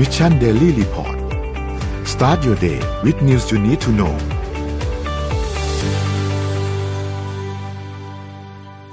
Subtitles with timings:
[0.00, 1.16] Mission Daily Report
[2.12, 4.14] start your day with news you need to know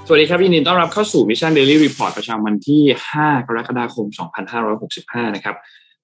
[0.06, 2.82] สวัสดีครับยินดีต้อนรับเข้าสู่ Mission Daily Report ประจำวันที่
[3.14, 4.06] 5 กรกฎาคม
[4.70, 5.56] 2565 นะครับ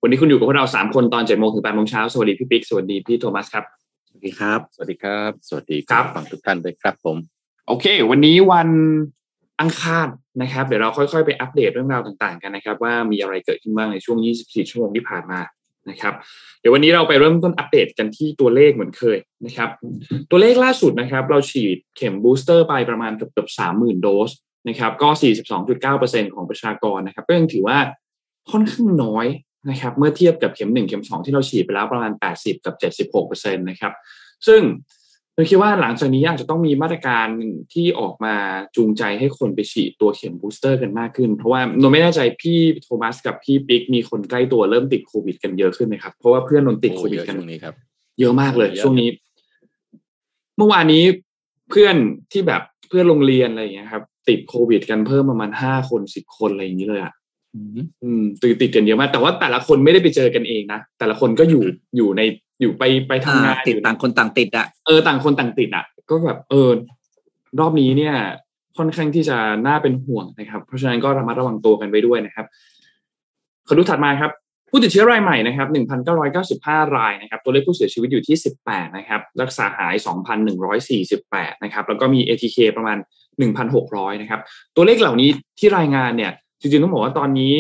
[0.03, 3.65] วันนี้คุณอยู่กับพวกเรา 3 คนตอน7โมงถึง8โมงเช้า สวัสดีพี่ปิ๊ก สวัสดีพี่โทมัสครับ
[4.09, 7.17] สวัสดีครับ สวัสดีครับ สวัสดีครับฟังทุกท่านด้วยครับผม
[7.69, 8.69] โอเค วันนี้วัน
[9.61, 10.09] อังคาร
[10.43, 15.41] นะครับ เดี๋ยวเราค่อยๆ ไปอัปเดตเรื่องราวต่างๆกันนะครับ ว่ามีอะไรเกิดขึ้นบ้างในช่วง 24 ชั่วโมงที่ผ่านมา
[15.91, 16.15] นะครับ
[16.61, 19.71] เดี๋ยววันนี้เราไปเริ่มต้นอัปเดตกันที่ตัวเลขเหมือนเคยนะครับ
[20.31, 24.31] ตัวเลขล่าสุดนะครับ เราฉีดเข็มบูสเตอร์ไปประมาณเกือบๆ30,000โดส
[24.69, 25.09] นะครับ ก็
[25.71, 27.79] 42.9%ของประชากรนะครับก็ยังถือว่า
[28.51, 29.27] ค่อนข้างน้อย
[29.71, 32.75] นะครับ เมื่อเทียบกับเข็ม 1 เข็ม 2 ที่เราฉีดไปแล้วประมาณ 80 กับ
[33.15, 33.93] 76%นะครับ
[34.47, 34.61] ซึ่ง
[35.35, 37.27] เราคิดว่าหลังจากนี้อาจจะต้องมีมาตรการ
[37.73, 38.35] ที่ออกมา
[38.77, 47.75] จูงใจให้คนไปฉีดตัวเข็ม booster กันมากขึ้น เพราะว่าโนไม่แน่ใจพี่โทมัสกับพี่ปิ๊กมีคนใกล้ตัวเริ่มติดโควิดกันเยอะขึ้นไหมครับ เพราะว่าเพื่อนนนติดโควิดเยอะกันช่วงนี้ครับ
[48.21, 49.09] เยอะมากเลยเยอะช่วงนี้
[50.57, 51.05] เมื่อวานนี้
[51.71, 51.97] เพื่อน
[52.33, 57.13] ที่แบบเพื่อนโรงเรียนอะไรอย่างเงี้ยครับ ติดโควิด กันเพิ่มประมาณห้าคนสิบคนอะไรอย่างนี้เลยอะ
[58.03, 61.63] อืมติดติดกันเยอะมากแต่ว่าแต่ละคนไม่ได้ไปเจอกันเองนะแต่ละคนก็อยู่
[61.97, 62.23] อยู่ใน
[62.61, 66.71] อยู่ไปไปทำงานอ่าติดอยู่ในต่างคนต่างติดอะเออต่างคนต่างติดอะ ก็แบบเออ
[67.61, 68.15] รอบนี้เนี่ย
[68.77, 72.47] ค่อนข้างที่จะน่าเป็นห่วงนะครับ เพราะฉะนั้นก็ระมัดระวังตัวกันไปด้วยนะครับ
[73.67, 74.31] ขอดูถัดมาครับ
[74.71, 75.69] ผู้ติดเชื้อรายใหม่นะครับ
[76.33, 79.95] 1,995 รายนะครับ ตัวเลขผู้เสียชีวิตอยู่ที่ 18 นะครับ รักษาหาย
[80.75, 82.99] 2,148 นะครับ แล้วก็มี ATK ประมาณ
[83.61, 84.41] 1,600 นะครับ
[84.77, 87.55] ตัวเลขเหล่านี้ที่รายงานเนี่ย จริงๆต้องบอกว่าตอนนี้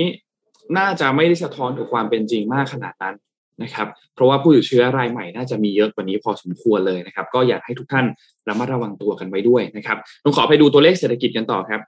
[0.78, 3.14] น่าจะไม่ได้สะท้อนกับความเป็นจริงมากขนาดนั้น
[3.62, 8.06] นะครับเพราะว่าผู้ติดเชื้อรายใหม่น่าจะมีเยอะกว่านี้พอสมควรเลยนะครับก็อยากให้ทุกท่าน
[8.48, 11.80] ระมัดระวังตัวกันไว้ด้วยนะครับผมขอไปดูตัวเลขเศรษฐกิจกันต่อครับ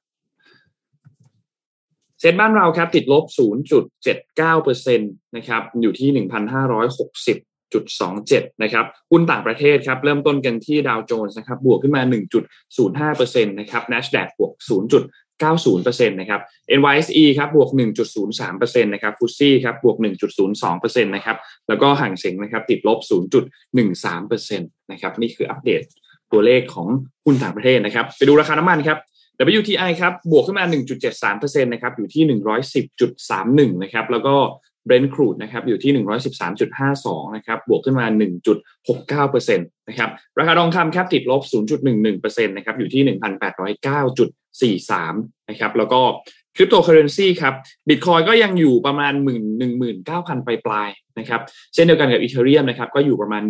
[2.20, 3.25] เซ็นบ้านเราครับติดลบ
[3.91, 12.02] 0.79%นะครับอยู่ที่ 1,560.27 นะครับหุ้นต่างประเทศครับเริ่มต้นกันที่ดาวโจนส์นะครับบวกขึ้นมา
[12.58, 14.52] 1.05%นะครับ NASDAQ บวก
[15.45, 16.41] 0.90%นะครับ
[16.79, 17.70] NYSE ครับบวก
[18.27, 19.97] 1.03%นะครับฟุตซี่ครับบวก
[20.55, 21.36] 1.02%นะครับ
[21.69, 22.98] แล้วก็ห่างเสียงนะครับติดลบ
[23.79, 25.83] 0.13%นะครับนี่คืออัปเดต
[26.33, 26.89] ตัวเลขของ
[27.24, 28.98] หุ้นต่างประเทศนะครับ ไปดูราคาน้ำมันครับ
[29.58, 30.64] WTI ครับบวกขึ้นมา
[31.14, 32.24] 1.73%นะครับอยู่ที่
[33.70, 34.35] 110.31 นะครับแล้วก็
[34.89, 35.92] Brent crude นะครับอยู่ที่
[36.64, 38.07] 113.52 นะครับบวกขึ้นมา
[38.86, 41.42] 1.69%นะครับราคาทองคำครับติดลบ
[41.91, 44.45] 0.11%นะครับอยู่ที่ 1,809.
[44.62, 46.00] 43นะครับแล้วก็
[46.56, 47.55] คริปโตเคอเรนซีครับ
[47.89, 49.30] บิตคอยก็ยังอยู่ประมาณ 1
[49.83, 51.40] 19,000ปลายๆนะครับ
[51.74, 53.42] เช่นเดียวกันกับ Ethereum นะครับก็อยู่ประมาณ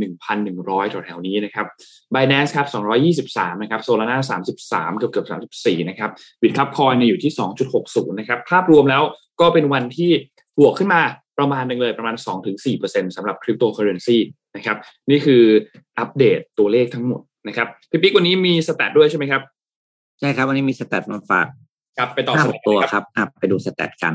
[0.42, 1.66] 1,100แถวๆนี้นะครับ
[2.14, 2.66] Binance ครับ
[3.14, 4.18] 223นะครับ Solana
[4.58, 5.26] 33 เกือบเกือบ
[5.60, 6.10] 34นะครับ
[6.42, 7.32] Bitkub Coin เนี่ยอยู่ที่
[7.74, 9.02] 2.60นะครับภาพรวมแล้ว
[9.40, 10.10] ก็เป็นวันที่
[10.58, 11.02] บวกขึ้นมา
[11.38, 12.16] ประมาณหนึ่งเลยประมาณ
[12.64, 14.16] 2-4%สำหรับคริปโตเคอเรนซี
[14.56, 14.76] นะครับ
[15.10, 15.42] นี่คือ
[15.98, 19.42] อัปเดตตัวเลขทั้งหมดนะครับพี่ปิ๊กวันนี้มี stat ด้วยใช่ไหมครับ
[20.21, 21.47] ใช่ครับวันนี้มี stat มาฝาก
[21.99, 24.15] ครับไปต่อ stat ห้าตัวเลยครับอะไปดู stat กัน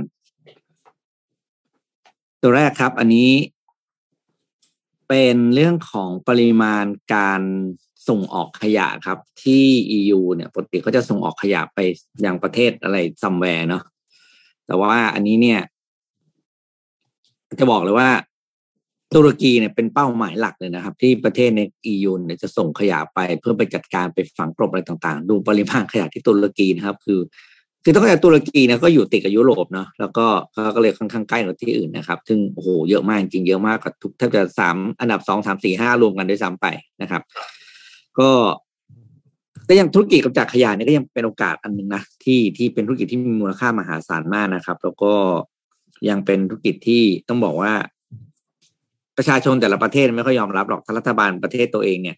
[2.42, 3.32] ตัวแรกครับ อันนี้
[5.10, 7.42] เป็นเรื่องของปริมาณการ
[8.10, 9.66] ส่งออกขยะครับ ที่
[9.98, 11.80] EU เนี่ยปกติเขาจะส่งออกขยะไป
[12.26, 13.84] ยังประเทศอะไร somewhere เนาะ
[14.68, 15.62] แต่ว่าอันนี้เนี่ย
[17.60, 18.10] จะบอกเลยว่า
[19.16, 21.62] ตุรกีเนี่ยเป็นเป้าหมายหลักเลยนะครับ ที่ประเทศใน
[21.92, 27.20] EU เนี่ยจะส่งขยะไปเพื่อไปจัดการไปฝังกลบอะไรต่างๆ ดูปริมาณขยะที่ตุรกีนะครับ คือ
[27.84, 36.66] คือต้องเข้าใจตุรกีเนี่ยก็อยู่ติดกับยุโรปเนาะแล้วก็เขาก็เลยค่อนข้างใกล้กับที่อื่นนะครับ ซึ่งโอ้โหเยอะมากจริงเยอะมากกว่าทุกแทบจะสามอันดับสองสามสี่ห้ารวมกันด้วยซ้ำไป
[37.02, 37.22] นะครับ
[38.20, 38.30] ก็
[39.68, 45.14] ก็ยังธุรกิจกำจัดขยะนี่ก็ยังเป็นโอกาสอันหนึ่งนะที่ที่เป็นธุรกิจที่มีมูลค่ามหาศาลมากนะครับ แล้วก็
[46.10, 47.74] ยังเป็นธุรกิจที่ต้องบอกว่า
[49.18, 52.18] ประชาชนแต่ละประเทศไม่ค่อยยอมรับหรอกถ้ารัฐบาลประเทศตัวเองเนี่ย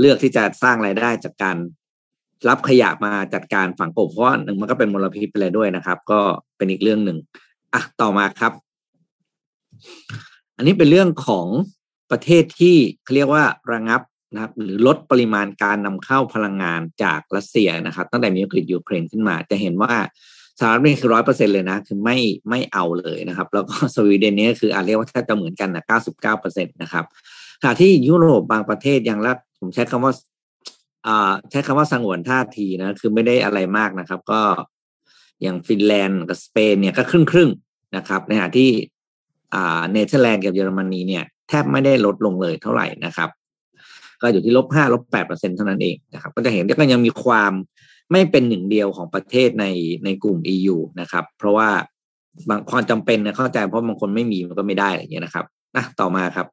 [0.00, 1.56] เลือกที่จะสร้างรายได้จากการ
[2.48, 6.20] รับขยะมาจัดการฝังกบเพราะหนึ่งมันก็เป็นมลพิษไปเลยด้วยนะครับ ก็
[6.56, 7.18] เป็นอีกเรื่องหนึ่ง
[7.74, 8.52] อะต่อมาครับ
[10.56, 11.46] อันนี้เป็นเรื่องของ
[12.10, 14.00] ประเทศที่เขาเรียกว่าระงับ
[14.34, 19.92] นะครับ หรือลดปริมาณการนำเข้าพลังงานจากรัสเซียนะครับ ตั้งแต่มีวิกฤตยูเครนขึ้นมา จะเห็นว่า
[20.58, 22.18] สหรัฐนี่คือร้อยเปอร์เซ็นเลยนะ คือไม่
[22.50, 27.04] ไม่เอาเลยนะครับ แล้วก็สวีเดนเนี่ยคืออาจเรียกว่าแทบจะเหมือนกันนะเก้าสิบเก้าเปอร์เซ็นตนะครับ
[27.60, 30.12] ขณะที่ยุโรปบางประเทศยังรักผมใช้คำว่า
[31.06, 34.40] อ่าใช้คำว่าสงวนท่าทีนะ คือไม่ได้อะไรมากนะครับ ก็
[35.42, 37.50] อย่างฟินแลนด์กับสเปนเนี่ยก็ครึ่งครึ่ง
[37.96, 38.70] นะครับ ในขณะที่
[39.54, 43.28] อ่าเนเธอร์แลนด์กับเยอรมนีเนี่ยแทบไม่ได้ลดลงเลยเท่าไหร่นะครับ
[44.20, 47.52] ก็อยู่ที่ลบห้าลบแปดเปอร์เซ็นเท่านั้นเองนะครับ ก็จะเห็นก็ยังมีความ
[48.12, 49.66] ไม่เป็นหนึ่งเดียวของประเทศใน
[50.04, 51.70] ในกลุ่ม EU นะครับ เพราะว่า
[52.48, 55.44] บางความจำเป็นนะเข้าใจเพราะบางคนไม่มีมันก็ไม่ได้อะไรอย่างเงี้ยนะครับ
[55.76, 56.46] นะต่อมาครับ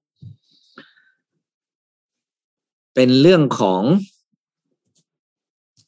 [2.96, 3.84] เป็นเรื่องของ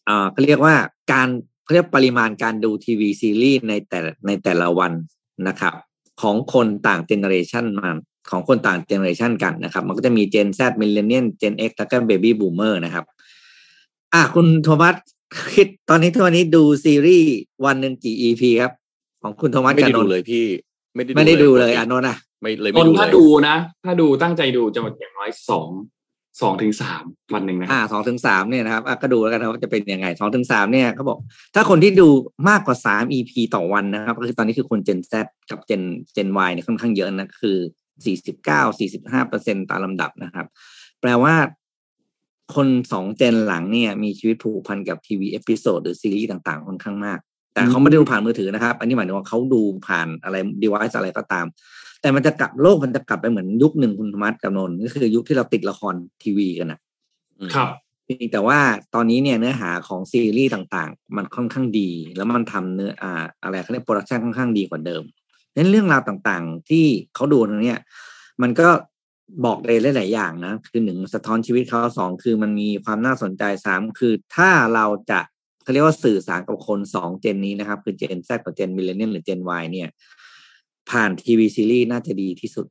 [0.08, 0.76] อ่าเขาเรียกว่า
[1.12, 1.30] การ
[1.64, 4.92] เขาเรียกปริมาณการดูทีวีซีรีส์ในแต่ในแต่ละวัน
[5.48, 5.74] นะครับ
[6.22, 7.90] ของคนต่าง generation มา
[8.32, 13.06] ของคนต่าง generation กันนะครับ มันก็จะมีเจน Z มิลเลนเนียนเจน X แล้วก็เบบี้บูมเมอร์นะครับ
[14.14, 14.96] อะคุณโทมัส
[15.56, 17.34] คิดตอนนี้ทุกวันนี้ดูซีรีส์
[17.66, 18.72] วันหนึ่งกี่ EP ครับ
[19.24, 20.46] ของคุณโทมัสไม่กับได้นดูนท์เลยพี่
[20.96, 25.70] ไม่ได้ไม่ได้ดูเลยปกติอะนนท์อะไม่เลยคไม่นดูถ้าเลยดูนะ ถ้าดูตั้งใจดูจะอย่างน้อยสอง
[26.42, 27.04] สองถึงสาม
[27.34, 31.20] วันหนึ่งนะคอ่ารับสองถึงสามเนี่ยนะครับอะก็ดูแล้วกันนะว่าจะเป็นยังไงสองถึงสามเนี่ยเขาบอก
[31.56, 32.08] ถ้าคนที่ดู
[32.50, 35.14] มากกว่าสาม EP ต่อวันนะครับก็คือตอนนี้คือคน Gen Z
[35.50, 35.84] กับ Gen
[36.16, 37.58] Gen Y เนี่ยค่อนข้างเยอะนะ คือ
[38.06, 40.46] สี่สิบเก้าสี่สิบห้าเปอร์เซ็นตามลำดับนะครับ
[41.02, 41.34] แปลว่า
[42.56, 47.20] คนสอง Gen หลังเนี่ยมีชีวิตผูกพันกับทีวี episode หรือซีรีส์ต่างๆค่อนข้างมาก
[47.54, 51.46] แต่เขาไม่ได้ดูผ่านมือถือนะครับ อันนี้หมายถึงว่าเขาดูผ่านอะไร device อะไรก็ตาม
[52.02, 56.80] แต่มันจะกลับโลกมันจะกลับไปเหมือนยุคหนึ่งคุณธรรมัสกับนนท์ก็คือยุคที่เราติดละครทีวีกันนะ
[57.40, 57.70] อืมครับ
[58.04, 58.60] เพียงแต่ว่า
[58.96, 65.04] ตอนนี้เนี่ยเนื้อหาของซีรีส์ต่างๆ มันค่อนข้างดี แล้วมันทำเนื้ออ่าอะไรเขาเรียก production ค่อนข้างดีกว่าเดิม
[65.56, 66.86] นั้นเรื่องราวต่างๆ ที่
[67.16, 67.80] เขาดูเนี่ย
[68.42, 68.68] มันก็
[69.46, 75.20] บอกเลยหลายๆอย่างนะ คือหนึ่งสะท้อนชีวิตเขาสองคือมันมีความน่าสนใจสามคือถ้าเราจะ
[75.64, 79.90] เขาเรียกว่าสื่อสารกับคนสอง Gen นี้นะครับ คือ Gen Z กับ Gen Millennial หรือ Gen Y เนี่ย
[80.90, 82.66] ผ่านทีวีซีรีส์น่าจะดีที่สุด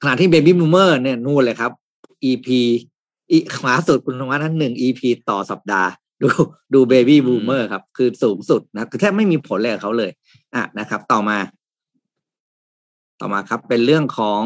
[0.00, 1.72] ขณะที่ Baby Boomer เนี่ยนู่นเลยครับ
[2.30, 2.48] EP
[3.30, 5.00] อีขวาสุดคุณธวัฒน์นั้นหนึ่ง EP
[5.30, 5.90] ต่อสัปดาห์
[6.22, 6.28] ดู
[6.74, 10.10] ดู Baby Boomer ครับ คือสูงสุดนะคือแทบไม่มีผลเลยกับเขาเลย
[10.54, 11.38] อะนะครับ ต่อมา
[13.20, 14.42] ต่อมาครับ เป็นเรื่องของ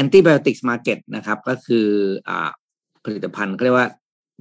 [0.00, 1.86] antibiotics market นะครับ ก็คือ
[2.28, 2.50] อ่า
[3.04, 3.88] ผลิตภัณฑ์เขาเรียกว่า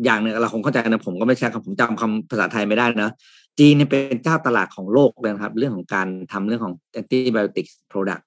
[0.03, 3.11] อย่างหนึ่งเราคงเข้าใจนะผมก็ไม่ใช่คำผมจำคำภาษาไทยไม่ได้นะ
[3.59, 8.23] จีนเนี่ยเป็นเจ้าตลาดของโลกเลยนะครับ เรื่องของการทำเรื่องของ antibiotics product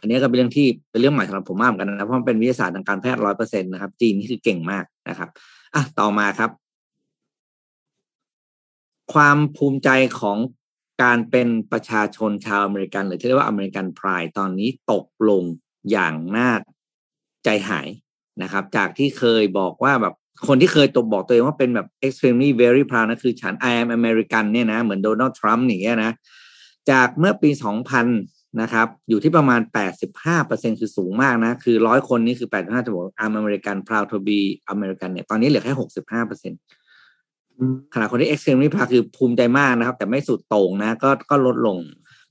[0.00, 5.28] อันนี้ก็เป็นเรื่องที่เป็นเรื่องใหม่สำหรับผมมากเหมือนกันนะเพราะมันเป็นวิทยาศาสตร์ทางการแพทย์ร้อยเปอร์เซ็นต์นะครับ จีนนี่คือเก่งมากนะครับ
[5.74, 6.50] อะต่อมาครับ
[9.12, 9.88] ความภูมิใจ
[10.20, 10.38] ของ
[11.02, 15.44] การเป็นประชาชนชาวอเมริกัน หรือที่เรียกว่าอเมริกันพรายตอนนี้ตกลง
[15.90, 16.50] อย่างน่า
[17.44, 17.88] ใจหาย
[18.42, 20.14] นะครับ จากที่เคยบอกว่าแบบ
[20.48, 26.12] คนที่เคยตบบอกตัวเองว่าเป็นแบบ extremely very proud นะคือฉัน I am American เนี่ยนะเหมือนโดนัลด์ทรัมป์อย่างเงี้ยนะ
[26.90, 27.50] จากเมื่อปี
[28.04, 29.60] 2000 นะครับ อยู่ที่ประมาณ
[30.20, 34.38] 85%คือสูงมากนะ คือร้อยคนนี่คือ 85จะบอก I'm American proud to be
[34.74, 35.74] American เนี่ยตอนนี้เหลือแค่
[36.20, 41.78] 65%ขณะคนที่ extremely proud คือภูมิใจมากนะครับ แต่ไม่สุดโต่งนะ ก็ก็ลดลง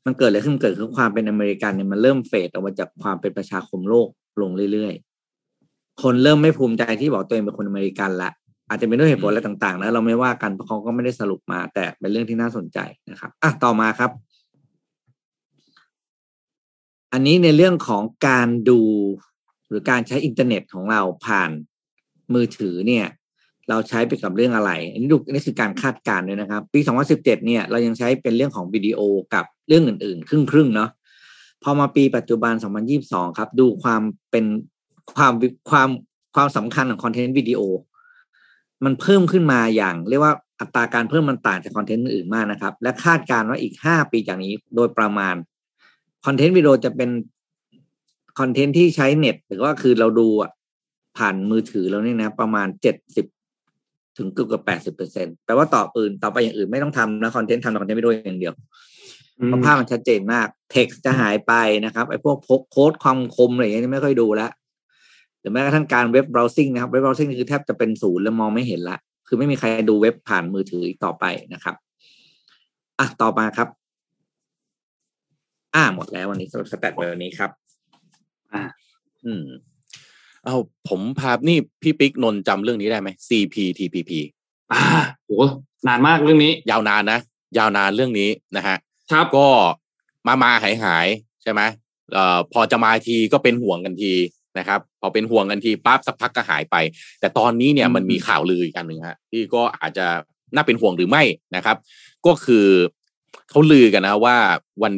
[0.06, 4.08] มันเกิดอะไรขึ้นเกิดขึ้นความเป็นอเมริกันเนี่ยมันเริ่มเฟดออกมาจากความเป็นประชาคมโลก
[4.42, 8.32] ลงเรื่อยๆ คนเริ่มไม่ภูมิใจที่บอกตัวเองเป็นคนอเมริกันละ
[8.70, 12.80] อาจจะเป็นด้วยเหตุผลอะไรต่างๆนะเราไม่ว่ากันเพราะเขาก็ไม่ได้สรุปมา แต่เป็นเรื่องที่น่าสนใจ
[13.12, 14.12] นะครับอะต่อมาครับ
[17.14, 18.82] อันนี้ในเรื่องของการดู
[19.68, 21.52] หรือการใช้อินเทอร์เน็ตของเราผ่าน
[22.34, 23.06] มือถือเนี่ย
[23.70, 26.80] เราใช้ไปกับเรื่องอะไร อันนี้ดูนี่คือการคาดการณ์ด้วยนะครับ ปี
[27.12, 29.00] 2017 เนี่ยเรายังใช้เป็นเรื่องของวิดีโอ
[29.34, 30.90] กับเรื่องอื่นๆ ครึ่งๆเนาะ
[31.64, 32.54] พอมาปีปัจจุบัน
[32.96, 34.02] 2022 ครับ ดูความ
[34.32, 34.46] เป็น
[35.16, 35.34] ความ
[35.70, 35.90] ความ
[36.36, 37.62] ความสำคัญของคอนเทนต์วิดีโอ
[38.86, 45.36] มันเพิ่มขึ้นมาอย่างเรียกว่าอัตราการเพิ่มมันต่างจากคอนเทนต์อื่นมากนะครับ และคาดการณ์ว่าอีก 5 ปีจากนี้โดยประมาณ
[46.26, 47.10] คอนเทนต์วิดีโอจะเป็น
[48.40, 50.52] คอนเทนต์ที่ใช้เน็ตหรือว่าคือเราดูอะ
[51.18, 53.26] ผ่านมือถือแล้วเนี่ยนะ ประมาณเจ็ดสิบ
[54.18, 58.54] ถึงเกือบกับแปดสิบเปอร์เซ็นแปลว่าต่ออื่นต่อไปอย่างอื่นไม่ต้องทำนะคอนเทนต์ทำแต่คอนเทนต์วิดีโออย่างเดียว
[59.46, 61.54] เพราะภาพมันชัดเจนมาก เท็กซ์จะหายไป
[61.86, 62.38] นะครับไอ้พวก
[62.72, 64.52] quote คำคมอะไรอย่างเงี้ยไม่ค่อยดูแล้ว
[65.40, 71.76] หรือแม้กระทั่งการ web browsing นะครับ web browsing คือแทบจะเป็นศูนย์แล้วมองไม่เห็นละ คือไม่มีใครดูเว็บผ่านมือถืออีกต่อไปนะครับ
[73.00, 73.68] อะต่อมาครับ
[75.76, 77.52] อ่าหมดแล้ววันนี้สำหรับสแตทวันนี้ครับ
[78.54, 78.64] อ่า
[79.26, 79.46] อืม
[80.46, 80.58] เอา
[80.90, 84.12] ผมพานี่พี่ปิ๊กนนท์จำเรื่องนี้ได้ไหม CPTPP
[84.74, 84.84] อ่า
[85.26, 85.32] โห
[85.88, 87.20] นานมากเรื่องนี้ ยาวนานนะ
[87.58, 88.78] ยาวนานเรื่องนี้นะฮะ
[89.12, 89.48] ครับก็
[90.28, 91.62] มามาหายหายๆใช่ไหม
[92.14, 94.14] เอ่อพอจะมาทีก็เป็นห่วงกันที
[94.60, 96.76] นะครับ พอเป็นห่วงกันทีปั๊บสักพักก็หายไป
[97.20, 100.08] แต่ตอนนี้เนี่ยอืมมันมีข่าวลืออีกอันหนึ่งฮะที่ก็อาจจะ
[100.56, 101.24] น่าเป็นห่วงหรือไม่
[101.56, 101.78] นะครับ
[102.26, 102.68] ก็คือ
[103.50, 104.38] เขาลือกันนะว่า
[104.84, 104.94] วัน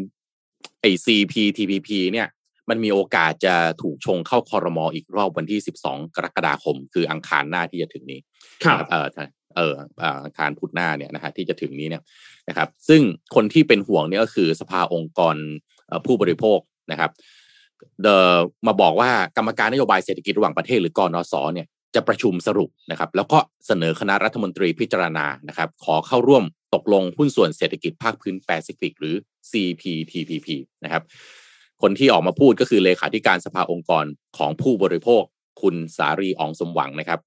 [0.81, 2.27] ไอ CPTPP เนี่ย
[2.69, 8.19] มันมีโอกาสจะถูกชงเข้าคอรมออีกรอบวันที่ 12 กรกฎาคม คืออังคารหน้าที่จะถึงนี้
[8.63, 9.07] ครับเออ
[9.55, 12.03] เออเอ่ออังคารพุธหน้าเนี่ยนะฮะที่จะถึงนี้เนี่ย
[12.49, 13.01] นะครับ ซึ่ง
[13.35, 15.35] คนที่เป็นห่วงเนี่ยก็คือสภาองค์กร
[15.87, 16.59] เอ่อผู้บริโภค
[16.91, 17.11] นะครับ
[18.03, 18.07] เด
[18.67, 26.43] มาบอกว่ากรรมการนโยบายเศรษฐกิจระหว่างประเทศหรือกรนสเนี่ยจะประชุมสรุปนะครับ แล้วก็เสนอคณะรัฐมนตรีพิจารณานะครับ ขอเข้าร่วม
[26.75, 29.15] ตกลงหุ้นส่วนเศรษฐกิจภาคพื้นแปซิฟิกหรือ
[29.51, 30.47] CPTPP
[30.83, 31.03] นะครับ
[31.81, 34.05] คนที่ออกมาพูดก็คือเลขาธิการสภาองค์กร
[34.37, 35.23] ของผู้บริโภค
[35.61, 37.19] คุณสารีอองสมหวังนะครับ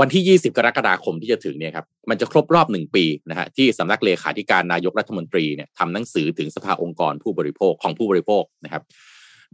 [0.00, 8.82] วันที่ 20 กรกฎาคมที่จะถึงเนี่ยครับมันจะครบรอบหนึ่งปีนะฮะที่สำนักเลขาธิการนายกรัฐมนตรีเนี่ยทำหนังสือถึงสภาองค์กรผู้บริโภคของผู้บริโภคนะครับ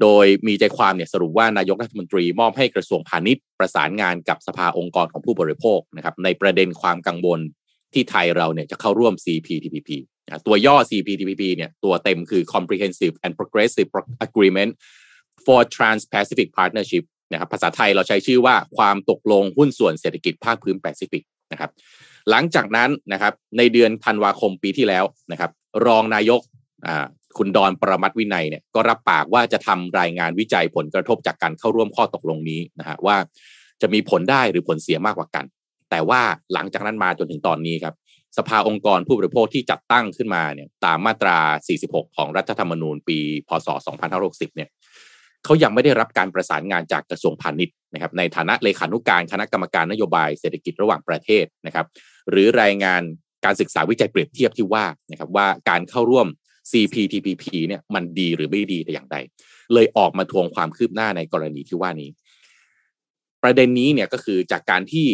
[0.02, 7.40] โดยมีใจความเนี่ยสรุปว่านายกรัฐมนตรีมอบให้กระทรวงพาณิชย์ประสานงานกับสภาองค์กรของผู้บริโภคนะครับในประเด็นความกังวล
[7.94, 9.90] ที่ไทยเราเนี่ยจะเข้าร่วม CPTPP
[10.46, 13.88] ตัวย่อ CPTPP เนี่ยตัวเต็มคือ Comprehensive and Progressive
[14.26, 14.72] Agreement
[15.44, 21.70] for Trans-Pacific Partnership นะครับภาษาไทยเราใช้ชื่อว่าความตกลงหุ้นส่วนเศรษฐกิจภาคพื้นแปซิฟิกนะครับ
[22.30, 25.50] หลังจากนั้นนะครับในเดือนธันวาคมปีที่แล้วนะครับ
[25.86, 26.40] รองนายก
[27.38, 33.16] คุณดอนประมัตวินัยเนี่ยก็รับปากว่าจะทำรายงานวิจัยผลกระทบจากการเข้าร่วมข้อตกลงนี้นะฮะว่า
[33.82, 35.44] จะมีผลได้หรือผลเสียมากกว่ากัน
[35.90, 36.20] แต่ว่า
[36.52, 37.94] หลังจากนั้นมาจนถึงตอนนี้ครับ
[38.38, 41.38] สภาองค์กรผู้บริโภคที่จัดตั้งขึ้นมาเนี่ยตามมาตรา
[41.78, 43.18] 46 ของรัฐธรรมนูญปี
[43.49, 43.68] พศ
[44.12, 44.68] 2560 เนี่ย
[45.44, 51.87] เขายังไม่ได้รับการประสานงานจากกระทรวงพาณิชย์นะครับในฐานะเลขานุการคณะกรรมการนโยบายเศรษฐกิจระหว่างประเทศนะครับ
[52.30, 53.02] หรือรายงาน
[53.44, 56.26] การศึกษาวิจัยเปรียบเทียบที่ว่านะครับว่าการเข้าร่วม
[56.70, 59.16] CPTPP เนี่ยมันดีหรือไม่ดีแต่อย่างใด
[59.75, 62.10] เลยออกมาทวงความคืบหน้าในกรณีที่ว่านี้
[63.42, 65.06] ประเด็นนี้เนี่ยก็คือจากการที่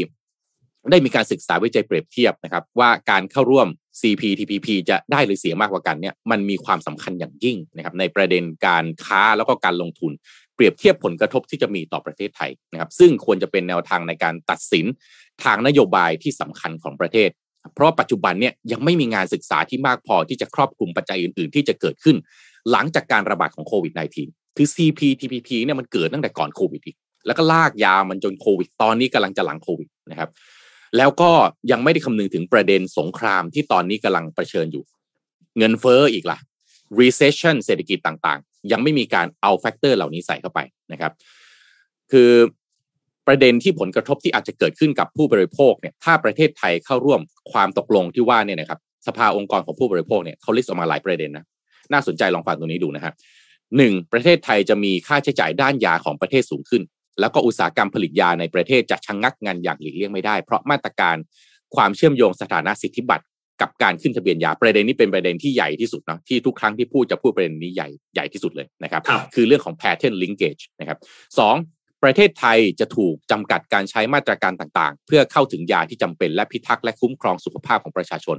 [0.91, 3.69] ได้มีการศึกษาวิจัยเปรียบเทียบนะครับ ว่าการเข้าร่วม
[4.01, 10.13] CPTPP จะได้หรือเสียมากกว่ากันเนี่ยมันมีความสำคัญอย่างยิ่งนะครับ ในประเด็นการค้าแล้วก็การลงทุน
[10.55, 14.87] เปรียบเทียบผลกระทบที่จะมีต่อประเทศไทยนะครับ ซึ่งควรจะเป็นแนวทางในการตัดสิน
[15.45, 17.31] ทางนโยบายที่สำคัญของประเทศ
[17.75, 22.17] เพราะปัจจุบันเนี่ยยังไม่มีงานศึกษาที่มากพอที่จะครอบคลุมปัจจัยอื่น ๆ ที่จะเกิดขึ้น
[22.73, 30.31] หลังจากการระบาดของโควิด -19 คือ CPTPP เนี่ยมันเกิดตั้งแต่ก่อนโควิดอีกแล้วก็ลากยาวมันจนโควิด ตอนนี้กำลังจะหลังโควิดนะครับ
[30.97, 31.31] แล้วก็
[31.71, 34.85] ยังไม่ได้คำนึงถึงประเด็นสงครามที่ตอนนี้กำลังเผชิญอยู่
[35.59, 36.39] เงินเฟ้ออีกล่ะ
[37.01, 40.61] recession เศรษฐกิจต่างๆ ยังไม่มีการเอา factor เหล่านี้ใส่เข้าไป
[40.93, 41.13] นะครับ
[42.13, 42.31] คือ
[43.27, 47.21] ประเด็นที่ผลกระทบที่อาจจะเกิดขึ้นกับผู้บริโภคเนี่ยถ้าประเทศไทยเข้าร่วม
[47.53, 51.45] ความตกลงที่ว่าเนี่ยนะครับสภาองค์กรของผู้บริโภคเนี่ยเขาลิสต์ออกมาหลายประเด็นนะ
[51.93, 53.15] น่าสนใจลองฟังตรงนี้ดูนะครับ
[53.77, 56.83] หนึ่งประเทศไทยจะมีค่าใช้จ่ายด้านยาของประเทศสูงขึ้น
[57.21, 61.17] แล้วก็อุตสาหกรรมผลิตยาในประเทศจะชะงงักงานอย่างหลีกเลี่ยงไม่ได้ เพราะมาตรการ
[61.77, 63.25] ความเชื่อมโยงสถานะสิทธิบัตร
[63.61, 70.99] กับการขึ้นทะเบียนยาประเด็นนี้เป็นประเด็นที่ใหญ่ที่สุดนะที่ทุกครั้งที่พูดจะพูดประเด็นนี้ใหญ่ใหญ่ที่สุดเลยนะครับคคือเรื่องของ pattern linkage นะครับ
[71.39, 71.57] สอง
[72.03, 78.37] ประเทศไทยจะถูกจำกัดการใช้มาตรการต่างๆ เพื่อเข้าถึงยาที่จำเป็นและพิทักษ์และคุ้มครองสุขภาพของประชาชน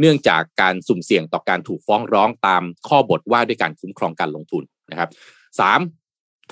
[0.00, 5.08] เนื่องจากการสุ่มเสี่ยงต่อการถูกฟ้องร้องตามข้อบทว่าด้วยการคุ้มครองการลงทุนนะครับ
[5.60, 5.80] สาม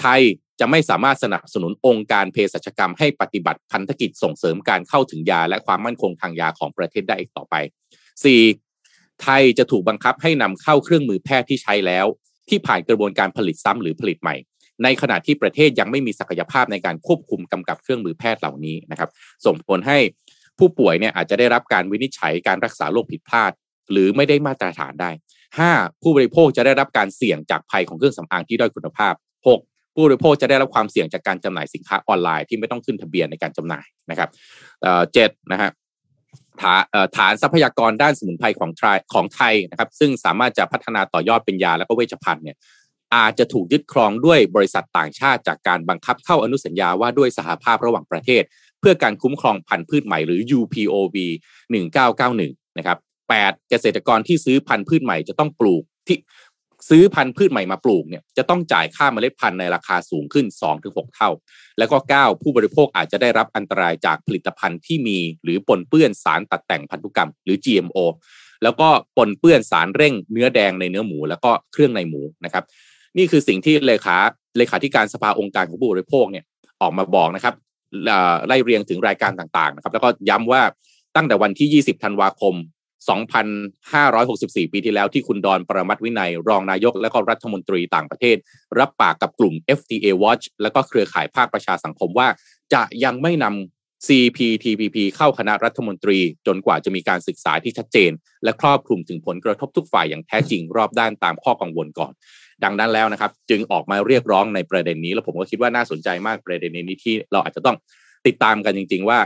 [0.00, 0.20] ไทย
[0.60, 7.54] จะไม่สามารถสนับสนุนองค์การเภสัชกรรมให้ปฏิบัติพันธกิจส่งเสริมการเข้าถึงยา และความมั่นคงทางยาของประเทศได้อีกต่อไป
[8.40, 9.22] 4.
[9.22, 12.06] ไทยจะถูกบังคับให้นำเข้าเครื่องมือแพทย์ที่ใช้แล้ว
[12.48, 14.36] ที่ผ่านกระบวนการผลิตซ้ำหรือผลิตใหม่
[14.82, 19.10] ในขณะที่ประเทศยังไม่มีศักยภาพในการควบคุมกำกับเครื่องมือแพทย์เหล่านี้นะครับ
[19.46, 19.98] ส่งผลให้
[20.58, 23.52] ผู้ป่วยเนี่ยอาจจะได้รับการวินิจฉัยการรักษาโรคผิดพลาด
[23.90, 25.10] หรือไม่ได้มาตรฐานได้
[25.56, 26.02] 5.
[26.02, 29.14] ผู้บริโภคจะได้รับการเสี่ยงจากภัยของเครื่องสำอางที่ด้อยคุณภาพ
[29.46, 29.75] 6.
[29.96, 34.28] ผู้บริโภคจะได้รับความเสี่ยงจากการจำหน่ายสินค้าออนไลน์ที่ไม่ต้องขึ้นทะเบียนในการจำหน่ายนะครับ
[35.12, 35.70] เจ็ดนะฮะ
[36.60, 36.82] ฐาน
[37.16, 42.56] ฐานทรัพยากรด้านสมุนไพรของไทยของไทยนะครับ ซึ่งสามารถจะพัฒนาต่อยอดเป็นยาและก็เวชภัณฑ์เนี่ย
[43.16, 48.42] อาจจะถูกยึดครองด้วยบริษัทต่างชาติจากการบังคับเข้าอนุสัญญาว่าด้วยสหภาพระหว่างประเทศ
[48.80, 51.16] เพื่อการคุ้มครองพันธุ์พืชใหม่หรือ UPOV
[51.96, 52.98] 1991 นะครับ
[53.34, 56.18] 8เกษตรกรที่ซื้อพันธุ์พืชใหม่จะต้องปลูกที่
[56.88, 60.46] ซื้อพันธุ์พืชใหม่มาปลูกเนี่ยจะต้องจ่ายค่าเมล็ดพันธุ์ในราคาสูงขึ้น
[60.80, 61.30] 2-6 เท่า
[61.78, 67.98] แล้วก็ 9 ผู้บริโภคอาจจะได้รับอันตรายจากผลิตภัณฑ์ที่มี หรือปนเปื้อนสารตัดแต่งพันธุกรรม หรือ GMO
[68.62, 72.64] แล้วก็ปนเปื้อนสารเร่งเนื้อแดงในเนื้อหมู แล้วก็เครื่องในหมูนะครับ
[73.16, 74.16] นี่คือสิ่งที่เลขา
[74.58, 76.44] เลขาธิการสภาองค์การของผู้บริโภคเนี่ย
[76.82, 77.54] ออกมาบอกนะครับ
[78.46, 80.62] ไล่เรียงถึงรายการต่างๆนะครับแล้วก็ย้ำว่า
[81.16, 82.54] ตั้งแต่วันที่ 20 ธันวาคม
[83.04, 88.36] 2,564 ปีที่แล้วที่คุณดอนประมัตวินัย รองนายกและก็รัฐมนตรีต่างประเทศ
[88.78, 92.28] รับปากกับกลุ่ม FTA Watch และก็เครือข่ายภาคประชาสังคมว่า
[92.72, 98.10] จะยังไม่นำ CPTPP เข้าคณะรัฐมนตรี จนกว่าจะมีการศึกษาที่ชัดเจน
[98.44, 102.12] และครอบคลุมถึงผลกระทบทุกฝ่ายอย่างแท้จริงรอบด้านตามข้อกังวลก่อน
[102.64, 107.76] ดังนั้นแล้วนะครับ จึงออกมาเรียกร้องในประเด็นนี้ แล้วผมก็คิดว่าน่าสนใจมากประเด็นนี้ที่เราอาจจะต้อง
[108.26, 109.18] ติดตามกันจริง ๆ ว่า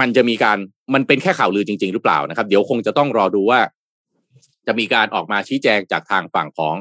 [0.00, 0.58] มันจะมีการ
[0.94, 3.60] มันเป็นแค่ข่าวลือจริง ๆ หรือเปล่านะครับ เดี๋ยวคงจะต้องรอดูว่า
[4.66, 6.74] จะมีการออกมาชี้แจงจากทางฝั่งของ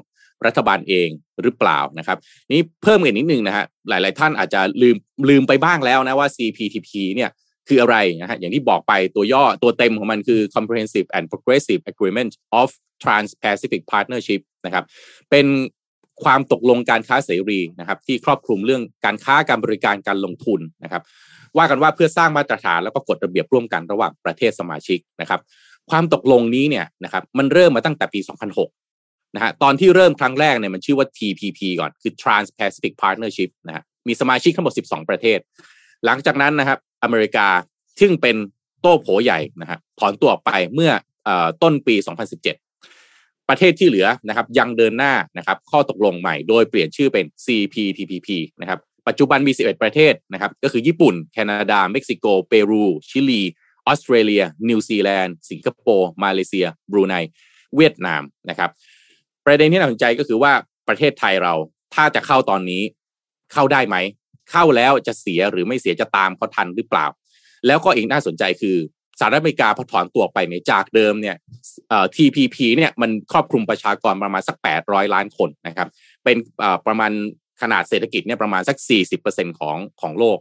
[0.46, 1.10] รัฐบาลเอง
[1.42, 2.18] หรือเปล่านะครับ
[2.54, 4.96] นี้เพิ่มอีกนิดนึงนะฮะหลาย ๆ ท่านอาจจะลืม
[5.30, 7.30] ลืมไปบ้างแล้วนะว่า CPTP เนี่ย
[7.68, 12.68] คืออะไรนะฮะอย่างที่บอกไปตัวย่อตัวเต็มของมันคือ comprehensive and progressive agreement of
[13.04, 14.84] trans-pacific partnership นะครับ
[15.32, 15.46] เป็น
[16.24, 21.04] ความตกลงการค้าเสรีนะครับ ที่ครอบคลุมเรื่องการค้าการบริการการลงทุนนะครับ
[21.58, 25.40] ว่ากันว่าเพื่อสร้างมาตรฐานแล้วก็กฎระเบียบร่วมกันระหว่างประเทศสมาชิกนะครับ
[25.90, 28.20] ความตกลงนี้เนี่ยนะครับมันเริ่มมาตั้งแต่ปี
[28.74, 35.40] 2006นะฮะตอนที่เริ่มครั้งแรกเนี่ยมันชื่อว่า TPP ก่อนคือ Trans-Pacific Partnership นะฮะมีสมาชิกทั้งหมด 12 ประเทศ
[36.06, 37.48] หลังจากนั้นนะครับอเมริกา
[38.00, 38.36] ซึ่งเป็น
[38.82, 40.92] โต้โผใหญ่นะครับถอนตัวออกไปเมื่อ
[41.28, 41.30] อ
[41.64, 41.96] ต้นปี
[42.72, 48.30] 2017 ประเทศที่เหลือนะครับยังเดินหน้านะครับข้อตกลงใหม่โดยเปลี่ยนชื่อเป็น CPTPP
[48.62, 53.42] นะครับ ปัจจุบันมี 11 ประเทศนะครับก็คือญี่ปุ่น แคนาดา เม็กซิโก เปรู ชิลี
[53.88, 57.16] ออสเตรเลีย นิวซีแลนด์ สิงคโปร์ มาเลเซีย บรูไน
[57.76, 58.70] เวียดนามนะครับ
[59.46, 60.54] ประเด็นที่น่าสนใจก็คือว่า
[60.88, 61.54] ประเทศไทยเรา
[61.96, 62.82] ถ้าจะเข้าตอนนี้
[63.54, 63.96] เข้าได้ไหม
[64.52, 67.06] เข้าแล้วจะเสียหรือไม่เสียจะตามเขาทันหรือเปล่า
[67.68, 68.78] แล้วก็อีกน่าสนใจคือ
[69.20, 71.36] สหรัฐอเมริกาพอถอนตัวไปเนี่ยจากเดิมเนี่ย
[71.90, 75.88] เอ่อ TPP เนี่ยมันครอบคลุมประชากรประมาณสัก 800 ล้านคนนะครับ
[76.24, 76.38] เป็น
[76.88, 77.12] ประมาณ
[77.62, 78.78] ขนาดเศรษฐกิจเนี่ยประมาณสัก
[79.20, 80.40] 40%ของของโลก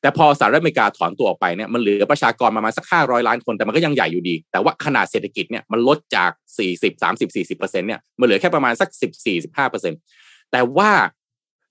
[0.00, 8.88] แต่พอสหรัฐอเมริกาถอนตัวออกไปเนี่ยมันเหลือประชากรประมาณสัก 500 ล้านคนแต่มันก็ยังใหญ่อยู่ดี แต่ว่าขนาดเศรษฐกิจเนี่ยมันลดจาก 40 30 40%เนี่ยมันเหลือแค่ประมาณสัก
[9.24, 10.90] 14 15%แต่ว่า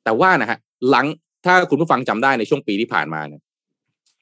[0.04, 0.60] แต่ว่านะฮะ
[0.90, 1.06] หลัง
[1.46, 3.42] ถ้าคุณผู้ฟังจำได้ในช่วงปีที่ผ่านมาเนี่ย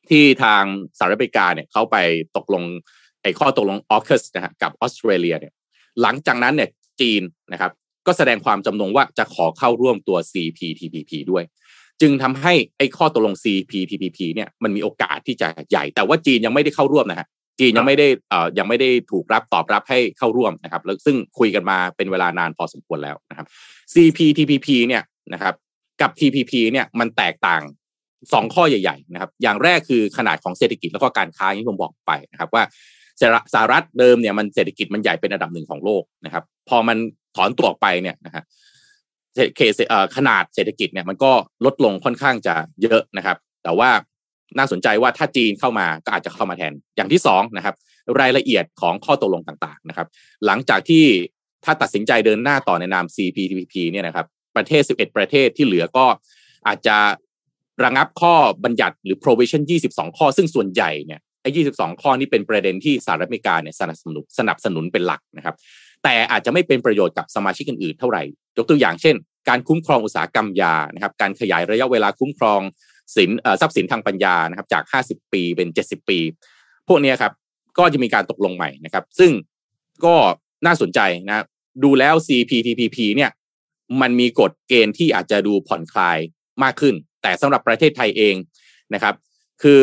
[0.09, 0.63] ที่ทาง
[0.97, 1.97] สหรัฐอเมริกาเนี่ยเขาไป
[2.37, 2.63] ตกลง
[3.21, 5.53] ไอ้ข้อตกลงออคัสนะฮะกับออสเตรเลียเนี่ย
[6.01, 6.69] หลังจากนั้นเนี่ย
[7.01, 7.71] จีนนะครับ
[8.07, 11.43] ก็แสดงความจำนงว่าจะขอเข้าร่วมตัว CPTPP ด้วย
[12.01, 17.27] จึงทำให้ไอ้ข้อตกลง CPTPP เนี่ยมันมีโอกาสที่จะใหญ่ แต่ว่าจีนยังไม่ได้เข้าร่วมนะฮะ
[17.59, 23.47] จีนยังไม่ได้เอ่อยังไม่ได้ถูกรับตอบรับให้เข้าร่วมนะครับแล้วซึ่งคุยกันมาเป็นเวลานานพอสมควรแล้วนะครับ
[23.93, 25.53] CPTPP เนี่ยนะครับ
[26.01, 27.61] กับ TPP เนี่ยมันแตกต่าง
[28.33, 32.63] สองข้อใหญ่ ๆ นะครับ อย่างแรกคือขนาดของเศรษฐกิจแล้วก็การค้าที่ผมบอกไปนะครับว่า
[33.53, 36.97] สหรัฐเดิมเนี่ยมันเศรษฐกิจมันใหญ่เป็นอันดับหนึ่งของโลกนะครับ พอมัน
[37.35, 38.43] ถอนตัวออกไปเนี่ยนะฮะ
[39.55, 39.59] เค
[40.15, 41.31] ขนาดเศรษฐกิจเนี่ยมันก็
[41.65, 43.89] ลดลงค่อนข้างจะเยอะนะครับ แต่ว่า
[44.57, 47.75] น่าสนใจว่าถ้าจีนเข้ามาก็อาจจะเข้ามาแทนอย่างที่สองนะครับ
[48.19, 50.07] รายละเอียดของข้อตกลงต่างๆนะครับ
[50.45, 51.03] หลังจากที่
[51.65, 56.05] ถ้าตัดสินใจเดินหน้าต่อในนาม CPTPP เนี่ยนะครับ ประเทศ 11 ประเทศที่เหลือก็
[56.67, 56.97] อาจจะ
[57.83, 65.55] ระงับข้อบัญญัติหรือ provision 22 ข้อ ซึ่งส่วนใหญ่เนี่ย ไอ้22ข้อนี้เป็นประเด็นที่สหรัฐอเมริกาเนี่ยสนับสนุนสนับสนุนเป็นหลักนะครับ
[66.03, 68.23] แต่อาจจะไม่เป็นประโยชน์กับสมาชิกอื่นๆเท่าไหร่
[68.57, 69.15] ยกตัวอย่างเช่น
[69.49, 72.61] การคุ้มครองอุตสาหกรรมยานะครับการขยายระยะเวลาคุ้มครอง
[73.15, 76.19] สินทรัพย์สินทางปัญญานะครับจาก 50 ปีเป็น 70 ปี
[76.87, 77.33] พวกนี้ครับ
[77.77, 79.31] ก็จะมีการตกลงใหม่นะครับ ซึ่ง
[80.05, 80.15] ก็
[80.65, 81.45] น่าสนใจนะ
[81.83, 83.31] ดูแล้ว CPTPP เนี่ย
[84.01, 86.17] มันมีกฎเกณฑ์ที่อาจจะดูผ่อนคลาย
[86.63, 88.35] มากขึ้น แต่สำหรับประเทศไทยเอง
[88.93, 89.15] นะครับ
[89.63, 89.81] คือ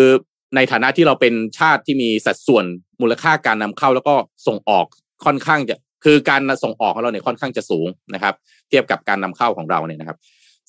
[0.54, 2.64] ในฐานะที่เราเป็นชาติที่มีสัดส่วน
[3.00, 4.14] มูลค่าการนำเข้าแล้วก็
[4.46, 4.86] ส่งออก
[5.24, 8.34] ค่อนข้างจะคือการส่งออกของเราเนี่ยค่อนข้างจะสูงนะครับ
[8.68, 10.18] เทียบกับการนำเข้าของเราเนี่ยนะครับ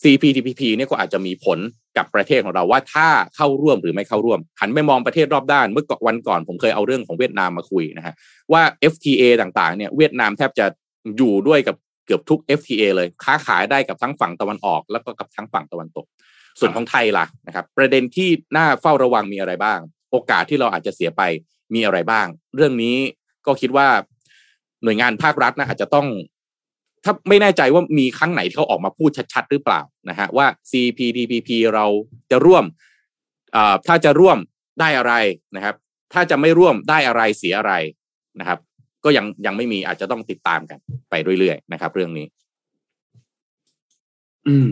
[0.02, 1.60] CPTPP เนี่ยก็อาจจะมีผล
[1.98, 8.14] กับประเทศของเราว่าถ้าเข้าร่วมหรือไม่เข้าร่วม หันไปมองประเทศรอบด้าน เมื่อวันก่อนผมเคยเอาเรื่องของเวียดนามมาคุยนะฮะ
[8.54, 10.66] ว่า FTA ต่างๆเนี่ยเวียดนามแทบจะ
[11.18, 16.06] อยู่ด้วยกับเกือบทุก FTA เลยค้าขายได้กับทั้งฝั่งตะวันออก แล้วก็กับทั้งฝั่งตะวันตก
[16.60, 19.80] ส่วนของไทยล่ะนะครับ ประเด็นที่น่าเฝ้าระวังมีอะไรบ้าง
[20.12, 21.22] โอกาสที่เราอาจจะเสียไป
[21.74, 22.98] มีอะไรบ้าง เรื่องนี้
[23.46, 23.88] ก็คิดว่า
[24.84, 26.08] หน่วยงานภาครัฐนะอาจจะต้อง
[27.04, 31.86] ถ้าไม่แน่ใจว่ามีครั้งไหนที่เขาออกมาพูดชัด ๆ หรือเปล่านะฮะว่า CPTPP เรา
[32.32, 32.64] จะร่วม
[33.88, 34.38] ถ้าจะร่วม
[34.80, 35.14] ได้อะไร
[35.56, 35.76] นะครับ
[36.14, 37.74] ถ้าจะไม่ร่วมได้อะไรเสียอะไร
[38.40, 38.60] นะครับ
[39.04, 42.26] ก็ยังยังไม่มีอาจจะต้องติดตามกันไปเรื่อยๆนะครับ เรื่องนี้
[44.48, 44.68] อืม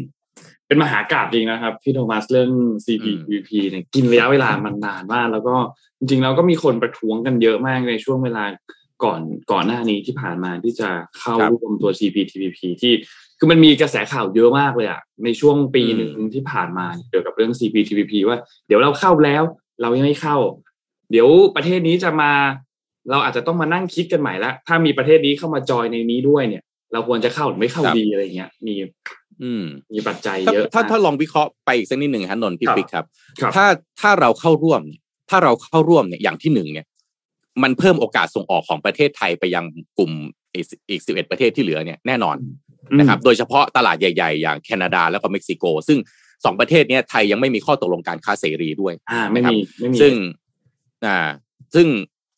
[0.69, 2.51] เป็นมหากราบจริงนะครับ พี่โทมัสเรื่อง
[2.85, 5.55] CPTPP เนี่ยกินระยะเวลามันนานมาก แล้วก็
[5.99, 8.43] จริงๆแล้วก็มีคนประท้วงกันเยอะมากในช่วงเวลา
[9.03, 12.93] ก่อนก่อนหน้านี้ที่ผ่านมาที่จะเข้าร่วมตัว CPTPP ที่
[13.39, 19.43] คือมันมีกระแสข่าวเยอะมากเลยอะในช่วงปีหนึ่งที่ผ่านมาเกี่ยวกับเรื่อง CPTPP ว่าเดี๋ยวเราเข้าแล้ว
[19.81, 20.37] เรายังไม่เข้า
[21.11, 22.31] เดี๋ยวประเทศนี้จะมา
[23.11, 28.75] เราอาจจะต้องมานั่งคิดกันใหม่ละถ้ามีประเทศนี้เข้ามาจอยในนี้ด้วยเนี่ย เราควรจะเข้าหรือไม่เข้าดีอะไรเงี้ย มี
[29.43, 29.63] อืม
[29.95, 33.05] มีปัจจัยเยอะถ้าถ้าลองวิเคราะห์ไปอีกสักนิดหนึ่งฮะนนท์พี่ปิ๊กครับ
[33.41, 33.65] ครับ ถ้า
[33.99, 34.81] ถ้าเราเข้าร่วม
[35.29, 36.85] ถ้าเราเข้าร่วมเนี่ยอย่างที่หนึ่งเนี่ย
[37.63, 39.63] มันเพิ่มโอกาสส่งออกของประเทศไทยไปยัง
[39.97, 40.11] กลุ่ม
[40.89, 42.35] อีกสิบเอ็ดประเทศที่เหลือเนี่ยแน่นอน
[42.99, 45.97] นะครับ โดยเฉพาะตลาดใหญ่ๆ อย่างแคนาดาแล้วก็เม็กซิโก ซึ่ง
[46.45, 50.13] สองประเทศเนี้ยไทยยังไม่มีข้อตกลงการค้าเสรีด้วยอ่าไม่มีไม่มีซึ่ง
[51.05, 51.17] อ่า
[51.75, 51.87] ซึ่ง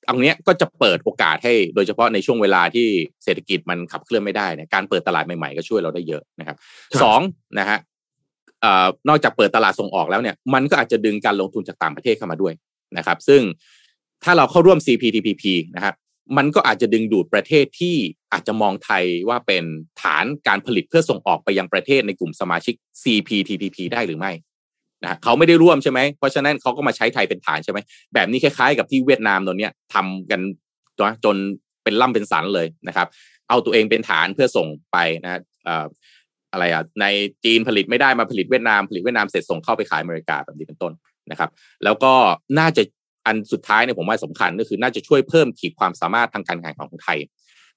[0.08, 2.88] อันเนี้ยก็จะเปิดโอกาสให้โดยเฉพาะในช่วงเวลาที่
[3.24, 6.58] เศรษฐกิจมันขับเคลื่อนไม่ได้เนี่ยการเปิดตลาดใหม่ๆก็ช่วยเราได้เยอะนะครับ
[7.02, 7.20] สอง
[7.60, 7.80] นะฮะ
[8.62, 12.54] เอ่อนอกจากเปิดตลาดส่งออกแล้วเนี่ยมันก็อาจจะดึงการลงทุนจากต่างประเทศเข้ามาด้วย
[12.98, 13.42] นะครับ ซึ่ง
[14.24, 15.44] ถ้าเราเข้าร่วม CPTPP
[15.76, 15.96] นะครับ
[16.38, 17.96] มันก็อาจจะดึงดูดประเทศที่
[18.34, 19.64] อาจจะมองไทยว่าเป็น
[20.02, 24.32] ฐานการผลิตเพื่อส่งออกไปยังประเทศในกลุ่มสมาชิก CPTPP ได้หรือไม่
[25.04, 27.80] นะเขาไม่ได้ร่วมใช่ไหมเพราะฉะนั้นเขาก็มาใช้ไทยเป็นฐานใช่ไหม
[28.14, 30.42] แบบนี้คล้ายๆ กับที่เวียดนามตอนนี้ยทำกัน
[31.26, 31.38] จน
[31.84, 33.08] เป็นล่ำเป็นสันเลยนะครับ
[33.50, 35.42] เอาตัวเองเป็นฐานเพื่อส่งไปนะ
[36.52, 37.06] อะไรอะใน
[37.46, 40.94] จีนผลิตไม่ได้มาผลิตเวียดนามผลิตเวียดนามเสร็จส่งเข้าไปขายอเมริกาแบบนี้เป็นต้น
[41.32, 41.50] นะครับ
[41.84, 42.14] แล้วก็
[42.60, 42.84] น่าจะ
[43.26, 47.20] อันสุดท้ายเนี่ยผมว่าสำคัญก็คือน่าจะช่วยเพิ่มขีดความสามารถทางการแข่งขันของไทย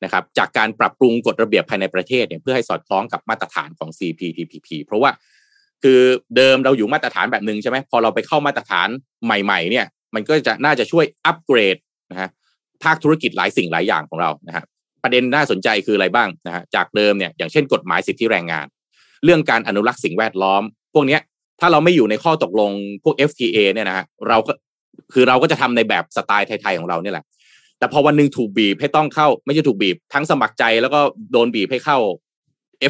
[0.04, 5.10] นะครับ จากการปรับปรุงกฎระเบียบภายในประเทศเนี่ยเพื่อให้สอดคล้องกับมาตรฐานของ CPTPP เพราะว่า
[5.82, 6.00] คือ
[6.36, 8.88] เดิมเราอยู่มาตรฐานแบบหนึ่งใช่ไหมพอเราไปเข้ามาตรฐาน
[9.24, 11.76] ใหม่ ๆ เนี่ย มันก็จะน่าจะช่วยอัปเกรด
[12.10, 12.28] นะฮะ
[12.84, 14.64] ภาคธุรกิจหลายสิ่งหลายอย่างของเรานะฮะ
[15.02, 18.66] ประเด็นน่าสนใจคืออะไรบ้างนะฮะจากเดิมเนี่ยอย่างเช่นกฎหมายสิทธิแรงงาน
[19.24, 20.62] เรื่องการอนุรักษ์สิ่งแวดล้อม
[20.94, 21.20] พวกเนี้ย
[21.60, 22.70] ถ้าเราไม่อยู่ในข้อตกลง
[23.04, 24.52] พวก FTA เนี่ยนะฮะเราก็
[25.12, 27.24] คือเราก็จะทำในแบบสไตล์ไทยๆของเราเนี่ยแหละ
[27.78, 31.00] แต่พอวันหนึ่งถูกบีบให้ต้องเข้า ไม่ใช่ถูกบีบ ทั้งสมัครใจแล้วก็
[31.32, 31.98] โดนบีบให้เข้า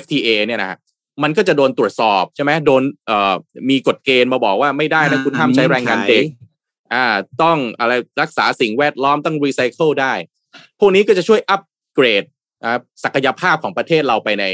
[0.03, 0.79] FTA เนี่ยนะฮะ
[1.23, 3.35] มันก็จะโดนตรวจสอบใช่ไหมโดนเอ่อ
[3.71, 6.25] มีกฎเกณฑ์มาบอกว่าไม่ได้นะคุณห้ามใช้แรงงานเด็ก
[6.95, 7.05] อ่า
[7.43, 10.15] ต้องอะไรรักษาสิ่งแวดล้อมต้องรีไซเคิลได้
[10.79, 11.63] พวกนี้ก็จะช่วยอัป
[11.95, 12.25] เกรด
[13.05, 14.45] ศักยภาพของประเทศเราไปใน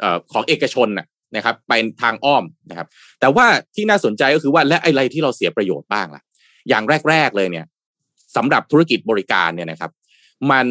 [0.00, 0.88] เอ่อของเอกชน
[1.36, 1.72] นะครับไป
[2.02, 2.88] ทางอ้อมนะครับ
[3.20, 6.22] แต่ว่าที่น่าสนใจก็คือว่าและอะไรที่เราเสียประโยชน์บ้างล่ะ
[6.68, 7.66] อย่างแรก ๆเลยเนี่ย
[8.36, 9.90] สำหรับธุรกิจบริการเนี่ยนะครับ
[10.50, 10.66] มัน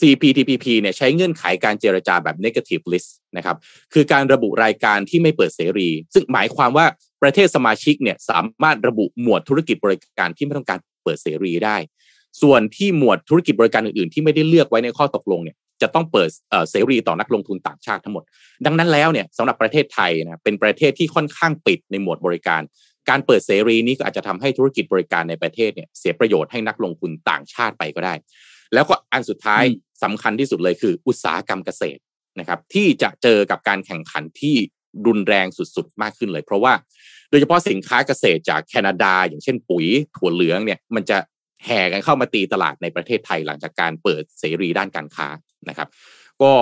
[0.00, 3.56] CPTPP เนี่ยใช้เงื่อนไขการเจรจาแบบ negative list นะครับ
[3.92, 6.86] คือการระบุรายการที่ไม่เปิดเสรี ซึ่งหมายความว่า
[7.22, 11.76] ประเทศสมาชิกเนี่ยสามารถระบุหมวดธุรกิจบริการที่ไม่ต้องการเปิดเสรีได้
[12.42, 16.28] ส่วนที่หมวดธุรกิจบริการอื่นๆ ที่ไม่ได้เลือกไว้ในข้อตกลงเนี่ยจะต้องเปิด
[16.70, 18.24] เสรีต่อนักลงทุนต่างชาติทั้งหมด
[18.66, 22.62] ดังนั้นแล้วเนี่ยสำหรับประเทศไทยนะเป็นประเทศที่ค่อนข้างปิดในหมวดบริการ
[23.08, 28.14] การเปิดเสรีนี้ก็อาจจะทำให้ธุรกิจบริการในประเทศเนี่ยเสียประโยชน์ให้นักลงทุนต่างชาติไปก็ได้
[28.74, 29.64] แล้วก็อันสุดท้าย
[30.02, 32.00] สำคัญที่สุดเลยคือ อุตสาหกรรมเกษตร
[32.40, 34.56] นะครับ ที่จะเจอกับการแข่งขันที่
[35.06, 36.72] รุนแรงสุดๆ มากขึ้นเลย เพราะว่า
[37.30, 41.18] โดยเฉพาะสินค้าเกษตรจากแคนาดา อย่างเช่นปุ๋ยถั่วเหลืองเนี่ยมันจะ
[41.64, 45.28] แห่กันเข้ามาตีตลาดในประเทศไทยหลังจากการเปิดเสรีด้านการค้า
[45.68, 45.88] นะครับ
[46.42, 46.52] ก็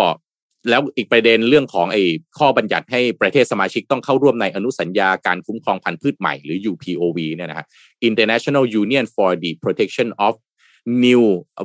[0.70, 2.02] แล้วอีกประเด็นเรื่องของไอ้
[2.38, 7.66] ข้อบัญญัติให้ประเทศสมาชิกต้องเข้าร่วมในอนุสัญญาการคุ้มครองพันธุ์พืชใหม่หรือ UPOV เนี่ยนะฮะ
[8.08, 10.34] International Union for the Protection of
[11.04, 11.22] New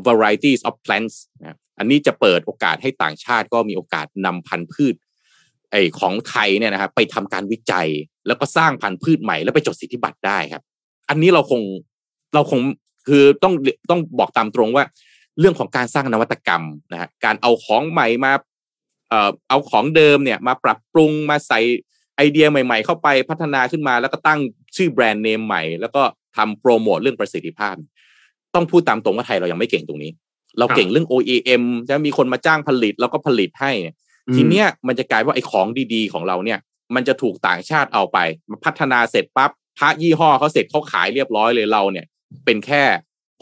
[0.08, 4.96] Varieties of Plants นะอันนี้จะเปิดโอกาสให้ต่างชาติก็มีโอกาสนำพันธุ์พืช
[5.72, 7.88] ไอของไทยเนี่ยนะครับไปทำการวิจัย
[8.28, 10.64] แล้วก็สร้างพันธุ์พืชใหม่แล้วไปจดสิทธิบัตรได้ครับ
[11.10, 11.62] อันนี้เราคง
[12.34, 12.60] เราคง
[13.08, 13.54] คือต้อง
[13.90, 14.86] ต้องบอกตามตรงว่า
[15.40, 18.32] เรื่องของการสร้างนวัตกรรมนะฮะการเอาของใหม่มา
[19.10, 21.60] เอ่อเอาของเดิมเนี่ยมาปรับปรุงมาใส่
[22.16, 24.40] ไอเดียใหม่ ๆ เข้าไปพัฒนาขึ้นมาแล้วก็ตั้ง
[24.76, 26.02] ชื่อแบรนด์เนมใหม่ แล้วก็
[26.38, 27.76] ทำโปรโมทเรื่องประสิทธิภาพ
[28.56, 30.12] ต้องพูดตามตรงว่าไทยเรายังไม่เก่งตรงนี้
[30.60, 33.72] เราเก่งเรื่อง OEM จะมีคนมาจ้างผลิตแล้วก็ผลิตให้
[34.36, 36.60] ทีเนี้ยมันจะกลายว่าไอ้ของดีๆ ของเราเนี่ย
[36.96, 38.18] มันจะถูกต่างชาติเอาไป
[38.50, 42.06] มาพัฒนาเสร็จปั๊บพระยี่ห้อเขาเสร็จเขาขายเรียบร้อยเลยเราเนี่ย
[42.46, 42.82] เป็นแค่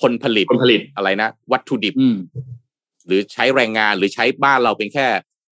[0.02, 2.17] คนผลิตคนผลิตอะไรนะ วัตถุดิบอืม
[3.08, 5.08] หรือใช้แรงงานหรือใช้บ้านเราเป็นแค่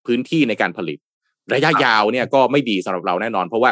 [0.05, 0.97] พื้นที่ในการผลิต
[1.53, 3.71] ระยะยาวเนี่ยก็ไม่ดีสำหรับเราแน่นอน เพราะว่า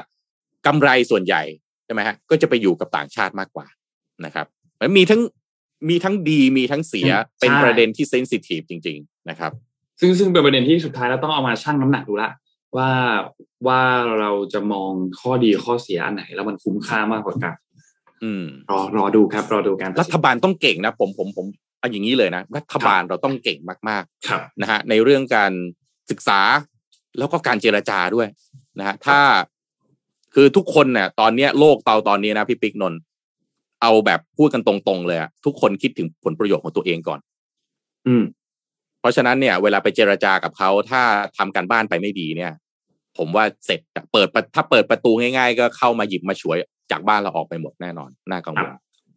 [0.68, 1.42] กำไรส่วนใหญ่
[1.86, 3.68] ใช่ไหมฮะก็จะไปอยู่กับต่างชาติมากกว่า
[4.26, 4.46] นะครับ
[4.82, 5.22] มันมีทั้ง
[5.90, 9.52] มีทั้งดีมีทั้งเสียใช่เป็นประเด็นที่เซนซิทีฟจริง ๆ นะครับ
[10.00, 12.30] ซึ่งซึ่งเป็นประเด็นที่สุดท้ายแล้วต้องเอามาชั่งน้ำหนักดูละ
[12.78, 12.90] ว่า
[13.68, 13.82] ว่า
[14.20, 17.56] เราจะมองข้อดีข้อเสียอันไหน แล้วมันคุ้มค่ามากกว่ากัน
[18.24, 21.46] อืมรอรอดูครับ รอดูการตัดรัสินฐบาลต้องเก่งนะผมผมผม
[21.80, 25.52] เอาอย่างนี้เลยนะ รัฐบาลเราต้องเก่งมากครับๆนะฮะในเรื่องการ
[26.10, 26.40] ศึกษา
[27.18, 28.28] แล้วก็การเจรจาด้วย
[28.80, 29.20] นะฮะถ้า
[30.34, 33.00] คือทุกคนเนี่ยตอนเนี้ยโลกเตาตอนนี้นะพี่ปิ๊กนนท์
[33.84, 37.20] เอาแบบพูดกันตรงๆเลยอะทุกคนคิดถึงผลประโยชน์ของตัวเองก่อน
[38.08, 38.24] อืม
[39.00, 41.02] เพราะฉะนั้นเนี่ย เวลาไปเจรจากับเขาถ้า
[41.38, 42.54] ทำการบ้านไปไม่ดีเนี่ย
[43.18, 46.58] ผมว่าเสร็จอะเปิดประถ้าเปิดประตูง่าย ๆ ก็เข้ามาหยิบมาฉวย
[46.92, 48.72] จากบ้านเราออกไปหมดแน่นอนน่ากังวล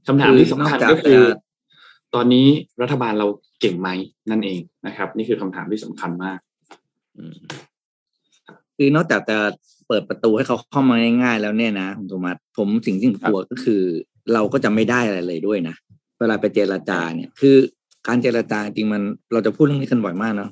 [0.07, 1.46] คำถามที่สำคัญนอกจากก็คือจะ
[2.14, 2.46] ตอนนี้
[2.83, 3.26] รัฐบาลเรา
[3.61, 3.88] เก่งไหม
[4.31, 6.38] นั่นเองนะครับ นี่คือคำถามที่สำคัญมาก
[7.16, 7.35] อืม
[8.76, 9.38] คือนอกจากจะ
[9.88, 13.83] เปิดประตูให้เขาเข้ามาง่ายๆแล้วเนี่ยนะคุณโทมัสผมสิ่งที่ผมกลัวก็คือ
[14.33, 15.77] เราก็จะไม่ได้อะไรเลยด้วยนะ
[16.21, 17.57] เวลาไปเจรจาเนี่ย คือ
[18.09, 20.51] การเจรจาจริงมันเราจะพูดเรื่องนี้กันบ่อยมากเนาะ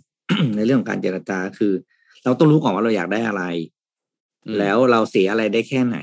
[0.57, 1.73] ในเรื่องของการเจรจาคือ
[2.25, 3.43] เราต้องรู้ก่อนว่าเราอยากได้อะไร
[4.47, 5.99] อืมแล้วเราเสียอะไรได้แค่ไหน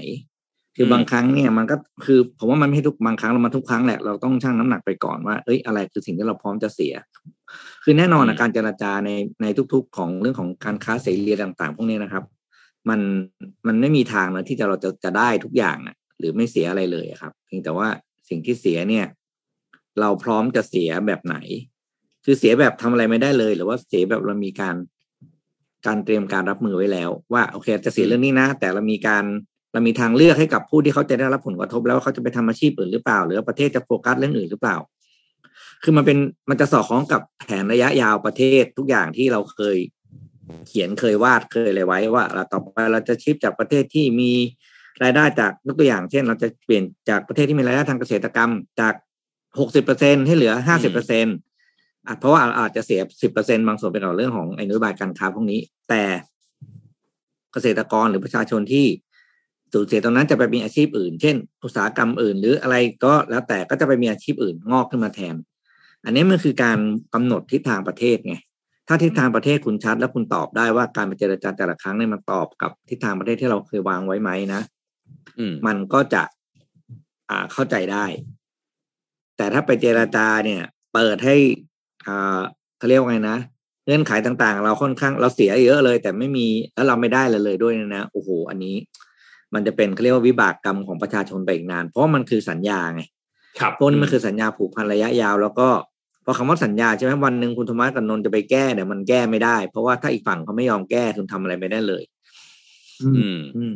[0.75, 6.93] คือมบางครั้งเนี่ยมันก็คือผมว่ามันไม่ใช่ทุกบางครั้งเรามาทุกครั้งแหละเราต้องชั่งน้ำหนักไปก่อนว่าเอ้ยอะไรคือสิ่งที่เราพร้อมจะเสีย
[7.83, 12.23] คือแน่นอนนะการเจรจาในในทุก ๆ ของเรื่องของการค้าเสรีต่าง ๆ พวกนี้นะครับ
[12.89, 12.99] มัน
[13.67, 17.87] มันไม่มีทางนะที่จะเราจะจะได้ทุกอย่างอะ หรือไม่เสียอะไรเลยครับเพียงแต่ว่า
[18.29, 19.05] สิ่งที่เสียเนี่ย
[19.99, 21.37] เราพร้อมจะเสียแบบไหน
[22.25, 24.75] คือเสียแบบทำอะไรไม่ได้เลย หรือว่าเสียแบบเรามีการ
[25.87, 29.23] การเตรียมการรับมือไว้แล้ว ว่าโอเค จะเสียเรื่องนี้นะ แต่เรามีการ
[29.73, 34.77] เรามีทางเลือกให้กับผู้ที่เขาจะได้รับผลกระทบ แล้วว่าเขาจะไปทำอาชีพอื่นหรือเปล่า หรือประเทศจะโฟกัสเรื่องอื่นหรือเปล่า
[35.83, 36.17] คือมันเป็น
[36.49, 39.77] มันจะสอดคล้องกับแผนระยะยาวประเทศทุกอย่างที่เราเคย
[40.67, 44.31] เขียนเคยวาดเคยอะไรไว้ว่าเราต่อไปเราจะชิปจากประเทศที่มี
[45.03, 48.93] รายได้จากยกตัวอย่างเช่น เราจะเปลี่ยนจากประเทศที่มีรายได้ทางเกษตรกรรมจาก
[49.59, 51.35] หกสิบเปอร์เซ็นให้เหลือห้าสิบเปอร์เซ็นต์
[52.19, 55.59] เพราะว่าอาจจะเสียสิบเปอร์เซ็นบางส่วนเป็นเรื่องของอนโยบายการค้าพวกนี้
[55.89, 56.03] แต่
[57.53, 58.85] เกษตรกรหรือประชาชนที่
[59.73, 65.35] สูญเสียตรงนั้นจะไปมีอาชีพอื่น เช่น อุตสาหกรรมอื่น หรืออะไรก็แล้วแต่ก็จะไปมีอาชีพอื่นงอกขึ้นมาแทน
[66.05, 66.79] อันนี้มันคือการ
[67.13, 68.35] กำหนดทิศทางประเทศไง
[68.87, 74.61] ถ้าทิศทางประเทศคุณชัด แล้วคุณตอบได้ว่าการไปเจรจาแต่ละครั้งเนี่ยมันตอบกับทิศทางประเทศที่เราเคยวางไว้ไหมนะ
[75.51, 76.23] มมันก็จะ
[77.29, 78.05] อ่าเข้าใจได้
[79.37, 80.61] แต่ถ้าไปเจราจาเนี่ย
[80.93, 81.35] เปิดให้
[82.07, 82.41] อ่า
[82.77, 83.37] เขาเรียกว่าไงนะ
[83.85, 88.75] เงื่อนไขต่างๆ เราค่อนข้างเราเสียเยอะเลย แต่ไม่มีแล้วเราไม่ได้เลยเลยด้วยนะโอ้โหอันนี้
[89.53, 93.01] มันจะเป็นเขาเรียกว่าวิบากกรรมของประชาชนไปอีกนาน เพราะว่ามันคือสัญญาไง
[93.59, 95.67] ครับพวกนี้มันคือสัญญาผูกพันระยะยาว แล้วก็
[96.25, 102.03] พอคำว่าสัญญาใช่ไหมวันหนึ่งคุณธรรมะกับนนท์จะไปแก้เนี่ยมันแก้ไม่ได้ เพราะว่าถ้าอีกฝั่งเขาไม่ยอมแก้คุณทำอะไรไม่ได้เลย
[103.01, 103.75] อืมอืม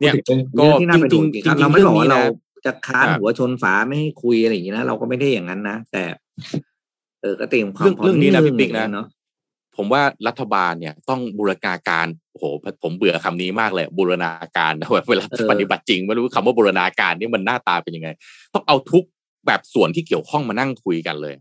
[0.00, 6.04] เนี่ยพูดถึงก็เรื่องที่น่าเป็นจริห่วงงๆจริงครับจริงๆเราไม่บอกว่าเรื่เราองนี้นะจะค้านครับหัวชนฝาไม่ให้คุยอะไรอย่างนี้นะเราก็ไม่ได้อย่างนั้นนะแต่
[7.22, 9.06] เออก็เตรียมความเรื่องพร้อมเรื่องนี้นะดพี่ปิ๊กนะเนาะ
[9.76, 12.44] ผมว่ารัฐบาลเนี่ยต้องบูรณาการโอ้โห
[12.82, 18.08] ผมเบื่อคำนี้มากเลยบูรณาการนะเวลาปฏิบัติจริงไม่รู้คำว่าบูรณาการนี่มันหน้าตาเป็นยังไง
[18.54, 19.04] ต้องเอาทุก
[19.46, 21.34] แบบส่วนที่เกี่ยวข้องมานั่งคุยกันเลย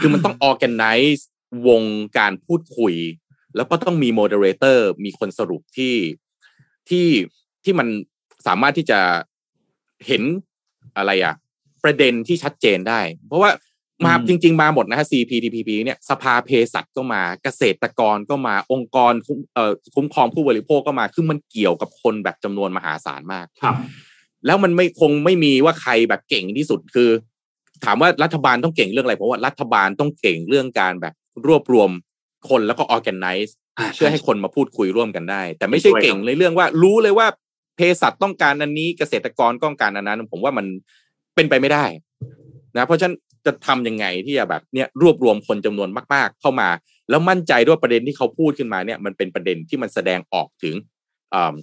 [0.00, 1.22] คือมันต้อง organize
[1.68, 1.82] วง
[2.18, 2.94] การพูดคุย
[3.56, 5.94] แล้วก็ต้องมี moderator มีคนสรุปที่
[6.90, 7.06] ที่
[7.64, 7.88] ที่มัน
[8.46, 9.00] สามารถที่จะ
[10.06, 10.22] เห็น
[10.96, 11.34] อะไรอะ
[11.84, 13.50] ประเด็นที่ชัดเจนได้ เพราะว่า
[14.06, 23.76] มาอืมจริง ๆ มาหมดนะฮะ CPTPP เนี่ยสภาเภสัชก็มาเกษตรกรก็มาองค์กรคุ้มเอ่อคุ้มครองผู้บริโภคก็มาคือมันเกี่ยวกับคนแบบจำนวนมหาศาลมากครับ
[24.46, 27.10] แล้วมันไม่คงไม่มีว่าใครแบบเก่งที่สุดคือ
[27.84, 31.14] ถามว่ารัฐบาลต้องเก่งเรื่องอะไรเพราะว่ารัฐบาลต้องเก่งเรื่องการแบบ
[31.46, 31.90] รวบรวม
[32.48, 37.26] คนแล้วก็ organize อ่าเพื่อให้คนมาพูดคุยร่วมกันได้ แต่ไม่ใช่ด้วยครับเก่งในเรื่องว่ารู้เลยว่า
[37.76, 40.66] เภสัชต้องการอันนี้เกษตรกรต้องการอันนั้น ผมว่ามัน
[41.34, 41.84] เป็นไปไม่ได้
[42.76, 46.68] นะเพราะฉะนั้นจะทำยังไงที่จะแบบเนี่ยรวบรวมคนจำนวนมาก ๆ เข้ามา
[47.10, 50.74] แล้วมั่นใจด้วยประเด็นที่เขาพูดขึ้นมาเนี่ยมันเป็นประเด็นที่มันแสดงออกถึง
[51.34, 51.54] อ่า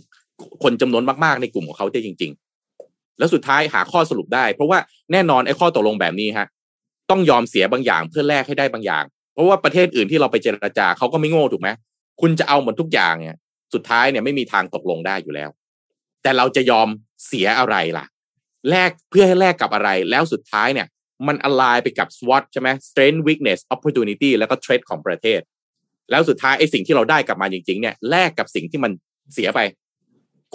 [0.63, 2.32] คนจำนวนมาก ๆ ในกลุ่มของเขาได้จริง
[2.76, 4.80] ๆ แล้วสุดท้ายหาข้อสรุปได้ เพราะว่า
[5.12, 6.47] แน่นอนไอ้ข้อตกลงแบบนี้ฮะ
[7.10, 11.69] ต้องยอมเสียบางอย่างเพื่อแลกให้ได้บางอย่าง เพราะว่าประเทศอื่นที่เราไปเจรจาเขาก็ไม่โง่ถูกไหม
[12.21, 13.38] คุณจะเอาหมดทุกอย่างเนี่ย
[13.74, 15.50] สุดท้ายเนี่ยไม่มีทางตกลงได้อยู่แล้ว
[16.21, 16.88] แต่เราจะยอม
[17.27, 18.05] เสียอะไรล่ะ
[18.69, 20.88] แลกเพื่อให้แลกกับอะไร แล้วสุดท้ายเนี่ย
[21.27, 25.41] มันอ l ไลไปกับ SWOT ใช่ไหม strength weakness opportunity แล้วก็ threat ของประเทศ
[26.12, 28.91] แล้วสุดท้ายไอ้สิ่งที่เราได้กลับมาจริง ๆ เนี่ยแลกกับสิ่งที่มัน
[29.34, 29.60] เสียไป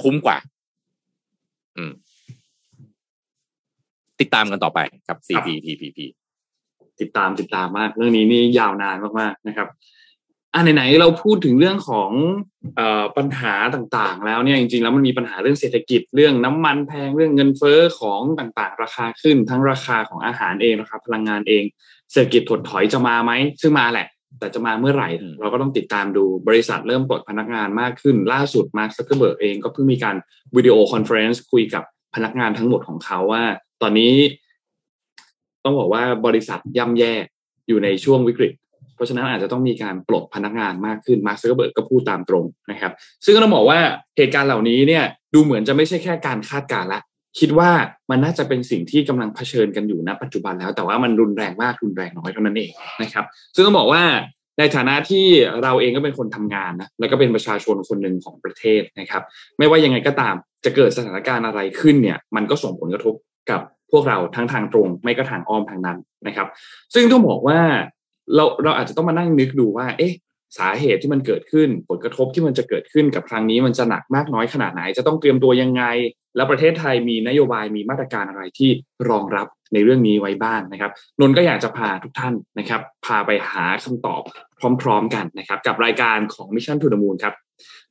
[0.01, 0.39] คุ้มกว่า
[1.77, 1.93] อืม
[4.21, 5.99] ติดตามกันต่อไปครับ CPTPP
[7.01, 9.69] ติดตามติดตามมาก เรื่องนี้นี่ยาวนานมากๆนะครับ
[10.55, 12.11] อ่าไหนๆเราพูดถึงเรื่องของ
[12.77, 21.65] เอ่อปัญหาต่างๆ แล้วเนี่ยจริงๆแล้วมันมีปัญหาเรื่องเศรษฐกิจเรื่องน้ำมันแพงเรื่องเงินเฟ้อของต่างๆ ราคาขึ้นทั้งราคาของอาหารเองราคาพลังงานเอง
[22.13, 24.07] เศรษฐกิจถดถอยจะมาไหมซึ่งมาแหละ
[24.39, 30.17] แต่จะมาเมื่อไหร่อืมเราก็ต้องติดตามดูบริษัทเริ่มปลดพนักงานมากขึ้น ล่าสุดมาร์คซักเกอร์เบิร์กเองก็เพิ่งมีการ
[30.57, 33.43] video conference คุยกับพนักงานทั้งหมดของเขาว่า
[33.83, 34.15] ตอนนี้
[35.65, 37.15] ต้องบอกว่าบริษัทย่ำแย่
[37.69, 38.53] อยู่ในช่วงวิกฤต
[38.97, 42.93] เพราะฉะนั้นอาจจะต้องมีการปลดพนักงานมากขึ้นมาร์คซักเกอร์เบิร์กก็พูดตามตรงนะครับ
[43.25, 43.79] ซึ่งก็ต้องบอกว่า
[44.17, 45.05] เหตุการณ์เหล่านี้เนี่ย
[45.35, 47.01] ดูเหมือนจะไม่ใช่แค่การคาดการณ์ละ
[47.39, 47.71] คิดว่า
[48.11, 52.71] มันน่าจะเป็นสิ่งที่กำลังเผชิญกันอยู่ณปัจจุบันแล้ว แต่ว่ามันรุนแรงมากรุนแรงน้อยเท่านั้นเอง
[53.03, 54.03] นะครับ ซึ่งต้องบอกว่า
[54.59, 55.27] ในฐานะที่
[55.63, 59.23] เราเองก็เป็นคนทำงานนะแล้วก็เป็นประชาชนคนหนึ่งของประเทศนะครับ
[59.59, 63.15] ไม่ว่ายังไงก็ตามจะเกิดสถานการณ์อะไรขึ้นเนี่ยมันก็ส่งผลกระทบ
[63.51, 63.61] กับ
[63.93, 66.49] พวกเราทั้งทางตรง ไม่ก็ทางอ้อมทางนั้นนะครับ
[66.95, 67.61] ซึ่งต้องบอกว่า
[68.35, 70.15] เราเราอาจจะต้องมานั่งนึกดูว่า เอ๊ะ
[70.59, 75.83] สาเหตุที่มันเกิดขึ้น ผลกระทบที่มันจะเกิดขึ้นกับครั้งนี้มันจะหนักมากน้อยขนาดไหน จะต้องเตรียมตัวยังไง
[76.37, 78.71] แล้วประเทศไทยมีนโยบายมีมาตรการอะไรที่
[79.11, 84.23] รองรับในเรื่องนี้ไว้บ้างนะครับนนท์ก็อยากจะพาทุกท่านนะครับ พาไปหาคำตอบ
[84.83, 87.35] พร้อม ๆ กันนะครับ กับรายการของ Mission to the Moon ครับ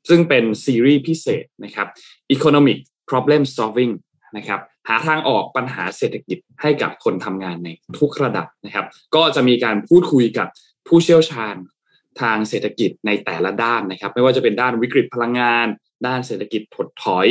[0.09, 1.87] ซึ่งเป็นซีรีส์พิเศษนะครับ
[2.35, 2.77] Economic
[3.09, 3.91] Problem Solving
[4.37, 7.69] นะครับหาทางออกปัญหาเศรษฐกิจให้กับคนทำงานใน
[7.99, 10.47] ทุกระดับนะครับ ก็จะมีการพูดคุยกับ
[10.87, 11.55] ผู้เชี่ยวชาญ
[12.21, 15.67] ทางเศรษฐกิจในแต่ละด้านนะครับ ไม่ว่าจะเป็นด้านวิกฤตพลังงาน
[16.07, 17.27] ด้านเศรษฐกิจถดถอย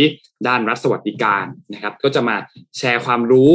[0.48, 2.36] ด้านรัฐสวัสดิการนะครับ ก็จะมา
[2.78, 3.52] แชร์ความรู้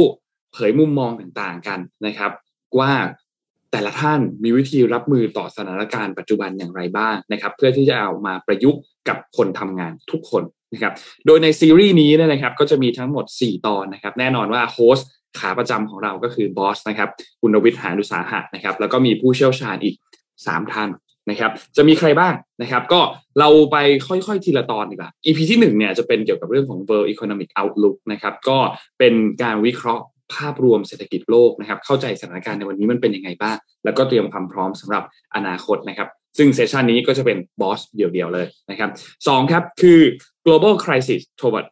[0.52, 2.32] เผยมุมมองต่างๆกันนะครับ
[2.78, 2.92] ว่า
[3.72, 10.92] แต่ละท่านมีวิธีรับมือต่อสถานการณ์ปัจจุบันอย่างไรบ้างนะครับ เพื่อที่จะเอามาประยุกต์กับคนทำงานทุกคน นะครับ
[11.26, 15.08] โดยในซีรีส์นี้นะครับก็จะมีทั้งหมด 4 ตอนนะครับแน่นอนว่า host
[15.38, 17.08] ขาประจำของเราก็คือบอสนะครับ
[17.40, 19.94] คุณวิทย์หานุสาหะนะครับแล้วก็มีผู้เชี่ยวชาญอีก
[20.34, 20.90] 3 ท่าน
[21.30, 23.00] นะครับจะมีใครบ้างนะครับก็
[23.38, 28.58] เราไปค่อยๆ ทีละตอนดีกว่า EP ที่1เนี่ยจะเป็นเกี่ยวกับเรื่องของ World Economic Outlook นะครับก็
[28.98, 30.04] เป็นการวิเคราะห์
[30.34, 35.04] ภาพรวมเศรษฐกิจโลกนะครับเข้าใจสถานการณ์ในวันนี้มันเป็นยังไงบ้าง แล้วก็เตรียมความพร้อมสำหรับ
[35.34, 38.90] อนาคตนะครับ ซึ่งเซสชันนี้ก็จะเป็นบอสเดี่ยวๆเลยนะครับ
[39.28, 40.00] สองครับคือ
[40.46, 41.66] global crisis toward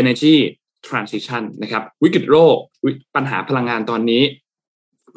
[0.00, 0.36] energy
[0.88, 2.56] transition นะครับวิกฤตโลก
[3.16, 4.22] ปัญหาพลังงานตอนนี้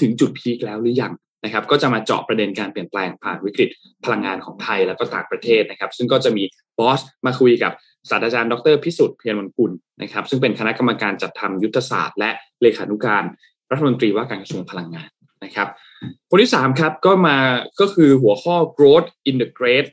[0.01, 1.13] ถึงจุดพีคแล้วหรือยัง
[1.45, 3.69] นะครับก็จะมาเจาะประเด็นการเปลี่ยนแปลงผ่านวิกฤต
[4.05, 6.43] พลังงานของไทยแล้วก็ต่างประเทศนะครับ ซึ่งก็จะมี
[6.79, 7.71] บอสมาคุยกับ
[8.09, 12.29] ศาสตราจารย์ดรพิสุทธิ์เพียรวันกุลนะครับ ซึ่งเป็นคณะกรรมการจัดทำยุทธศาสตร์ และ
[12.62, 13.23] เลขานุการ
[13.71, 15.09] รัฐมนตรีว่าการกระทรวงพลังงาน
[15.43, 15.67] นะครับ
[16.29, 17.38] คนที่3ครับก็มา
[17.79, 19.88] ก็คือหัวข้อ growth in the great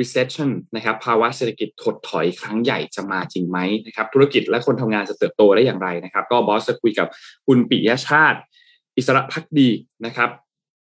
[0.00, 7.08] recession นะครับภาวะเศรษฐกิจถดถอยครั้งใหญ่จะมาจริงไหมนะครับธุรกิจและคนทำงานจะเติบโตได้อย่างไรนะครับ ก็บอสจะคุยกับ
[7.46, 8.38] คุณปิยชาติ
[8.96, 9.68] อิสระพักดี
[10.06, 10.30] นะครับ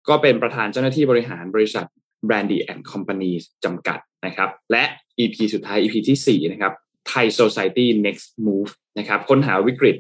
[0.10, 1.86] ก็เป็นประธานเจ้าหน้าที่บริหารบริษัท
[2.28, 3.32] Brandy and Company
[3.64, 4.84] จำกัดนะครับ และ
[5.20, 6.74] EP สุดท้าย EP ที่4นะครับ
[7.12, 9.96] Thai Society Next Move นะครับค้นหาวิกฤต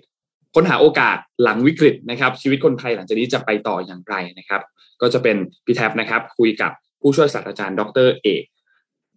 [0.55, 4.61] ค้นหาโอกาสหลังวิกฤตนะครับ ชีวิตคนไทยหลังจากนี้จะไปต่ออย่างไรนะครับ
[5.01, 8.43] ก็จะเป็นพี่แท็บนะครับ คุยกับผู้ช่วยศาสตราจารย์ ดรเอก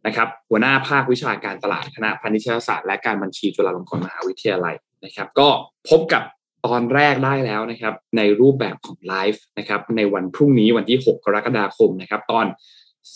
[0.06, 5.48] นะครับ หัวหน้าภาควิชาการตลาดคณะพาณิชยศาสตร์และการบัญชีจุฬาลงกรณ์มหาวิทยาลัยนะครับ ก็
[5.90, 6.22] พบกับ
[6.66, 12.46] ตอนแรกได้แล้วนะครับ ในรูปแบบของไลฟ์นะครับ ในวันพรุ่งนี้วันที่ 6 กรกฎาคมนะครับ ตอน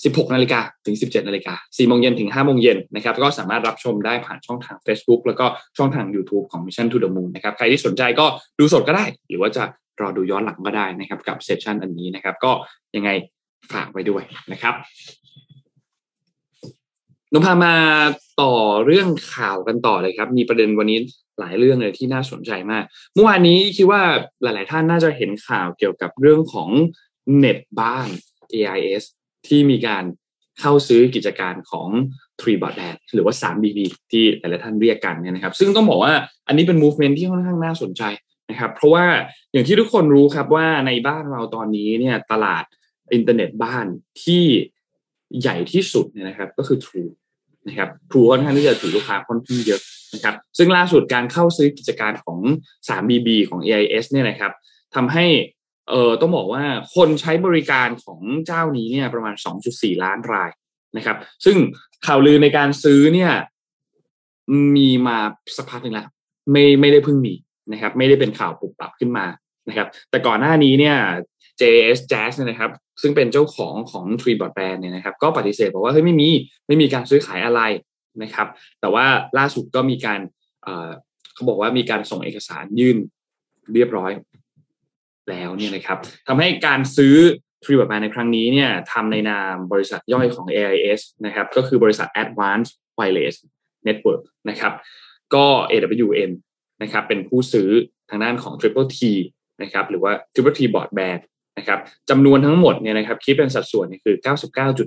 [0.03, 5.47] 16นาฬิกาถึง 17นาฬิกา4โมงเย็นถึง5โมงเย็นนะครับก็สามารถรับชมได้ผ่านช่องทาง Facebook แล้วก็
[5.77, 8.27] ช่องทาง YouTube ของ Mission to the Moon นะครับใครที่สนใจก็
[8.59, 9.65] ดูสดก็ได้ หรือว่าจะ
[10.01, 12.53] รอดูย้อนหลังก็ได้นะครับกับเซสชันอันนี้นะครับ ก็
[12.97, 13.11] ยังไง
[13.73, 14.23] ฝากไว้ด้วย
[14.53, 14.75] นะครับ
[17.33, 17.75] นพามา
[18.41, 18.55] ต่อ
[18.87, 20.99] เรื่องข่าวกันต่อเลยครับ มีประเด็นวันนี้
[21.41, 24.03] หลายเรื่องเลยที่น่าสนใจมาก เมื่อวานนี้คิดว่า
[24.43, 26.71] หลาย ๆ ท่านน่าจะเห็นข่าวเกี่ยวกับเรื่องของ
[27.37, 28.09] เน็ตบ้าน
[28.55, 29.05] AIS
[29.47, 30.05] ที่มีการ
[30.61, 31.89] เข้าซื้อกิจการของ
[32.41, 33.79] Tree b o a d b a n d หรือว่า 3BB
[34.11, 36.13] ที่หลายๆท่านเรียกกันเนี่ยนะครับ ซึ่งต้องบอกว่า
[36.47, 38.03] อันนี้เป็น movement ที่ค่อนข้างน่าสนใจ
[38.51, 39.05] นะครับ เพราะว่า
[39.53, 42.65] อย่างที่ทุกคนรู้ครับว่าในบ้านเราตอนนี้เนี่ยตลาด
[43.15, 43.87] อินเทอร์เน็ตบ้าน
[44.23, 44.45] ที่
[45.41, 47.11] ใหญ่ที่สุดเนี่ยนะครับก็คือ True
[47.69, 49.81] นะครับ True ค่อนข้างที่จะถือลูกค้าค่อนข้างเยอะ
[50.15, 52.39] นะครับ ซึ่งล่าสุดการเข้าซื้อกิจการของ
[52.89, 54.53] 3BB ของ AIS เนี่ยนะครับ
[54.95, 55.27] ทำให้
[55.89, 59.35] เออต้องบอกว่าคนใช้บริการของเจ้านี้เนี่ยประมาณ
[59.69, 60.51] 2.4 ล้านราย
[60.97, 61.57] นะครับ ซึ่ง
[62.07, 63.33] ข่าวลือในการซื้อเนี่ย
[64.77, 65.19] มีมา
[65.57, 66.07] สักพักหนึ่งแล้ว
[66.53, 67.35] ไม่ไม่ได้เพิ่งมี
[67.73, 69.27] นะครับ ไม่ได้เป็นข่าวปุบปับขึ้นมา
[69.69, 70.97] นะครับ แต่ก่อนหน้านี้เนี่ย
[71.61, 72.71] JS Jazz เนี่ยนะครับ
[73.03, 76.29] ซึ่งเป็นเจ้าของของ Tree Broadband เนี่ยนะครับ ก็ปฏิเสธบอกว่าเฮ้ยไม่มี
[76.67, 77.61] ไม่มีการซื้อขายอะไร
[78.23, 78.47] นะครับ
[78.81, 79.07] แต่ว่า
[79.39, 80.21] ล่าสุดก็มีการ
[81.35, 82.97] เขาบอกว่ามีการส่งเอกสารยื่น
[83.75, 84.11] เรียบร้อย
[85.31, 87.17] แล้วเนี่ยนะครับทำให้การซื้อ
[87.63, 93.37] Tree Broadband ในครั้งนี้เนี่ยทำในนามบริษัทย่อยของ AIS นะครับก็คือบริษัท Advanced Wireless
[93.87, 94.73] Network นะครับ
[95.35, 96.31] ก็ AWN
[96.83, 97.71] นะครับเป็นผู้ซื้อ
[98.11, 98.99] ทางด้านของ Triple T
[99.63, 101.21] นะครับหรือว่า Triple T Broadband
[101.59, 101.79] นะครับ
[102.11, 104.17] จำนวนทั้งหมดเนี่ยนะครับคิดเป็นสัดส่วนนี่คือ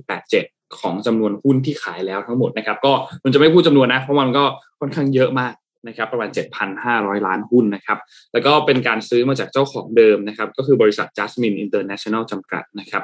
[0.04, 4.44] 99.87 ของจำนวนหุ้นที่ขายแล้วทั้งหมดนะครับก็มันจะไม่พูดจำนวนนะเพราะมันก็
[4.80, 5.54] ค่อนข้างเยอะมาก
[5.88, 6.30] นะครับประมาณ
[6.78, 8.00] 7,500 ล้านหุ้นนะครับ
[8.34, 13.04] แล้วก็เป็นการซื้อมาจากเจ้าของเดิมนะครับก็คือบริษัท Jasmine International จำกัดนะครับ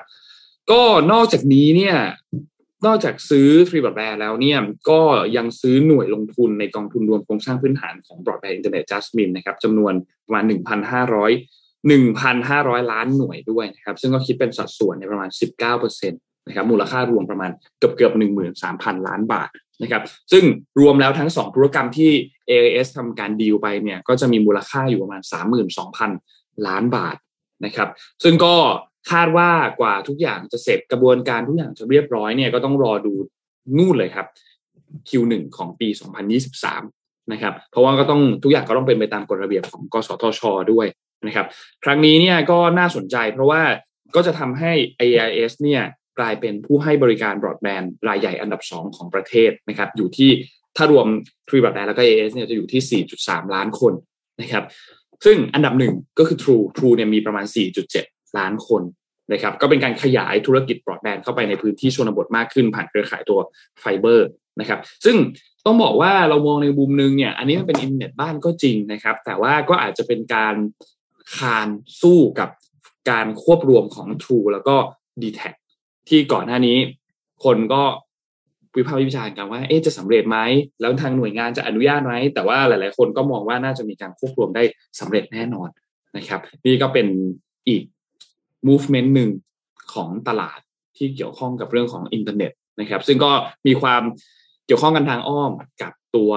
[0.72, 1.96] ก็นอกจากนี้เนี่ย
[2.86, 4.58] นอกจากซื้อ Three Broadband แล้วเนี่ย
[4.90, 5.02] ก็
[5.38, 9.94] ยังซื้อหน่วยลงทุนในกองทุนรวมโครงสร้างพื้นฐานของ broadband internet Jasmine นะครับจำนวน
[10.26, 10.52] ประมาณ 1,500
[11.90, 15.30] 1,500 ล้านหน่วยด้วยนะครับซึ่งก็คิดเป็นสัดส่วนในประมาณ
[15.70, 18.14] 19%นะครับมูลค่ารวมประมาณเกือบเกือบ
[18.60, 19.50] 13,000 ล้านบาท
[19.82, 20.44] นะครับซึ่ง
[20.80, 22.12] รวมแล้วทั้ง 2 ธุรกรรมที่
[22.50, 25.22] AIS ทำการดีลไปเนี่ยก็จะมีมูลค่าอยู่ประมาณ
[25.94, 27.16] 32,000 ล้านบาท
[27.66, 27.90] นะครับ
[28.24, 28.56] ซึ่งก็
[29.12, 29.50] คาดว่า
[29.80, 33.14] กว่าทุกอย่างจะเสร็จกระบวนการทุกอย่างจะเรียบร้อยเนี่ยก็ต้องรอดู
[33.78, 34.28] นู่นเลยครับ
[35.10, 35.88] Q1 ของปี
[36.60, 40.42] 2023 นะครับเพราะว่าก็ต้องทุกอย่างก็ต้องเป็นไปตามกฎระเบียบของกสทช
[40.72, 40.88] ด้วย
[41.28, 41.48] นะครับ
[41.84, 43.62] ครั้งนี้เนี่ยก็น่าสนใจเพราะว่า
[44.16, 44.72] ก็จะทำให้
[45.02, 45.84] AIS เนี่ย
[46.20, 50.30] กลายเป็นผู้ให้บริการบรอดแบนด์รายใหญ่อันดับ 2 ของประเทศนะครับอยู่ที่
[50.78, 51.08] ถ้ารวม
[51.48, 53.94] Three Broadband แล้วก็ AIS เนี่ยจะอยู่ที่ 4.3 ล้านคน
[54.42, 54.64] นะครับ
[55.26, 57.46] ซึ่งอันดับหนึ่งก็คือ True True เนี่ยมีประมาณ
[57.92, 58.82] 4.7 ล้านคน
[59.34, 63.40] นะครับก็เป็นการขยายธุรกิจบรอดแบนด์เข้าไปในพื้นที่ชนบทมากขึ้น ผ่านเครือข่ายตัว
[63.80, 64.28] ไฟเบอร์
[64.60, 65.16] นะครับซึ่ง
[65.66, 70.56] ต้องบอกว่าเรามองในมุมนึงเนี่ยอันนี้มันเป็นอินเทอร์เน็ตบ้านก็จริงนะครับ แต่ว่าก็อาจจะเป็นการ
[71.36, 71.68] คาน
[72.02, 72.50] สู้กับ
[73.10, 74.76] การควบรวมของ True แล้วก็
[75.22, 75.42] dtac
[76.08, 76.78] ที่ก่อนหน้านี้
[77.44, 77.84] คนก็
[78.78, 80.38] วิพากษ์วิจารณ์กันว่า เอ๊ะจะสำเร็จไหม
[80.82, 84.64] แล้วทางหน่วยงานจะอนุญาตไหมแต่ว่าหลาย ๆ คนก็มองว่าน่าจะมีการควบรวมได้
[85.00, 85.70] สำเร็จแน่นอน
[86.18, 87.08] นะครับ นี่ก็เป็น
[87.68, 87.84] อีก
[88.68, 89.30] movement หนึ่ง
[89.94, 90.60] ของตลาด
[90.98, 93.32] ที่เกี่ยวข้องกับเรื่องของอินเทอร์เน็ตนะครับ ซึ่งก็
[93.68, 94.02] มีความ
[94.66, 95.52] เกี่ยวข้องกันทางอ้อม
[95.82, 96.32] กับตัว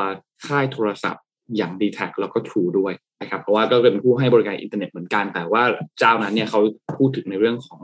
[0.47, 1.25] ค่ายโทรศัพท์
[1.57, 2.93] อย่าง d t แทแล้วก็ True ด้วย
[3.23, 5.63] นะครับ เพราะว่าก็เป็นผู้ให้บริการอินเทอร์เน็ตเหมือนกัน แต่ว่า
[5.99, 6.61] เจ้านั้นเนี่ยเขา
[6.99, 7.81] พูดถึงในเรื่องของ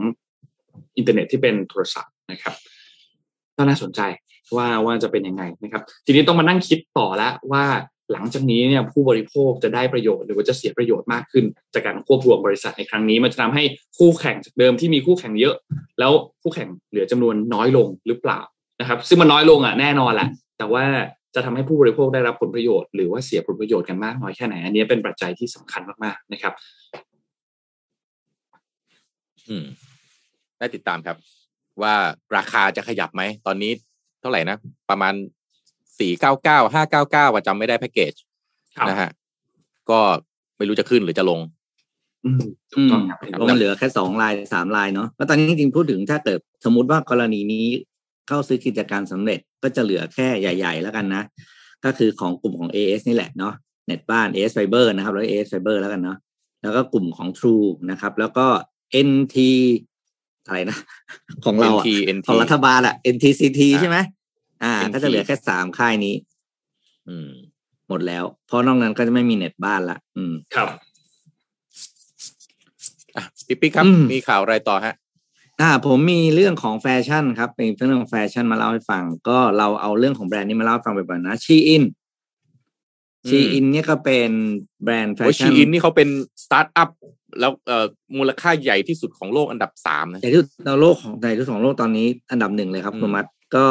[0.96, 2.54] อินเทอร์เน็ตที่เป็นโทรศัพท์นะครับ
[3.56, 4.00] ก็น่าสนใจ
[4.56, 7.64] ว่าว่าจะเป็นยังไงนะครับ ทีนี้ต้องมานั่งคิดต่อแล้วว่า
[8.12, 13.64] หลังจากนี้เนี่ยผู้บริโภคจะได้ประโยชน์หรือว่าจะเสียประโยชน์มากขึ้น จากการควบรวมบริษัทในครั้งนี้ มันจะทำให้
[13.98, 15.54] คู่แข่งจากเดิมที่มีคู่แข่งเยอะ
[15.98, 16.12] แล้ว
[16.42, 18.40] คู่แข่งเหลือจำนวนน้อยลงหรือเปล่า
[18.80, 20.84] นะครับ ซึ่งมันน้อยลงอะแน่นอนแหละแต่ว่า
[21.34, 26.52] จะทำให้ผู้บริโภคได้รับผลประโยชน์หรือว่าเสียผลประโยชน์กันมากน้อยแค่ไหนอันนี้เป็นปัจจัยที่สำคัญมากๆนะครับ
[29.48, 29.66] อืม
[30.58, 31.16] ได้ติดตามครับ
[31.82, 31.94] ว่า
[32.36, 33.72] ราคาจะขยับไหม ตอนนี้
[34.20, 34.56] เท่าไหร่นะ
[34.90, 35.14] ประมาณ
[35.98, 38.12] สี่เก้าเก้าห้าเก้าเก้าจำไม่ได้แพ็กเกจ
[38.76, 39.10] ครับนะฮะ
[39.90, 40.00] ก็
[40.56, 41.40] ไม่รู้จะขึ้นหรือจะลง
[42.24, 42.40] อืม
[42.72, 47.66] ถูกต้องครับเพราะมันเหลือแค่สองลายสามลายเนาะแล้วตอนนี้จริงๆพูดถึงถ้าเกิดสมมติว่ากรณีนี้
[48.28, 51.22] เข้าซื้อกิจการสำเร็จก็จะเหลือแค่ใหญ่ ๆ แล้วกันนะ
[51.84, 53.54] ก็คือของกลุ่มของ AS นี่แหละเนาะ
[53.86, 56.18] เน็ตบ้าน AS Fiber นะครับแล้ว AS Fiber แล้วกันเนาะ
[56.62, 58.46] แล้วก็กลุ่มของ True นะครับ แล้วก็
[59.08, 59.36] NT
[60.46, 60.78] อะไรนะ
[61.44, 63.98] ของเราอะ NT NT ของรัฐบาลอะ NTCT อ่าใช่ไหม
[64.62, 66.14] อ่า NT ก็จะเหลือแค่สามค่ายนี้
[67.08, 67.30] อืม
[67.88, 70.68] หมดแล้ว เพราะนอกนั้นก็จะไม่มีเน็ตบ้านละอืม ครับ
[73.16, 74.94] อะปิ๊กปิ๊กครับอืมมีข่าวอะไรต่อฮะ
[75.60, 81.82] อ่า ผมมีเรื่องของแฟชั่นครับ เป็นเรื่องของแฟชั่นมาเล่าให้ฟัง ก็เราเอาเรื่องของแบรนด์นี้มาเล่าให้ฟังบ่อยๆนะ SHEIN
[83.24, 84.30] อืมชีอินเนี่ยก็เป็น
[84.82, 86.08] แบรนด์แฟโอ้ชีชั่นอินนี่เขาเป็น
[86.44, 86.90] สตาร์ทอัพ
[87.40, 87.86] แล้วเอ่อ
[88.18, 93.26] มูลค่าใหญ่ที่สุดของโลกอันดับสามนะใหญ่ที่สุดในโลกของในที่สุดของโลกตอนนี้อันดับหนึ่งเลยครับอืมคุณมัด
[93.56, 93.66] ก็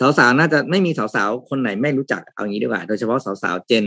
[0.00, 3.86] สาวๆน่าจะไม่มีสาวๆคนไหนไม่รู้จักเอางี้ดีกว่า โดยเฉพาะสาวๆเจน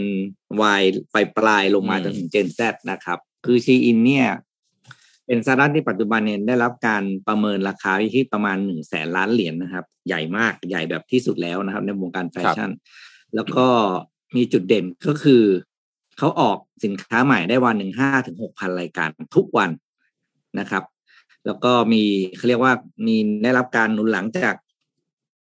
[0.79, 2.61] Y ไปปลายลงมาจนถึงเจน Z
[2.91, 4.27] นะครับ คือชีอินเนี่ย
[5.25, 12.69] เป็นสตาร์ทอัพที่ปัจจุบันเนี่ยได้รับการประเมินราคาที่ประมาณหนึ่งแสนล้านเหรียญนะครับ ใหญ่มากใหญ่แบบที่สุดแล้วนะครับ ในวงการแฟชั่น
[13.35, 13.67] แล้วก็
[14.35, 15.43] มีจุดเด่นก็คือ
[16.17, 19.69] เขาออก สินค้าใหม่ได้วันหนึ่งห้าถึงหกพันรายการทุกวัน
[20.59, 20.83] นะครับ
[21.45, 22.03] แล้วก็มี
[22.37, 22.73] เขาเรียกว่า
[23.05, 24.53] มีได้รับการหนุนหลังจาก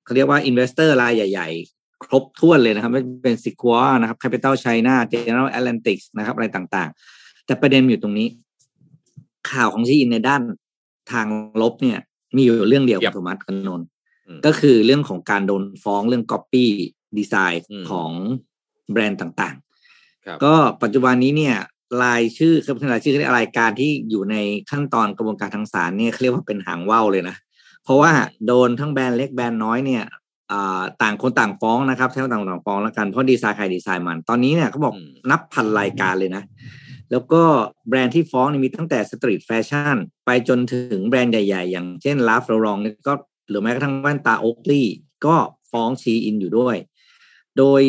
[0.05, 8.27] เขาเรียกว่า investor รายใหญ่ ๆ ครบถ้วนเลยนะครับไม่ว่าเป็น Sequoia นะครับ Capital China General Atlantic นะครับอะไรต่างๆ แต่ประเด็นอยู่ตรงนี้
[9.51, 10.41] ข่าวของ SHEIN ในด้าน
[11.11, 11.27] ทาง
[11.61, 11.99] ลบเนี่ย
[12.35, 13.87] มีอยู่เรื่องเดียวครัคุบณธมัสกับนนท์
[14.27, 16.65] อืมก็คือเรื่องของการโดนฟ้องเรื่อง Copy
[17.17, 18.11] Design อืมของ
[18.91, 19.72] แบรนด์ต่างครับๆ
[20.45, 21.57] ก็ปัจจุบันนี้เนี่ย
[22.03, 24.35] รายชื่อคือรายชื่อเรียกรายการที่อยู่ใน
[24.71, 27.35] ขั้นตอนกระบวนการทางศาลเนี่ยเขาเรียกว่าเป็นหางว่าวเลยนะ
[27.83, 28.11] เพราะว่า
[28.45, 30.03] โดนทั้งแบรนด์เล็กแบรนด์น้อยเนี่ย
[30.51, 36.43] อ่าต่างคนต่างฟ้องนะครับใช้คำต่างคนต่างฟ้องแล้วกันเพราะดีไซน์ใครดีไซน์มัน ตอนนี้เนี่ยเขาบอกอืมนับพันรายการเลยนะ
[37.11, 37.43] แล้วก็
[37.89, 43.13] แบรนด์ที่ฟ้องเนี่ยมีตั้งแต่ street fashionไปจนถึงแบรนด์ใหญ่ ๆ อย่างเช่น Ralph Lauren เนี่ยก็
[43.49, 44.81] หรือแม้กระทั่งแว่นตาโอ k ลี
[45.25, 45.35] ก็
[45.71, 46.75] ฟ้องชีอินอยู่ด้วย
[47.57, 47.81] โดย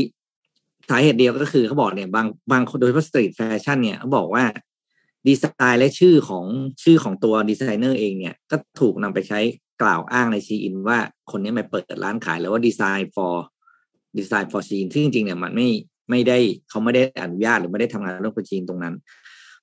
[0.91, 4.45] สาเหตุเดียวก็คือเขาบอกเนี่ยบางบางโดยเฉพาะ street fashion เนี่ยเขาบอกว่า
[5.29, 6.45] ดีไซน์และชื่อของ
[6.83, 9.41] ชื่อของตัวดีไซเนอร์เองเนี่ยก็ถูกนำไปใช้
[9.83, 10.99] กล่าวอ้างในชีอินว่า
[11.31, 13.35] คนนี้มาเปิดร้านขายแล้วว่าดีไซน์ for
[14.19, 15.69] ดีไซน์ for ชีอินซึ่งจริงๆเนี่ยมันไม่
[16.11, 18.95] ไม่ได้เขาไม่ได้อนุญาตหรือไม่ได้ทำงานเรื่องกับชีอินตรงนั้น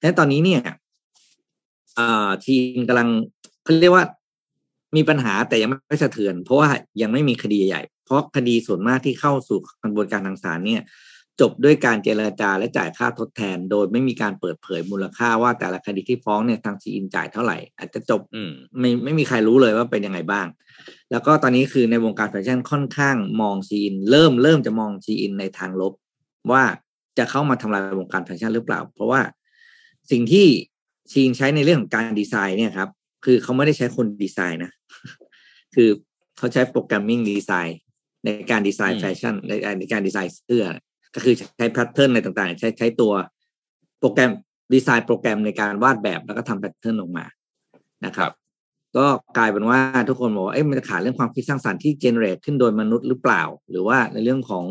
[0.01, 0.61] และตอนนี้เนี่ย
[1.97, 3.09] อ่าชีอินกำลัง
[3.63, 4.05] เขาเรียกว่า
[4.95, 6.69] มีปัญหาแต่ยังไม่สะเทือน เพราะว่า
[7.01, 10.82] ยังไม่มีคดีใหญ่ เพราะคดีส่วนมากที่เข้าสู่กระบวนการทางศาลเนี่ย
[11.42, 20.48] จบด้วยการเจรจาและจ่ายค่าทดแทน โดยไม่มีการเปิดเผยมูลค่าว่าแต่ละคดีที่ฟ้องเนี่ยทางซีอินจ่ายเท่าไหร่ อาจจะจบอืมไม่ไม่มีใครรู้เลยว่าเป็นยังไงบ้าง
[21.12, 25.94] แล้วก็ตอนนี้คือในวงการแฟชั่นค่อนข้างมองซีอินเริ่มเริ่มจะมองซีอินในทางลบ
[26.52, 26.64] ว่า
[27.18, 29.22] จะเข้ามาทำลายวงการแฟชั่นหรือเปล่า เพราะว่า
[30.12, 30.48] สิ่งที่
[31.12, 32.89] ชีอินใช้ในเรื่องของการดีไซน์เนี่ยครับ
[33.26, 34.72] คือเขาไม่ได้ใช้คนดีไซน์นะ
[35.76, 35.89] คือ
[36.38, 37.80] เขาใช้ programming design
[38.26, 40.66] ในการดีไซน์ อืมแฟชั่นในในการดีไซน์เสื้อ
[41.16, 43.14] ก็คือใช้ pattern อะไรต่างๆ ใช้ใช้ตัว
[43.99, 44.32] โปรแกรม
[44.74, 47.26] design program ในการวาดแบบแล้วก็ทำ pattern ออกมา
[48.05, 48.32] นะครับ
[48.97, 49.05] ก็
[49.38, 54.66] กลายเป็นว่าทุกคนบอกว่าเอ๊ะมันจะขาดเรื่องความคิดสร้างสรรค์ที่ generate ขึ้นโดยมนุษย์หรือเปล่า หรือว่าในเรื่องของ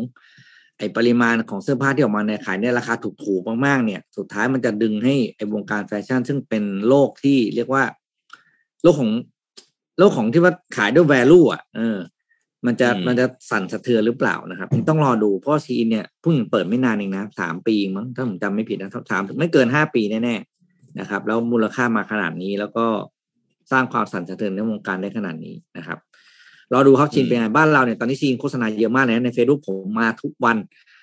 [0.78, 7.84] ไอปริมาณของเสื้อผ้าที่ออกมาในขายในราคาถูกๆมากๆเนี่ย สุดท้ายมันจะดึงให้ไอวงการแฟชั่น ซึ่งเป็นโลกที่เรียกว่า
[8.82, 9.10] โลกของ
[9.98, 11.98] โลกของที่ว่าขายด้วย value อะเออ
[12.66, 20.36] มันจะอืมมันจะสั่นสะเทือนหรือเปล่านะครับต้องรอดูเพราะซีนเนี่ยเพิ่งเปิดไม่นานเองนะสามปีมั้งถ้าผมจำไม่ผิดนะสามไม่เกินห้าปีแน่
[21.00, 22.86] นะครับ แล้วมูลค่ามาขนาดนี้แล้วก็
[23.72, 25.98] สร้างความสั่นสะเทือนในวงการได้ขนาดนี้นะครับ
[26.72, 30.56] รอดูครับชีอินเป็นไงบ้านเราเนี่ยตอนนี้ชีอินโฆษณาเยอะมากเลยนะในเฟซบุ๊กผมมาทุกวัน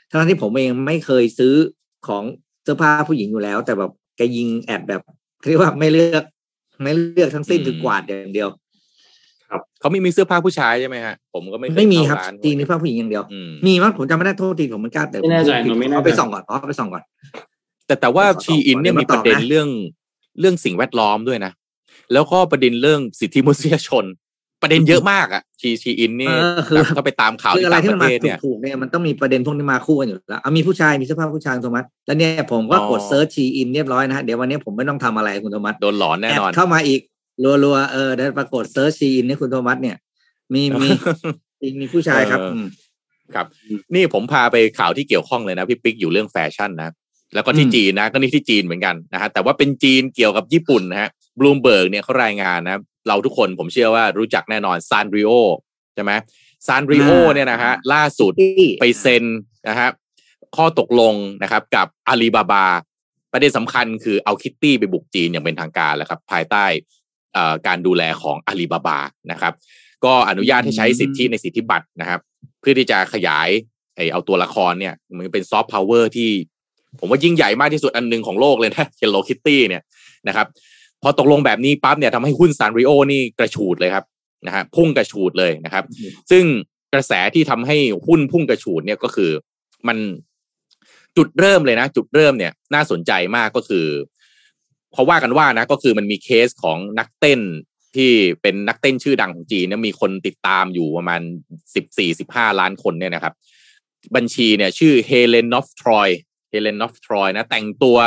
[0.09, 1.53] ทั้งที่ผมเองไม่เคยซื้อ
[2.07, 2.23] ของ
[2.63, 5.01] เสื้อผ้าผู้หญิงอยู่แล้ว แต่แบบแกยิง ad แบบ
[5.47, 6.23] เรียกว่าไม่เลือก
[6.83, 8.49] ไม่เลือกทั้งสิ้นคือกวาดอย่างเดียว
[9.79, 17.03] เขามีมีเสื้อผ้าผู้ชายใช่ไหมฮะผมก็ไม่เคยไม่มีครับเข้าชีอินนี่ผ้าผู้หญิงอย่างเดียวอืมมีมั้งผมจำไม่ได้โทษทีผมไม่กล้าแต่ไม่แน่ใจผิดผมไม่แน่ใจเอาไปส่องก่อนเอาไปส่องก่อน
[17.87, 19.67] แต่แต่ว่าขอตอบชีอินเนี่ยก่อนมีประเด็นเดี๋ยวมาตอบนะเรื่อง
[20.39, 21.51] เรื่องสิ่งแวดล้อมด้วยนะ
[22.13, 24.05] แล้วก็ประเด็นเรื่องสิทธิมนุษยชน
[24.61, 37.01] ประเด็นเยอะมากอะชีชีอินนี่เออคือแบบถ้าไปตามข่าวคือที่อะไรต่างที่ปมันระมาเทศเนี่ยถูกๆเนี่ยมันต้องมีประเด็นพวกนี้มาคู่กันอยู่แล้วเอามีผู้ชายมีเสื้อผ้าผู้ชายคุณโทมัสแล้วเนี่ยผมก็อ๋อกดเซิร์ชชีอินเรียบร้อยนะฮะเดี๋ยววันนี้ผมไม่ต้องทำอะไรคุณโทมัสโดนหลอนแน่นอนดเข้ามาอีก
[37.43, 39.97] รัวๆเออเดี๋ยวปรากฏเซิร์ชชีอินเนี่ยคุณโทมัสเนี่ย
[40.53, 40.88] มีมี
[41.61, 42.67] จริงมีผู้ชายครับเอออืม
[43.35, 43.45] ครับ
[43.95, 46.91] นี่ผมพาไปข่าวที่เกี่ยวข้องเลยนะพี่ปิ๊กอยู่เรื่องแฟชั่นนะ
[47.35, 51.09] แล้วก็ที่อืมจีนนะก็นี่ที่จีนเหมือนกันนะฮะแต่ว่าเป็นจีนเกี่ยวกับญี่ปุ่นนะฮะ
[51.39, 55.31] บลูมเบิร์กเนี่ยเขารายงานนะเราทุกคนผมเชื่อว่ารู้จักแน่นอนซานริโอ
[55.95, 56.11] ใช่ไหม
[56.67, 58.33] ซานริโอเนี่ยนะฮะล่าสุด
[58.79, 59.23] ไปเซ็น
[59.69, 59.89] นะฮะ
[60.55, 62.65] ข้อตกลงนะครับกับอาลีบาบา
[63.31, 66.96] ประเด็นสำคัญคือเอาคิตตี้ไปบุกจีนอย่างเป็นทางการแล้วครับ ภายใต้เอ่อ
[67.67, 68.99] การดูแลของอาลีบาบา
[69.31, 69.53] นะครับ
[70.05, 72.19] ก็อนุญาตให้ใช้สิทธิในสิทธิบัตรนะครับ
[72.59, 73.49] เพื่อที่จะขยาย
[73.95, 76.29] ไอเอาตัวละครเนี่ย มันเป็นซอฟต์พาวเวอร์ที่
[76.99, 79.83] ผมว่ายิ่งใหญ่มากที่สุดอันหนึ่งของโลกเลยนะ Hello Kitty เนี่ย
[80.27, 80.47] นะครับ
[81.01, 84.05] พอตกลงแบบนี้ปั๊บเนี่ยทำให้หุ้นซานริโอนี่กระฉูดเลยครับ
[84.45, 85.83] นะฮะพุ่งกระฉูดเลยนะครับ
[86.31, 86.43] ซึ่ง
[86.93, 87.77] กระแสที่ทำให้
[88.07, 89.31] หุ้นพุ่งกระฉูดเนี่ยก็คือ
[89.88, 89.97] มัน
[91.17, 93.85] จุดเริ่มเลยนะ จุดเริ่มเนี่ยน่าสนใจมากก็คือ
[94.91, 97.41] เพราะว่ากันว่านะก็คือมันมีเคสของนักเต้น
[97.95, 98.11] ที่
[98.41, 101.21] เป็นนักเต้นชื่อดังของจีนเนี่ยมีคนติดตามอยู่ประมาณ
[101.75, 103.33] สิบสี่สิบห้าล้านคนเนี่ยนะครับ
[104.15, 106.09] บัญชีเนี่ยชื่อเฮเลนนอฟทรอย
[106.49, 107.97] เฮเลนนอฟทรอยนะแต่งตัว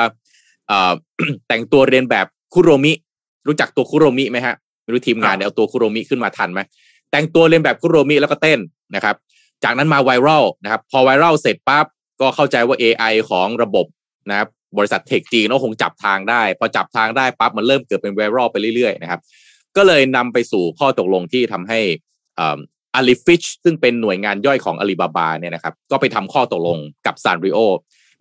[0.69, 0.93] เอ่อ
[1.49, 2.93] แต่งตัวเรียนแบบคุโรมิ
[3.47, 6.61] รู้จักตัวคุโรมิไหมฮะไม่รู้ทีมงานเนี่ยเอาตัวคุโรมิขึ้นมาทันไหม
[7.11, 8.59] แต่งตัวเรียนแบบคุโรมิแล้วก็เต้น
[8.95, 9.17] นะครับ
[9.65, 11.87] จากนั้นมาไวรัลนะครับ พอไวรัลเสร็จปั๊บ
[12.21, 13.87] ก็เข้าใจว่า AI ของระบบ
[14.31, 14.49] นะครับ
[14.79, 19.21] บริษัทเทคจีนก็คงจับทางได้ พอจับทางได้ปั๊บมันเริ่มเกิดเป็นไวรัลไปเรื่อยๆนะครับ
[19.77, 21.81] ก็เลยนำไปสู่ข้อตกลงที่ทำให้
[22.95, 27.59] อาลีฟิชซึ่งเป็นหน่วยงานย่อยของอาลีบาบาเนี่ยนะครับ ก็ไปทำข้อตกลงกับซานริโอ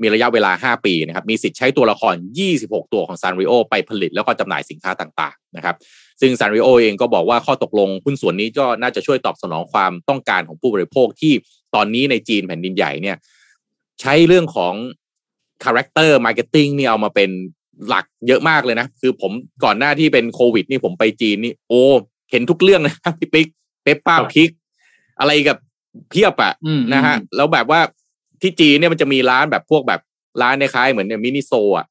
[0.01, 2.15] มีระยะเวลา 5 ปีนะครับ มีสิทธิ์ใช้ตัวละคร
[2.53, 5.75] 26 ตัวของซานริโอไปผลิตแล้วก็จำหน่ายสินค้าต่างๆนะครับ
[6.21, 11.33] ซึ่งซานริโอเองก็บอกว่าข้อตกลงหุ้นส่วนนี้ก็น่าจะช่วยตอบสนองความต้องการของผู้บริโภคที่
[11.75, 13.17] ตอนนี้ในจีนแผ่นดินใหญ่เนี่ย
[14.01, 14.73] ใช้เรื่องของ
[15.63, 17.29] character marketing นี่เอามาเป็น
[17.87, 19.31] หลักเยอะมากเลยนะ คือผม
[19.63, 21.81] ก่อนหน้าที่เป็นโควิด นี่ผมไปจีนนี่โอ้
[22.31, 23.47] เห็นทุกเรื่องนะครับพี่ปิ๊ก
[23.83, 24.49] Peppa Pig
[25.19, 25.57] อะไรกับ
[26.09, 27.79] เพียบอะอืมนะฮะ แล้วแบบว่า
[28.41, 30.01] ที่จีนเนี่ยมันจะมีร้านแบบพวกแบบ
[30.41, 31.85] ร้านในคล้ายๆเหมือนเนี่ยมินิโซอะ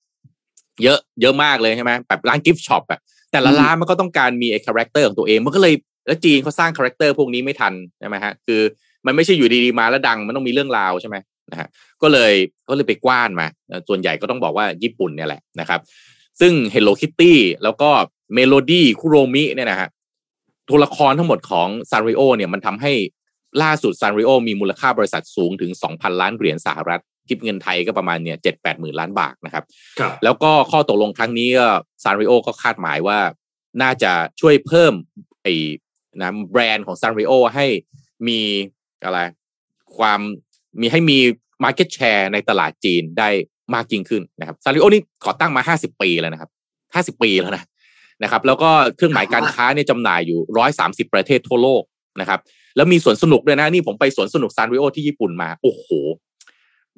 [0.83, 3.01] เยอะเยอะมากเลยใช่ไหมแบบร้าน gift shop อะ
[3.33, 5.75] แต่ละร้านมันก็ต้องการมีไอ้ character ของตัวเองมันก็เลย
[6.07, 8.61] แล้วจีนเขาสร้าง character พวกนี้ไม่ทันใช่ไหมฮะคือ
[9.07, 11.16] มันไม่ใช่อยู่ดีๆมาแล้วดังมันต้องมีเรื่องราวใช่ไหม
[11.51, 11.69] นะฮะ
[12.03, 12.33] ก็เลย
[12.69, 13.47] ก็เลยไปกว้านมา
[13.89, 15.81] ส่วนใหญ่ก็ต้องบอกว่าญี่ปุ่นเนี่ยแหละนะครับ
[16.41, 17.35] ซึ่ง Hello Kitty
[17.65, 17.91] แล้วก็
[18.37, 19.89] Melody คุโรมิเนี่ยนะฮะ
[20.69, 22.93] ตัวละครทั้งหมดของซานริโอเนี่ยมันทำให้
[23.63, 29.65] ล่าสุดซานริโอมีมูลค่าบริษัทสูงถึง 2,000 ล้านเหรียญสหรัฐคิดเงินไทยก็ประมาณเนี่ยเจ็ดแปดหมื่นล้านบาทนะครับ
[30.01, 31.69] ครับแล้วก็ข้อตกลงครั้งนี้ก็
[32.03, 33.19] ซานริโอก็คาดหมายว่า
[33.83, 34.93] น่าจะช่วยเพิ่ม
[35.43, 35.55] ไอ้
[36.21, 37.67] นะแบรนด์ของซานริโอให้
[38.29, 38.41] มี
[39.05, 39.19] อะไร
[39.99, 40.21] ความ
[40.81, 41.18] มีให้มี
[41.64, 43.29] Market Share ในตลาดจีนได้
[43.74, 46.51] มากยิ่งขึ้นนะครับซานริโอนี่ก่อตั้งมา 50 ปีแล้วนะครับ
[47.16, 47.64] 50 ปีแล้วนะ
[48.22, 50.41] นะครับ แล้วก็เครื่องหมายการค้าเนี่ยจำหน่ายอยู่
[51.09, 51.83] 130 ประเทศทั่วโลก
[52.20, 52.41] นะครับ
[52.76, 55.87] แล้วมีสวนสนุกด้วยนะนี่ผมไปสวนสนุกซานริโอที่ญี่ปุ่นมาโอ้โห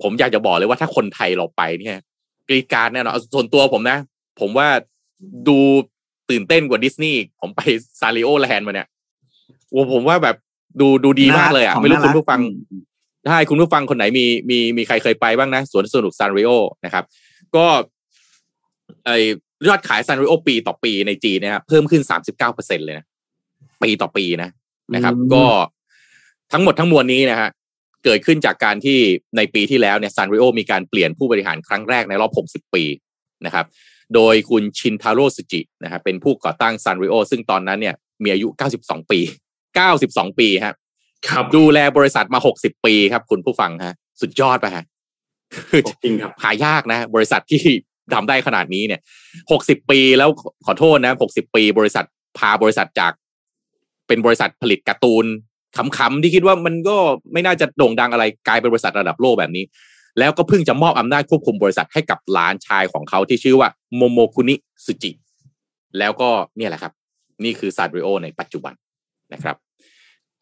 [0.02, 1.96] ผมอยากจะบอกเลยว่าถ้าคนไทยเราไปเนี่ย
[2.48, 3.98] กรีดกรารแน่นอนเอาส่วนตัวผมนะ
[4.40, 4.68] ผมว่า
[5.48, 5.58] ดู
[6.30, 7.60] ตื่นเต้นกว่าดิสนีย์ผมไป
[8.00, 8.88] ซาริโอแลนด์มาเนี่ย
[9.70, 10.36] โอ้ผมว่าแบบ
[10.80, 12.82] ดูดูดีมากเลยอะของไม่รู้น่ารัคุกณผู้ฟังอืม
[13.28, 16.50] ถ้าคุณผู้ฟังคนไหนมีมีมีใครเคยไปบ้างนะสวนสนุกซานริโอ
[16.84, 17.04] นะครับ
[17.56, 17.66] ก็
[19.04, 19.10] ไอ
[19.68, 23.06] ยอดขายซานริโอปีต่อปีในจีนเนะครับเพิ่มขึ้นสามสิบเก้าเปอร์เซ็นเลยนะ
[23.82, 24.50] ปีต่อปีนะ
[24.94, 25.44] นะครับอืมก็
[26.52, 27.48] ทั้งหมดทั้งมวลนี้นะฮะ
[28.04, 28.98] เกิดขึ้นจากการที่
[29.36, 32.84] ในปีที่แล้วเนี่ยซานริโอมีการเปลี่ยนผู้บริหารครั้งแรกในรอบหกสิบปี
[33.46, 33.66] นะครับ
[34.14, 39.20] โดยคุณชินทาโร่สุจินะครับเป็นผู้ก่อตั้งซานริโอซึ่งตอนนั้นเนี่ยมีอายุเก้าสิบสองปี
[39.76, 40.74] เก้าสิบสองปีฮะ
[41.28, 44.84] ครับดูแลบริษัทมาหกสิบปีครับ คุณผู้ฟังฮะ สุดยอดไปฮะ
[46.02, 47.62] จริงครับหายากนะ บริษัทที่
[48.14, 49.00] ทำได้ขนาดนี้เนี่ย
[49.52, 50.30] หกสิบปีแล้ว
[50.66, 52.04] ขอโทษนะหกสิบปี บริษัท
[52.38, 53.12] พาบริษัทจาก
[54.06, 55.26] เป็นบริษัทผลิตการ์ตูน
[55.76, 56.96] ขำๆที่คิดว่ามันก็
[57.32, 59.64] ไม่น่าจะโด่งดังอะไรกลายเป็นบริษัทระดับโลกแบบนี้
[60.18, 64.54] แล้วก็เพิ่งจะมอบอำนาจควบคุมบริษัทให้กับหลานชายของเขาที่ชื่อว่าโมโมคุนิ
[64.84, 65.10] สุจิ
[65.98, 66.92] แล้วก็เนี่ยแหละครับ
[67.44, 68.74] นี่คือซาดริโอในปัจจุบัน
[69.32, 69.56] นะครับ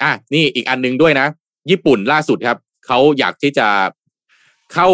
[0.02, 1.26] อะนี่อีกอันหนึงด้วยนะ
[1.70, 3.68] ญี่ปุ่นล่าสุดครับเขาอยากที่จะ
[4.74, 4.88] เข้า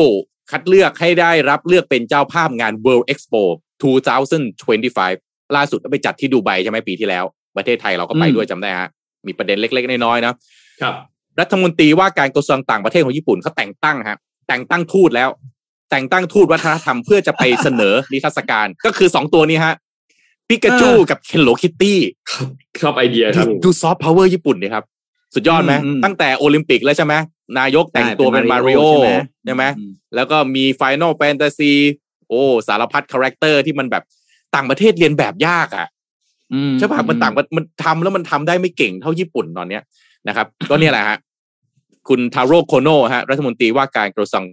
[0.50, 3.42] คัดเลือกให้ได้รับเลือกเป็นเจ้าภาพงาน World Expo
[4.28, 7.24] 2025 ล่าสุดก็ไปจัดที่ดูไบใช่ไหมปีที่แล้ว
[7.56, 8.88] ประเทศไทยเราก็ไปอืมด้วยจำได้ฮะ
[9.26, 10.34] มีประเด็นเล็ก ๆ น้อยๆนะ
[10.82, 10.94] ครับ
[11.40, 15.28] รัฐมนตรีว่าการกระทรวงต่างประเทศของญี่ปุ่นเขาแต่งตั้งฮะแต่งตั้งทูตแล้ว
[15.90, 19.74] แต่งตั้งทูตวัฒนธรรมเพื่อจะไปเสนอนิทรรศการก็คือสองตัวนี้ฮะ
[20.48, 22.48] ปิกาจูกับ Hello Kitty ครับ
[22.82, 24.84] ชอบไอเดียครับดูซอฟต์พาวเวอร์ญี่ปุ่นดิครับ
[25.34, 27.14] สุดยอดไหมอืมตั้งแต่โอลิมปิกแล้วใช่ไหม
[27.58, 28.82] นายกแต่งตัวเป็นมาริโอ
[29.44, 29.82] ใช่ไหมอืม
[30.14, 31.72] แล้วก็มี Final Fantasy
[32.28, 34.04] โอ้ สารพัด character ที่มันแบบ
[34.54, 35.86] ต่างประเทศเลียนแบบยากอะ
[36.52, 39.82] อืมใช่ป่ะมันต่างมันมันทำแล้วมันทำได้ไม่เก่งเท่าญี่ปุ่นตอนเนี้ย
[40.28, 41.18] นะครับ ก็เนี่ยแหละฮะ
[42.08, 44.44] คุณทาโร่โคโนะฮะรัฐมนตรีว่าการกระทรวง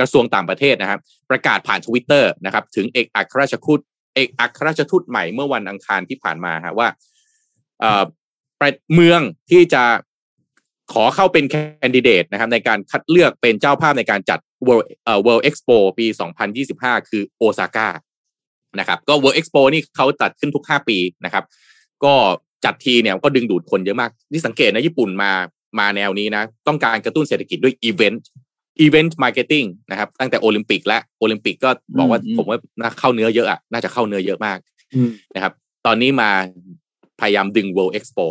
[0.00, 3.80] กระทรวงต่างประเทศนะครับ ประกาศผ่านทวิตเตอร์นะครับ ถึงเอกอัครราชทูต
[4.14, 6.88] เอกอัครราชทูตใหม่เมื่อวันอังคารที่ผ่านมาฮะว่า
[7.80, 8.02] เอ่อ
[8.60, 9.20] ประเมือง
[9.50, 9.82] ที่จะ
[10.92, 11.54] ขอเข้าเป็นแค
[11.90, 16.06] นดิเดตนะครับในการคัดเลือกเป็นเจ้าภาพในการจัด World เอ่อ World Expo ปี
[16.58, 17.88] 2025 คือโอซาก้า
[18.78, 21.44] นะครับก็ World Expo นี่เขาจัดขึ้นทุก 5 ปีนะครับ
[22.04, 22.14] ก็
[22.64, 25.32] จัดทีเนี่ยก็ดึงดูดคนเยอะมากที่สังเกตนะญี่ปุ่นมา
[25.78, 34.58] มาแนวนี้นะ ต้องการกระตุ้นเศรษฐกิจด้วย event event marketing นะครับตั้งแต่โอลิมปิกและโอลิมปิกก็บอกว่าอืมผมว่าน่าเข้าเนื้อเยอะอะน่าจะเข้าเนื้อเยอะมาก
[34.94, 35.52] อืมนะครับ
[35.86, 36.30] ตอนนี้มา
[37.20, 38.26] พยายามดึง World Expo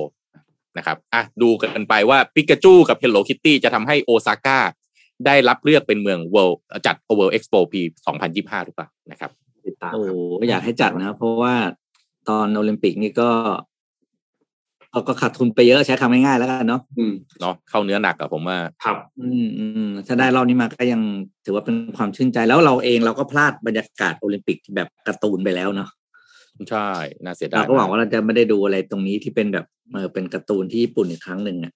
[0.78, 4.59] นะครับอะดูกันไปว่าปิกาจูกับ Hello Kitty จะทำให้โอซาก้า
[5.25, 7.82] ได้รับเลือกเป็นเมือง World จัด World Expo ปี
[8.23, 9.32] 2025หรือเปล่านะครับ
[9.67, 10.09] ติดตามโอ้ค
[10.41, 11.55] รับอยากให้จัดนะ เพราะว่า
[12.30, 13.30] ตอนโอลิมปิกนี่ก็
[14.93, 21.01] ก็ก็ขาดทุนไปเยอะใช้คำง่ายๆแล้วกันเนาะอืมเนาะเข้าเนื้อหนักอะผมว่าครับ อืมอืมถ้าได้รอบนี้มาก็ยัง
[21.45, 25.89] ถือว่าเป็นความชื่นใจแล้วเราเองเราก็พลาดบรรยากาศโอลิมปิกแบบการ์ตูนไปแล้วเนาะ
[26.70, 26.89] ใช่
[27.24, 31.74] น่าเสียดายเราก็หวังว่าเราจะไม่ได้ดูอะไรตรงนี้ที่เป็นแบบเออเป็นการ์ตูนที่ญี่ปุ่นอีกครั้งหนึ่งอะ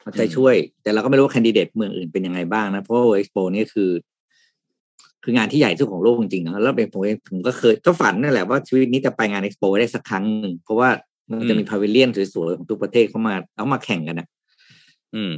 [0.00, 3.90] เอาใจช่วย แต่เราก็ไม่รู้ว่าแคนดิเดตเมืองอื่นเป็นยังไงบ้างนะ เพราะว่าเอ็กซ์โปนี่คือ
[5.24, 10.88] คืองานที่ใหญ่ที่สุดของโลกจริงๆนะแล้วเป็นผมเองผมก็เคยก็ฝันนั่นแหละว่าชีวิตนี้จะไปงานเอ็กซ์โปได้สักครั้งหนึ่งเพราะว่า
[11.28, 14.28] มันจะมีพาวิเลียนสวยๆของทุกประเทศเข้ามาเอามาแข่งกันนะ
[15.14, 15.34] อืม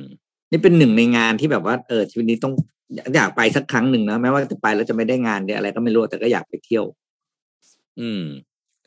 [0.50, 2.52] นี่เป็นหนึ่งในงานที่แบบว่าเออชีวิตนี้ต้อง
[2.94, 6.84] อยากอยากไปสักครั้งหนึ่งนะแม้ว่าจะไปแล้วจะไม่ได้งานเนี่ยอะไรก็ไม่รู้แต่ก็อยากไปเที่ยว
[8.00, 8.24] อืม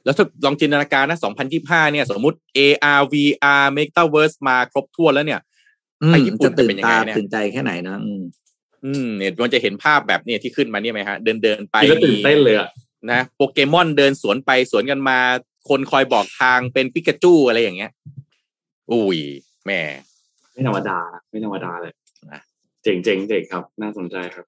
[0.03, 1.19] แล้วถ้าลองจินตนาการนะ
[1.55, 5.39] 2025 เนี่ย สมมุติ AR VR Metaverse มาครบถ้วนแล้วเนี่ย
[6.07, 8.23] ไปญี่ปุ่นจะตื่นจะเป็นยังตาไงเนี่ยตื่นใจแค่ไหนนะอืม
[8.85, 12.69] อืมเนี่ยมันจะเห็นภาพแบบเนี่ยที่ขึ้นมาเนี่ยไหมฮะ เดินเดินๆไปคิดแล้วตื่นเต้นเลยอะ
[13.11, 15.17] นะ โปเกมอนเดินสวนไปสวนกันมา
[15.69, 17.91] คนคอยบอกทางเป็นปิกาจูอะไรอย่างเงี้ย
[18.91, 19.19] อุ้ย
[19.65, 19.81] แหม่
[20.53, 21.93] ไม่ธรรมดานะไม่ธรรมดาเลย
[22.31, 22.41] นะ
[22.83, 24.45] เจ๋งเจ๋งเจ๋งครับ น่าสนใจครับ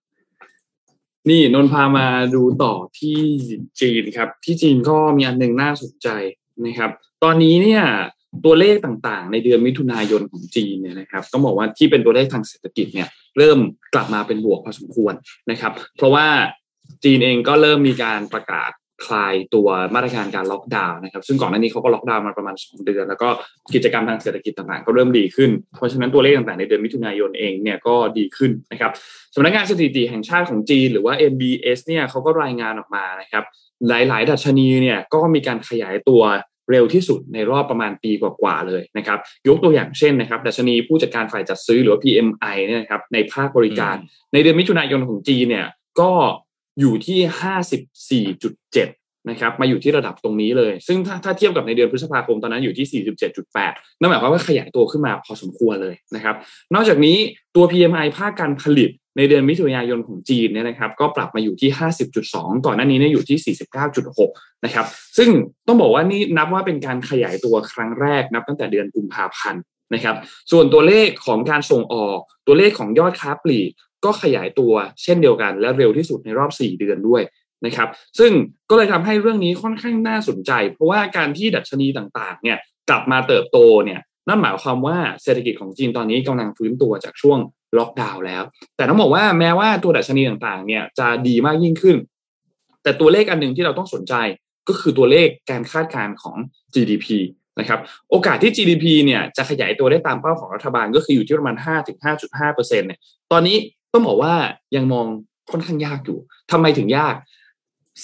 [1.30, 3.19] นี่นนท์พามาดูต่อที่
[3.82, 6.07] จีนครับ ที่จีนก็มีอันหนึ่งน่าสนใจ
[6.65, 6.91] นะครับ
[7.24, 7.84] ตอนนี้เนี่ย
[8.45, 13.07] ตัวเลขต่างๆ ในเดือนมิถุนายนของจีนเนี่ยนะครับต้องบอกว่าที่เป็นตัวเลขทางเศรษฐกิจเนี่ย
[13.38, 13.59] เริ่ม
[13.93, 15.13] กลับมาเป็นบวกพอสมควร
[15.51, 16.28] นะครับ เพราะว่า
[17.03, 18.71] จีนเองก็เริ่มมีการประกาศ
[19.06, 23.30] คลายตัวมาตรการการล็อกดาวน์นะครับซึ่งก่อนหน้านี้เขาก็ล็อกดาวน์มาประมาณ 2 เดือน แล้วก็
[23.74, 28.91] กิจกรรมทางเศรษฐกิจต่างๆ ก็เริ่มดีขึ้น เพราะฉะนั้นตัวเลขต่างๆ ในเดือนมิถุนายนเองเนี่ยก็ดีขึ้นนะครับ
[29.36, 33.43] สำนักงานสถิติแห่งชาติของจีนหรือว่า NBS เนี่ยเขาก็รายงานออกมานะครับ
[33.88, 36.24] หลาย ๆ ดัชนีเนี่ยก็มีการขยายตัว
[36.72, 43.95] เร็วที่สุดในรอบประมาณปีกว่าๆเลยนะครับ ยกตัวอย่างเช่นนะครับ ดัชนีผู้จัดการฝ่ายจัดซื้อหรือว่า PMI เนี่ยนะครับในภาคบริการ
[44.34, 45.68] ในเดือนมิถุนายนของจีนเนี่ย
[45.99, 46.12] ก็
[46.80, 47.19] อยู่ที่
[48.43, 53.03] 54.7นะครับมาอยู่ที่ระดับตรงนี้เลย ซึ่งถ้าถ้าเทียบกับในเดือนพฤษภาคมตอนนั้นอยู่ที่
[53.49, 56.36] 47.8 นั่นหมายความว่าขยายตัวขึ้นมาพอสมควรเลยนะครับ
[56.74, 57.17] นอกจากนี้
[57.55, 61.69] ตัว PMI ภาคการผลิตในเดือนมิถุนายนของจีนเนี่ยนะครับ ก็ปรับมาอยู่ที่
[62.17, 63.55] 50.2 ก่อนหน้านี้เนี่ยอยู่ที่
[64.05, 64.86] 49.6 นะครับ
[65.17, 65.30] ซึ่ง
[65.67, 69.61] ต้องบอกว่านี่นับว่าเป็นการขยายตัวครั้งแรกนับตั้งแต่เดือนกุมภาพันธ์
[69.93, 70.15] นะครับ
[70.51, 73.71] ส่วนตัวเลขของการส่งออก ตัวเลขของยอดค้าปลีก
[74.06, 74.74] ก็ขยายตัว
[75.04, 77.22] เช่นเดียวกันและเร็วที่สุดในรอบ 4 เดือนด้วย
[77.66, 77.89] นะครับ
[78.20, 78.32] ซึ่ง
[78.70, 82.58] ก็เลยทำให้เรื่องนี้ค่อนข้างน่าสนใจ เพราะว่าการที่ดัชนีต่างๆเนี่ย
[82.89, 87.39] กลับมาเติบโตเนี่ยนั่นหมายความว่าเศรษฐกิจของจีนตอนนี้กำลังฟื้นตัวจากช่วง
[87.78, 88.43] ล็อกดาวน์แล้ว
[88.78, 91.97] แต่ต้องบอกว่าแม้ว่าตัวดัชนีต่างๆเนี่ยจะดีมากยิ่งขึ้น
[92.84, 94.14] แต่ตัวเลขอันหนึ่งที่เราต้องสนใจ
[94.68, 96.38] ก็คือตัวเลขการคาดการณ์ของ
[96.74, 97.08] GDP
[97.60, 97.80] นะครับ
[98.10, 101.56] โอกาสที่ GDP เนี่ยจะขยายตัวได้ตามเป้าของรัฐบาลก็คืออยู่ที่ประมาณ
[102.12, 102.99] 5-5.5%เนี่ย
[103.32, 103.58] ตอนนี้
[103.94, 104.34] ต้องบอกว่า
[104.76, 105.06] ยังมอง
[105.52, 106.18] ค่อนข้างยากอยู่
[106.52, 107.16] ทำไมถึงยาก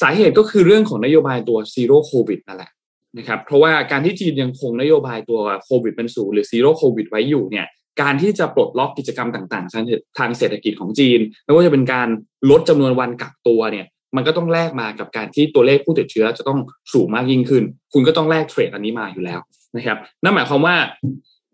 [0.02, 2.72] สาเหตุก็คือเรื่องของนโยบายตัว zero covid นั่นแหละ
[3.18, 7.68] นะครับเพราะว่าการที่จีนยังคงนโยบายตัวโควิดเป็นศูนย์หรือ zero covid ไว้อยู่เนี่ย
[8.02, 9.74] การที่จะปลดล็อกกิจกรรมต่าง ๆ
[10.20, 12.08] ทางเศรษฐกิจของจีนไม่ว่าจะเป็นการ
[12.50, 13.86] ลดจำนวนวันกักตัวเนี่ย
[14.16, 16.60] มันก็ต้องแลกมากับการที่ตัวเลขผู้ติดเชื้อจะต้อง
[16.94, 17.64] สูงมากยิ่งขึ้น
[17.94, 19.40] คุณก็ต้องแลกเทรดอันนี้มาอยู่แล้ว
[19.76, 20.76] นะครับ นั่นหมายความว่า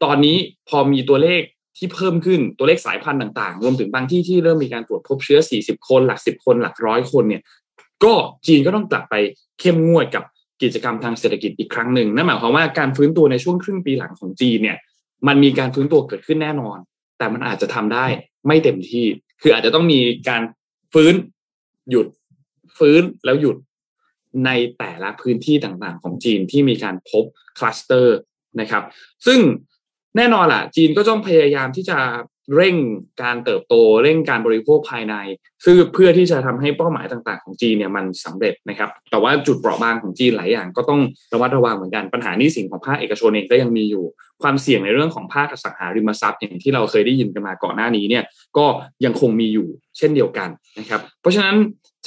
[0.03, 0.37] ตอนนี้
[0.69, 1.41] พอมีตัวเลข
[1.77, 7.41] ที่เพิ่มขึ้นตัวเลขสายพันธุ์ต่างๆ รวมถึงบางที่ที่เริ่มมีการตรวจพบเชื้อ 40 คนหลัก 10 คนหลักร้อยคนเนี่ย
[8.03, 8.13] ก็
[8.47, 9.15] จีนก็ต้องกลับไป
[9.59, 10.23] เข้มงวดกับ
[10.61, 14.77] กิจกรรมทางเศรษฐกิจอีกครั้งหนึ่งนั่นหมายความว่าการฟื้นตัวในช่วงครึ่งปีหลังของจีนเนี่ย
[15.27, 16.77] มันมีการฟื้นตัวเกิดขึ้นแน่นอน
[17.17, 18.05] แต่มันอาจจะทำได้
[18.47, 19.05] ไม่เต็มที่
[19.41, 19.99] คืออาจจะต้องมี
[20.29, 20.41] การ
[20.93, 21.13] ฟื้น
[21.89, 22.07] หยุด
[22.77, 23.57] ฟื้นแล้วหยุด
[24.45, 27.23] ในแต่ละพื้นที่ต่างๆ ของจีนที่มีการพบ
[27.57, 28.17] คลัสเตอร์
[28.59, 28.83] นะครับ
[29.25, 29.39] ซึ่ง
[30.17, 31.97] แน่นอนล่ะ จีนก็ต้องพยายามที่จะ
[32.55, 32.75] เร่ง
[33.23, 35.15] การเติบโตเร่งการบริโภคภายใน
[35.65, 41.01] ซึ่งเพื่อที่จะทำให้เป้าหมายต่างๆ ของจีนเนี่ยมันสำเร็จนะครับ แต่ว่าจุดเปราะบางของจีนหลายอย่างก็ต้อง
[41.33, 44.05] ระมัดระวังเหมือนกันปัญหานี้สิ่งของภาคเอกชนเองก็ยังมีอยู่
[44.41, 48.23] ความเสี่ยงในเรื่องของภาคสังหาริมทรัพย์อย่างที่เราเคยได้ยินกันมาก่อนหน้านี้เนี่ย
[48.57, 48.65] ก็
[49.05, 50.49] ยังคงมีอยู่เช่นเดียวกัน
[50.79, 51.55] นะครับ เพราะฉะนั้น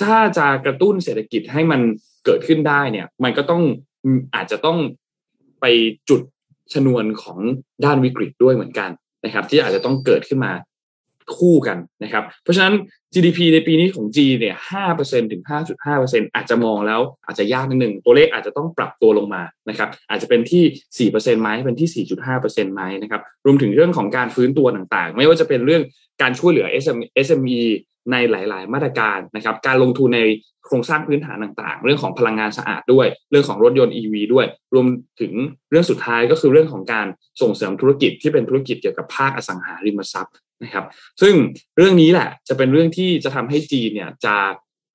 [0.01, 1.81] ถ้าจะกระตุ้นเศรษฐกิจให้มัน
[2.25, 3.63] เกิดขึ้นได้เนี่ยมันก็ต้อง
[4.35, 4.79] อาจจะต้อง
[5.61, 5.65] ไป
[6.09, 6.21] จุด
[6.73, 7.39] ชนวนของ
[7.85, 8.91] ด้านวิกฤตด้วยเหมือนกัน
[9.25, 10.53] นะครับ ที่อาจจะต้องเกิดขึ้นมา
[11.37, 12.75] คู่กันนะครับ เพราะฉะนั้น
[13.15, 20.65] GDP ในปีนี้ของจีเนี่ยห้าเปอร์เซ็นถึงห้าจุดห้าเปอร์เซ็นอาจจะมองแล้วอาจจะยากนิดหนึ่ง ตัวเลขอาจจะต้องปรับตัวลงมานะครับ อาจจะเป็นที่
[20.99, 25.83] สี่เปอร์เซ็นต์ไหมเป็นที่สี่จุดห้าเปอร์เซ็นต์ไหมนะครับ รวมถึงเรื่องของการฟื้นตัวต่างๆ ไม่ว่าจะเป็นเรื่อง
[26.23, 26.67] การช่วยเหลือ
[27.27, 27.61] SME
[28.13, 30.23] ในหลาย ๆ มาตรการนะครับ การลงทุนใน
[30.67, 34.87] โครงสร้างพื้นฐานต่าง ๆ เรื่องของพลังงานสะอาดด้วย เรื่องของรถยนต์ EV ด้วย รวม
[35.21, 35.33] ถึง
[35.71, 37.07] เรื่องสุดท้ายก็คือเรื่องของการ
[37.43, 40.85] ส่งเสริมธุรกิจที่เป็นธุรกิจเกี่ยวกับภาคอสังหาริมทรัพย์นะครับ
[41.23, 41.35] ซึ่ง
[41.77, 44.37] เรื่องนี้แหละจะเป็นเรื่องที่จะทำให้จีนเนี่ยจะ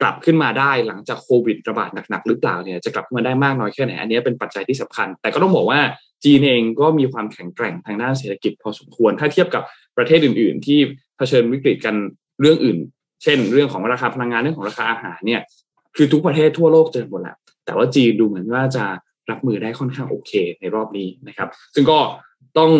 [0.01, 5.80] กลับขึ้นมาได้หลังจากโควิดระบาดหนัก ๆ หรือเปล่าเนี่ยจะกลับขึ้นมาได้มากน้อยแค่ไหนอันนี้เป็นปัจจัยที่สำคัญ แต่ก็ต้องบอกว่า
[6.24, 9.64] จีนเองก็มีความแข็งแกร่งทางด้านเศรษฐกิจพอสมควร ถ้าเทียบกับ
[9.97, 10.80] ประเทศอื่น ๆ ที่
[11.18, 11.95] เผชิญวิกฤตกัน
[12.41, 12.78] เรื่องอื่น
[13.24, 15.42] เช่น เรื่องของราคาพลังงานเรื่องของราคาอาหารเนี่ย
[15.96, 18.86] คือทุกประเทศทั่วโลกเจอหมดแหละแต่ว่าจีนดูเหมือนว่าจะ
[19.32, 22.00] รับมือได้ค่อนข้างโอเคในรอบนี้นะครับ ซึ่งก็
[22.58, 22.72] ต้อง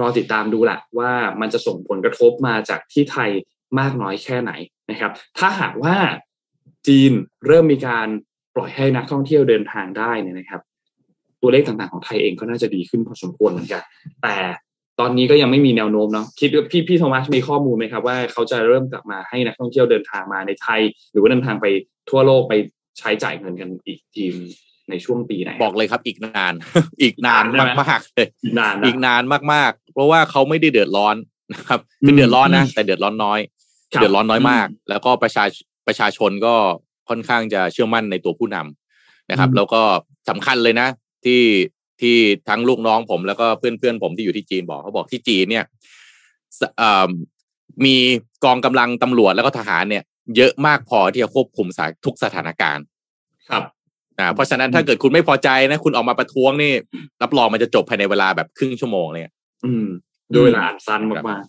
[0.00, 3.30] รอติดตามดูแหละว่ามันจะส่งผลกระทบมาจากที่ไทย
[3.78, 4.52] มากน้อยแค่ไหน
[4.90, 5.96] นะครับ ถ้าหากว่า
[6.86, 7.12] จีน
[7.46, 8.08] เริ่มมีการ
[8.54, 10.60] ปล่อยให้นักท่องเที่ยวเดินทางได้เนี่ยนะครับ
[11.42, 13.82] ตัวเลขต่างๆของไทยเองก็น่าจะดีขึ้นพอสมควรเหมือนกัน
[14.22, 14.36] แต่
[15.00, 20.80] ตอนนี้ก็ยังไม่มีแนวโน้มเนาะคิดว่าพี่พี่โทมัสมีข้อมูลไหมครับว่าเขาจะเริ่มกลับมาให้นักท่องเที่ยวเดินทางมาในไทย
[21.12, 21.66] หรือว่าเดินทางไป
[22.10, 22.54] ทั่วโลกไป
[22.98, 24.34] ใช้จ่ายเงินกันอีกทีม
[24.90, 26.54] ในช่วงปีไหนบอกเลยครับอีกนาน
[27.02, 29.22] อีกนานมากๆเลยอีกนานอีกนาน
[29.52, 31.16] มากๆ เพราะว่าเขาไม่ได้เดือดร้อน
[31.54, 33.40] นะครับคือเดือดร้อนนะแต่เดือดร้อนน้อย
[34.00, 35.44] เดือดร้อนน้อยมาก แล้วก็ประชา
[35.86, 36.54] ประชาชนก็
[37.08, 39.82] ค่อนข้างจะเชื่อมั่นในตัวผู้นำนะครับ แล้วก็
[40.28, 40.88] สำคัญเลยนะ
[41.24, 41.40] ที่
[42.00, 42.16] ที่
[42.48, 45.64] ทั้งลูกน้องผมแล้วก็เพื่อนเพื่อนผมที่อยู่ที่จีนบอกเขาบอกที่จีนเนี่ย
[47.84, 47.96] มี
[48.44, 50.04] กองกำลังตำรวจแล้วก็ทหารเนี่ย
[50.36, 52.84] เยอะมากพอที่จะควบคุมสายทุกสถานการณ์
[53.50, 53.62] ครับ
[54.18, 56.72] อ่าเพราะฉะนั้นถ้าเกิดคุณไม่พอใจนะ คุณออกมาประท้วงนี่
[57.22, 59.22] รับรองมันจะจบภายในเวลาแบบครึ่งชั่วโมงเลย
[59.64, 59.86] อืม
[60.34, 61.44] ด้วยเวลาอันสั้นมาก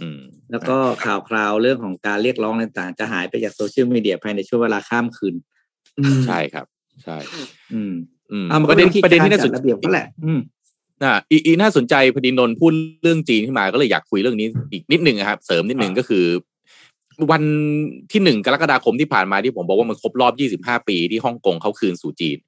[0.00, 6.66] อืมแล้วก็ข่าวคราวเรื่องของการเรียกร้องต่างๆ จะหายไปจากโซเชียลมีเดียภายในช่วงเวลาข้ามคืนๆอืมใช่ครับ
[7.04, 8.19] ใช่ อืมอืมอ่ามัน
[8.62, 10.40] ปก็ระเด็นวิธีประเด็นที่กน่าสนจัดระเบียบก็แหละ อืม
[11.04, 12.72] อ่าอีอีน่าสนใจพอดีนนท์พูด
[13.02, 16.24] เรื่องจีนขึ้นมาก็เลยอยากคุยเรื่องนี้อีกนิดหนึ่งนะครับ เสริมนิดหนึ่งก็คือ
[17.30, 17.42] วัน
[18.12, 22.38] ที่หนึ่งกรกฎาคมที่ผ่านมาที่ผมบอกว่ามันครบรอบยี่สิบห้าปีที่ฮ่องกงเขาคืนสู่จีน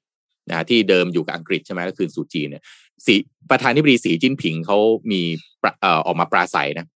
[0.49, 2.63] นะที่เดิมอยู่กับอังกฤษใช่ไหมแล้วคืนสู่จีนเนี่ย
[3.05, 3.15] สี
[3.49, 4.77] ประธานาธิบดีสีจิ้นผิงเขา
[5.11, 5.21] มี
[5.61, 6.87] ประเอ่อออกมาปราศัยนะ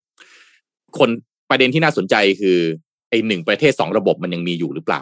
[0.99, 1.09] คน
[1.49, 2.57] ประเด็นที่น่าสนใจคือ
[3.09, 5.01] ไอ้หนึ่งประเทศสองระบบมันยังมีอยู่หรือเปล่า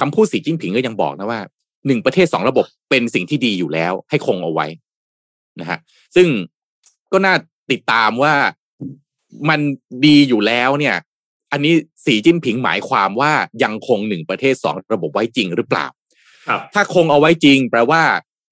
[0.00, 1.40] คำพูดสีจิ้นผิงก็ยังบอกนะว่า
[1.88, 4.66] หนึ่งประเทศสองระบบเป็นสิ่งที่ดีอยู่แล้ว ให้คงเอาไว้
[5.60, 5.78] นะฮะ
[6.16, 6.28] ซึ่ง
[7.12, 7.34] ก็น่า
[7.70, 8.34] ติดตามว่า
[9.48, 9.60] มัน
[10.06, 10.96] ดีอยู่แล้วเนี่ย
[11.52, 11.74] อันนี้
[12.04, 13.32] สีจิ้นผิงหมายความว่า
[13.62, 15.86] ยังคงหนึ่งประเทศสองระบบไว้จริงหรือเปล่า
[16.48, 18.02] ครับ ถ้าคงเอาไว้จริง แปลว่า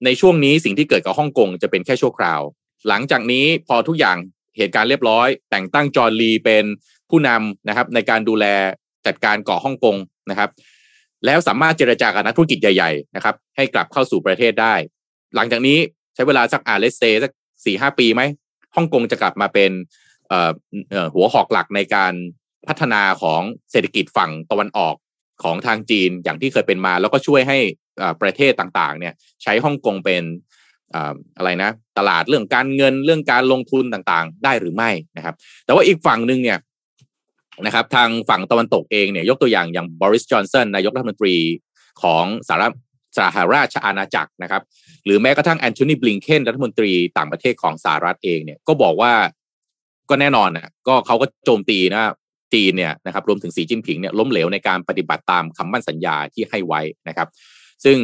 [0.05, 2.41] ในช่วงนี้สิ่งที่เกิดกับฮ่องกงจะเป็นแค่ชั่วคราว
[2.87, 4.17] หลังจากนี้พอทุกอย่าง
[4.57, 6.65] เหตุการณ์เรียบร้อย แต่งตั้งจอร์นลีเป็น
[7.09, 8.45] ผู้นำนะครับ ในการดูแล
[9.05, 9.95] จัดการเกาะฮ่องกง
[10.29, 10.49] นะครับ
[11.25, 14.73] แล้วสามารถเจรจากับนักธุรกิจใหญ่ๆนะครับให้กลับเข้าสู่ประเทศได้
[15.35, 15.77] หลังจากนี้
[16.15, 17.31] ใช้เวลาสักอาเลสเซสัก
[17.65, 18.21] สี่ห้าปีไหม
[18.75, 19.71] ฮ่องกงจะกลับมาเป็น
[21.13, 22.13] หัวหอกหลักในการ
[22.67, 23.41] พัฒนาของ
[23.71, 24.95] เศรษฐกิจฝั่งตะวันออก
[25.43, 27.57] ของทางจีนอย่างที่เคยเป็นมา แล้วก็ช่วยให้
[28.21, 29.13] ประเทศต่างๆ เนี่ย
[29.43, 30.23] ใช้ฮ่องกงเป็น
[31.37, 36.57] อะไรนะ ตลาดเรื่องการเงินเรื่องการลงทุนต่างๆ ได้หรือไม่นะครับ แต่ว่าอีกฝั่งหนึ่งเนี่ย
[37.65, 41.35] นะครับทางฝั่งตะวันตกเองเนี่ยยกตัวอย่างอย่างบริสจอนสันนายกรัฐมนตรี
[42.01, 42.73] ของสหรัฐ
[43.17, 44.61] สหราชอาณาจักรนะครับ
[45.05, 49.13] หรือแม้กระทั่งแอนโทนีบลิงเคนรัฐมนตรีต่างประเทศของสหรัฐเองเนี่ยก็บอกว่า
[50.09, 52.01] ก็แน่นอนอะก็เขาก็โจมตีนะ
[52.53, 57.27] จีนเนี่ยนะครับรวมถึงสีจิ้นผิงเนี่ยล้มเหลวในการปฏิบัติตามคำมั่นสัญญาที่ให้ไว้นะครับ
[57.85, 57.97] ซึ่ง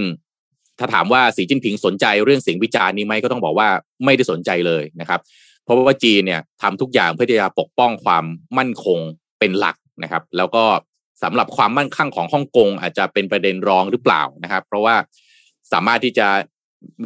[0.79, 3.67] ถ้าถามว่าสีจิ้นผิงสนใจเรื่องเสียงวิจารณ์นี้ไหมก็ต้องบอกว่า
[4.05, 5.19] ไม่ได้สนใจเลยนะครับ
[5.63, 8.25] เพราะว่าจีนเนี่ยทำทุกอย่างเพื่อที่จะปกป้องความ
[8.57, 8.99] มั่นคง
[9.43, 10.63] เป็นหลักนะครับ แล้วก็
[11.23, 14.95] สำหรับความมั่นคงของฮ่องกงอาจจะเป็นประเด็นรองหรือเปล่านะครับ เพราะว่า
[15.73, 16.27] สามารถที่จะ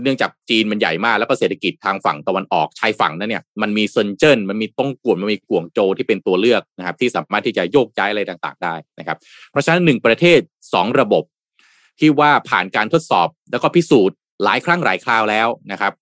[0.04, 9.18] เนื่องจากจีนมันใหญ่มาก แล้วก็เศรษฐกิจทางฝั่งตะวันออกชายฝั่งนั้นเนี่ยมันมีเซินเจิ้นมันมีต้งกวนมันมีกวงโจที่เป็นตัวเลือกนะครับ ที่สามารถที่จะโยกย้ายอะไรต่างๆ ได้นะครับ
[9.52, 10.40] เพราะฉะนั้นหนึ่งประเทศ
[10.74, 11.24] สองระบบ
[12.00, 15.94] ที่ว่าผ่านการทดสอบแล้วก็พิสูจน์หลายครั้งหลายคราวแล้วนะครับ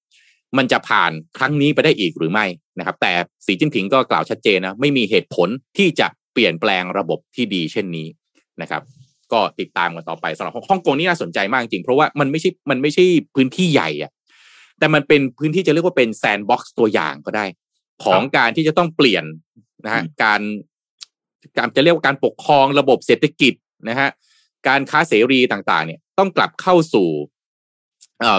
[0.57, 2.45] มันจะผ่านครั้งนี้ไปได้อีกหรือไม่
[2.79, 3.11] นะครับ แต่
[3.45, 8.07] สีจิ้นผิงก็กล่าวชัดเจนนะไม่มีเหตุผลที่จะ เปลี่ยนแปลงระบบที่ดีเช่นนี้
[8.61, 8.81] นะครับ
[9.33, 13.03] ก็ติดตามกันต่อไปสำหรับฮ่องกงนี่น่าสนใจมากจริงเพราะว่ามันไม่ใช่มันไม่ใช่
[13.35, 14.11] พื้นที่ใหญ่อะ
[14.79, 17.45] แต่มันเป็นพื้นที่จะเรียกว่าเป็น sandbox ตัวอย่างก็ได้
[18.03, 19.25] ของการที่จะต้องเปลี่ยน
[19.85, 20.41] นะฮะการ
[21.57, 23.53] การจะเรียกว่าการปกครองระบบเศรษฐกิจ
[23.89, 24.09] นะฮะ
[24.67, 27.07] การค้าเสรีต่างๆ เนี่ยต้องกลับเข้าสู่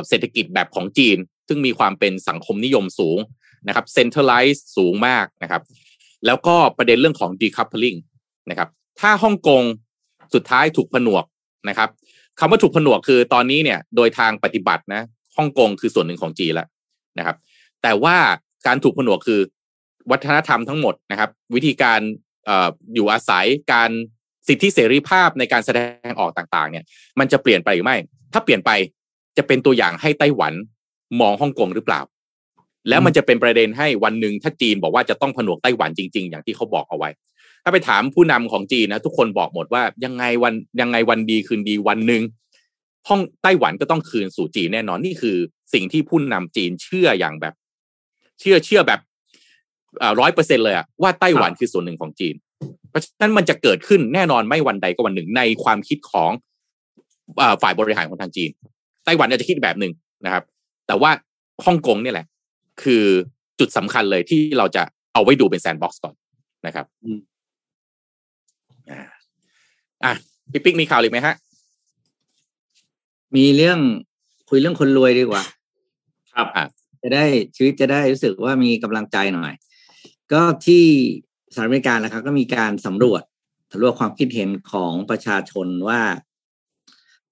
[0.08, 1.18] เศรษฐกิจแบบของจีน
[1.48, 3.18] ซึ่งมีความเป็นสังคมนิยมสูง
[3.66, 5.62] นะครับ centralized สูงมากนะครับ
[6.26, 7.98] แล้วก็ประเด็นเรื่องของ decoupling
[8.50, 8.68] นะครับ
[9.00, 9.62] ถ้าฮ่องกง
[10.34, 11.24] สุดท้ายถูกผนวก
[11.68, 11.88] นะครับ
[12.38, 15.02] คำว่าถูกผนวกคือตอนนี้เนี่ยโดยทางปฏิบัตินะ
[15.36, 16.68] ฮ่องกงคือส่วนหนึ่งของจีนแล้ว
[17.18, 17.36] นะครับ
[17.82, 18.16] แต่ว่า
[18.66, 19.40] การถูกผนวกคือ
[20.10, 22.00] วัฒนธรรมทั้งหมดนะครับ วิธีการ
[22.48, 22.50] อ
[22.94, 23.90] อยู่อาศัยการ
[24.48, 26.84] สิทธิเสรีภาพในการแสดงออกต่างๆ เนี่ย
[27.18, 27.96] มันจะเปลี่ยนไปหรือไม่
[28.32, 28.70] ถ้าเปลี่ยนไป
[29.36, 30.52] จะเป็นตัวอย่างให้ไต้หวัน
[31.20, 32.00] มองฮ่องกงหรือเปล่า
[32.88, 37.10] แล้วมันจะเป็นประเด็นให้วันหนึ่งถ้าจีนบอกว่าจะต้องผนวกไต้หวันจริง ๆ อย่างที่เขาบอกเอาไว้
[37.64, 42.22] ถ้าไปถามผู้นำของจีนนะทุกคนบอกหมดว่ายังไงวันยังไงวันดีคืนดีวันหนึ่ง
[43.08, 45.36] ห้องไต้หวันก็ต้องคืนสู่จีนแน่นอนนี่คือ
[45.74, 47.54] สิ่งที่ผู้นำจีนเชื่ออย่างแบบ
[48.40, 49.00] เชื่อเชื่อแบบ
[50.20, 52.34] ร้อยเปอร์เซ็นเลยอะว่าไต้หวันคือส่วนหนึ่งของจีน
[52.90, 56.30] เพราะฉะนั้นมันจะเกิดขึ้นแน่นอนไม่วันใดก็วันหนึ่งในความคิดของ
[57.62, 58.50] ฝ่ายบริหารของทางจีน
[59.04, 59.92] ไต้หวันอาจจะคิดแบบหนึ่ง
[60.24, 60.44] นะครับ
[60.86, 61.10] แต่ว่า
[61.64, 62.26] ฮ่องกงนี่แหละ
[62.82, 63.04] คือ
[63.58, 66.14] จุดสำคัญเลยที่เราจะเอาไว้ดูเป็น sandbox ก่อน
[66.66, 66.86] นะครับ
[70.04, 70.12] อ่า
[70.50, 71.34] พี่ปิ๊กมีข่าวอีกไหมฮะ
[73.36, 73.78] มีเรื่อง
[74.48, 75.42] คุยเรื่องคนรวยดีกว่า
[76.34, 76.46] ครับ
[77.02, 77.24] จะได้
[77.56, 79.52] ชีวิตจะได้รู้สึกว่ามีกำลังใจหน่อย
[80.32, 80.84] ก็ที่
[81.54, 83.22] สหรัฐอเมริกานะครับ ก็มีการสำรวจ
[83.72, 86.00] สำรวจความคิดเห็นของประชาชนว่า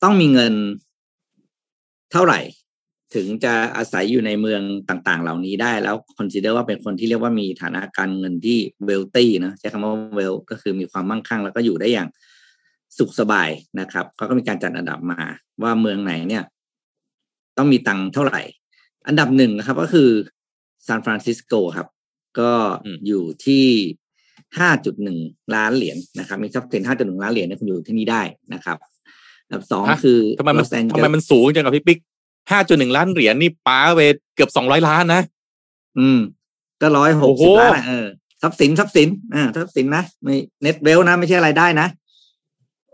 [0.02, 0.54] ต้องมีเงิน
[2.12, 2.40] เท่าไหร่
[3.14, 12.08] ถึงจะอาศัยอยู่ในเมืองต่างๆ เหล่านี้ได้แล้ว consider ว่าเป็นคนที่เรียกว่ามีฐานะการเงินที่ wealthy นะใช้คำว่า wealth ก็คือมีความมั่งคั่ง แล้วก็อยู่ได้อย่าง
[12.98, 13.48] สุขสบาย
[13.80, 15.20] นะครับเขาก็มีการจัดอันดับมา
[15.62, 16.42] ว่าเมืองไหนเนี่ย
[17.58, 18.40] ต้องมีตังค์เท่าไหร่
[19.08, 20.08] อันดับหนึ่งนะครับ ก็คือ
[20.86, 21.88] ซานฟรานซิสโกครับ
[22.40, 22.52] ก็
[23.06, 23.66] อยู่ที่
[24.58, 25.18] ห้าจุดหนึ่ง
[25.54, 28.22] ล้านเหรียญนะครับ มีทรัพย์สินห้าจุดหนึ่งล้านเหรียญเนี่ยคุณอยู่ที่นี่ได้
[28.54, 28.78] นะครับ
[29.46, 31.98] อันดับสองคือทำไมมันทำไมมันสูงจังกับพี่ปิ๊ก
[32.50, 34.00] ห้าจุดหนึ่งล้านเหรียญนี่ป้าเว
[34.34, 35.22] เกือบสองร้อยล้านนะ
[35.98, 36.20] อืม
[36.80, 38.06] ก็ร้อยหกสิบล้านเออ
[38.42, 41.86] ทรัพย์สินทรัพย์สินอ่าทรัพย์สินนะไม่ net wealth นะไม่ใช่อะไรได้นะ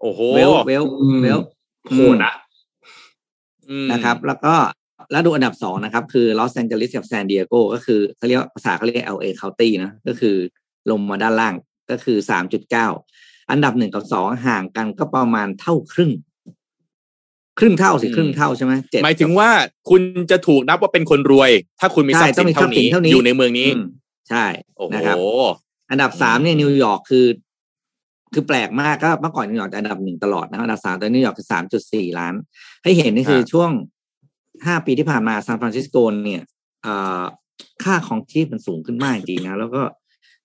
[0.00, 0.84] โอ้โหเวลเวล
[1.22, 1.38] เวล
[1.86, 2.32] โหนะ
[3.92, 4.54] นะครับ แล้วก็
[5.12, 10.36] แล้วดูอันดับสองนะครับ คือลอสแอนเจลิสกับแซนดิเอโกก็คือเขาเรียกภาษาเขาเรียก LA County นะก็คือ
[10.90, 11.54] ลงมาด้านล่าง
[11.90, 12.86] ก็คือสามจุดเก้า
[13.50, 16.10] อันดับหนึ่งกับสองห่างกันก็ประมาณเท่าครึ่ง
[17.60, 18.72] ครึ่งเท่าสิครึ่งเท่าใช่ไหม
[19.04, 19.48] หมายถึงว่า
[19.90, 21.50] คุณจะถูกนับว่าเป็นคนรวย
[21.80, 23.68] ถ้าคุณมีทรัพย์สินเท่านี้อยู่ในเมืองนี้
[24.30, 24.46] ใช่
[24.94, 25.16] นะครับ
[25.90, 27.26] อันดับสามเนี่ยนิวยอร์กคือ
[28.34, 32.34] คือแปลกมากก็เมื่อก่อนนิวยอร์กอันดับหนึ่งตลอดนะอันดับสามตอนนิวยอร์กคือสามจุดสี่ล้าน
[32.82, 33.70] ให้เห็นนี่คือช่วง
[34.66, 36.42] ห้าปีที่ผ่านมาซานฟรานซิสโกเนี่ย
[37.84, 39.82] ค่าของที่มันสูงขึ้นมากจริงนะแล้วก็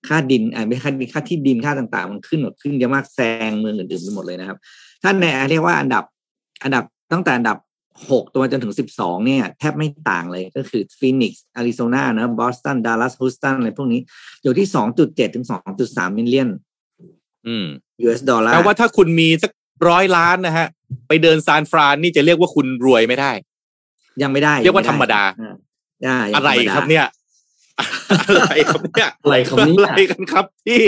[0.07, 4.57] ค่าดินอ่าไม่ค่าดินค่าที่ดินค่าต่าง ๆ มันขึ้นหมดขึ้นเยอะมากแซงเมืองอื่นๆไปหมดเลยนะครับ
[5.03, 6.03] ท่านในเรียกว่าอันดับ
[6.63, 7.57] อันดับ ตั้งแต่อันดับ
[8.11, 14.01] หกตัวจนถึงสิบสองเนี่ย แทบไม่ต่างเลยก็คือฟีนิกซ์อาริโซนานะบอสตันดัลลัสฮูสตันอะไรพวกนี้
[14.43, 16.49] อยู่ที่สองจุดเจ็ดถึงสองจุดสาม million
[17.47, 17.65] อืม
[18.03, 19.51] US ดอลลาร์แปลว่าถ้าคุณมีสัก
[19.89, 20.67] ร้อยล้านนะฮะ
[21.07, 23.31] ไปเดินซานฟรานนี่จะเรียกว่าคุณรวยไม่ได้
[24.21, 25.23] ยังไม่ได้ เรียกว่าธรรมดา
[26.35, 27.05] อะไรครับเนี่ย
[28.29, 30.83] อะไรครับเนี่ยอะไรครับนี่อะไรกันครับพี่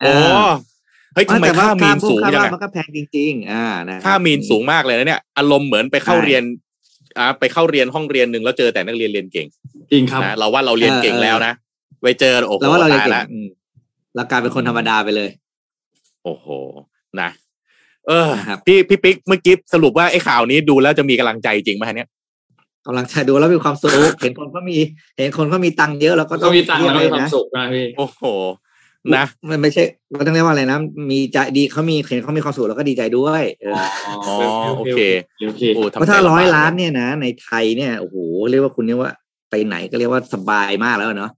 [0.00, 0.12] โอ้
[1.14, 6.42] เฮ้ยทำไมค่ามีนสูงจังมันก็แพงจริง ๆ อ่านะค่ามีนสูงมากเลยนะเนี่ยอารมณ์เหมือนไปเข้าเรียน
[7.18, 9.46] อ่าไปเข้าเรียนห้องเรียนหนึ่งแล้วเจอแต่นักเรียนเรียนเก่ง
[9.92, 11.52] จริงครับเราว่าเราเรียนเก่งแล้วนะ
[12.02, 13.24] ไปเจอโอ้โหตายแล้ว
[14.16, 15.30] เรากลายเป็นคนธรรมดาไปเลย
[16.24, 16.46] โอ้โห
[17.20, 17.30] นะ
[18.08, 18.30] เออ
[18.66, 22.08] พี่พี่ปิ๊กเมื่อกี้สรุปว่าไอ้ข่าวนี้ดูแล้วจะมีกำลังใจจริงไหมเนี่ย
[22.86, 23.90] กำลังจะดูแล้วมีความสุข
[24.20, 24.76] เห็นคนก็มี
[25.18, 28.22] เห็นคนก็มีตังค์เยอะแล้วก็ต้ก็องมีตังค์แล้วก็มีความนะสุขนะพี่โอ้โห
[29.16, 29.82] นะมันไม่ใช่
[30.12, 30.78] เราต้องเรียกว่าอะไรนะ
[31.10, 33.74] มีใจดีเขามีเห็นเขามีความสุขแล้วก็ดีใจด้วยเออ
[34.08, 34.14] อ๋อ
[34.76, 35.00] โอเค
[35.46, 38.16] โอเคโอ้ทำเพราะถ้าใจลำบกร้อยล้านเนี่ยนะในไทยเนี่ยโอ้โห
[38.50, 39.10] เรียกว่าคุณเรียกว่า
[39.50, 41.30] ไปไหนก็เรียกว่าสบายมากแล้วเนาะ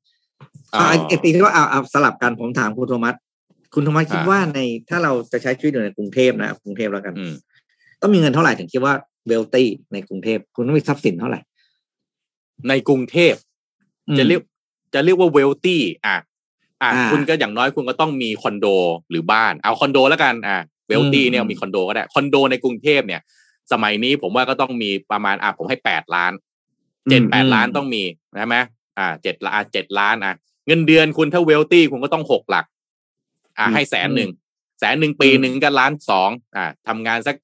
[0.74, 3.14] อ๋อเอาไอ้ไอ้ตีที่ว่าเอาเอาสลับกันผมถามคุณโทมัส
[3.74, 4.60] คุณโทมัสคิดอ่าว่าใน
[4.90, 7.34] ถ้าเราจะใช้ชีวิตอยู่ในกรุงเทพนะกรุงเทพแล้วกันอืม
[8.00, 8.94] ต้องมีเงินเท่าไหร่ถึงคิดว่า
[9.28, 11.40] เวลตี้ในกรุงเทพคุณต้องมีทรัพย์สินเท่าไหร่
[12.68, 13.34] ในกรุงเทพ
[14.18, 14.40] จะเรียก
[14.94, 16.16] จะเรียกว่า wealthy อะ
[16.82, 18.66] อะอ่าคุณก็อย่างน้อยคุณก็ต้องมีคอนโด
[19.10, 20.58] หรือบ้านเอาคอนโดแล้วกันอะ
[20.88, 23.20] wealthy อืมเนี่ยมีคอนโดก็ได้คอนโดในกรุงเทพเนี่ย
[23.72, 26.32] สมัยนี้ผมว่าก็ต้องมีประมาณอะผมให้แปดล้าน
[27.10, 28.02] เจ็ดแปดล้านต้องมี
[28.36, 28.56] ใช่ไหม
[28.98, 30.34] อ่าเจ็ดล้านเจ็ดล้านอะ
[30.66, 32.64] เงินเดือนคุณถ้า wealthy คุณก็ต้องหกหลัก
[33.58, 34.30] อะให้แสนหนึ่ง
[34.80, 37.36] แสนหนึ่งปีหนึ่งก็ล้านสองอะทำงานสัก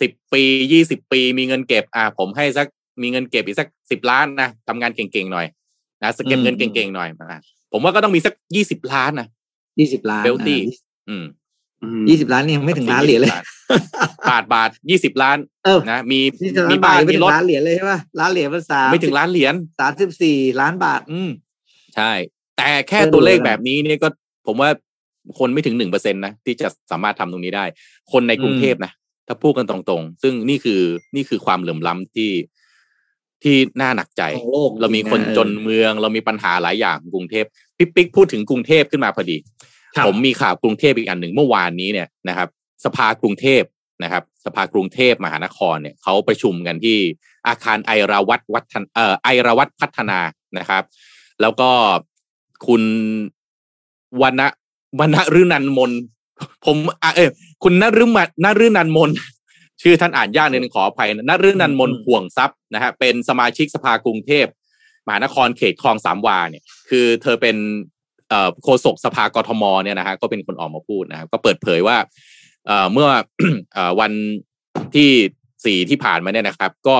[0.00, 0.42] สิบปี
[0.72, 2.66] ยี่สิบปี มีเงินเก็บ อะผมให้สัก
[3.02, 5.46] มีเงินเก็บอีกสักสิบล้านนะทำงานเก่งๆหน่อย
[6.02, 7.38] นะสเก็บเงินเก่งๆหน่อยมา
[7.72, 9.28] ผมว่าก็ต้องมีสักยี่สิบล้านนะ
[9.80, 10.58] ยี่สิบล้าน Wealthy
[11.08, 11.24] อืม
[12.08, 13.30] ยี่สิบล้านนี่ยังไม่ถึงล้านเหรียญเลย
[14.30, 21.30] บาทบาทยี่สิบล้านเออนะมียี่สิบล้ามีนบาบ้าทนยังไม่มีถึรงถล้านเหรียญเลยใช่ป่ะล้านเหรียญมันสามไม่ถึงล้านเหรียญสามสิบสี่ล้านบาท อืม
[21.96, 22.12] ใช่
[22.56, 24.08] แต่แค่เออตัวเลขดูแล้วแบบนี้เนี่ยก็
[24.46, 24.70] ผมว่า
[25.38, 27.64] คนไม่ถึงหนึ่งเปอร์เซ็นตนะที่จะสามารถทำตรงนี้ได้
[28.12, 28.92] คนในกรุงเทพนะ
[29.26, 30.80] ถ้าพูดกันตรงๆ ซึ่งนี่คือ
[31.14, 32.30] นี่คือความเหลื่อมล้ำที่
[33.42, 37.44] ที่น่าหนักใจของโลกเรามีคนจริงๆนะจนเมือง เรามีปัญหาหลายอย่างของกรุงเทพ
[37.78, 39.36] ปิ๊กปิ๊กพูดถึงกรุงเทพขึ้นมาพอดี
[39.96, 42.48] ครับผมมีข่าวกรุงเทพอีกอันหนึ่งเมื่อวานนี้เนี่ยนะครับ
[42.84, 43.62] สภากรุงเทพ
[44.02, 46.98] นะครับ สภากรุงเทพมหานครเนี่ยเขาประชุมกันที่
[47.48, 50.18] อาคารไอราวัตวัฒนเอ่อไอราวัตพัฒนา
[50.58, 50.82] นะครับ
[51.40, 51.70] แล้วก็
[52.66, 52.82] คุณ
[54.22, 54.42] วรรณ
[54.98, 55.92] วรรณฤนันมน
[56.66, 57.30] ผมอะเออ
[57.62, 59.10] คุณนฤมันนฤนันมน
[59.82, 64.46] ชื่อท่านอ่านยากนิดนึงขออภัยนะนฤนันมนอืมห่วงทรัพย์นะฮะเป็นสมาชิกสภากรุงเทพ
[65.06, 67.56] มหานครเขตคลองสามวาเนี่ย คือเธอเป็น
[68.62, 71.96] โฆษกสภากทมเนี่ยนะฮะก็เป็นคนออกมาพูดนะครับก็เปิดเผยว่า
[72.66, 73.08] เอ่อเมื่อ
[73.72, 74.12] เอ่อวัน
[74.94, 75.10] ที่
[75.64, 76.96] สี่ที่ผ่านมาเนี่ยนะครับ ก็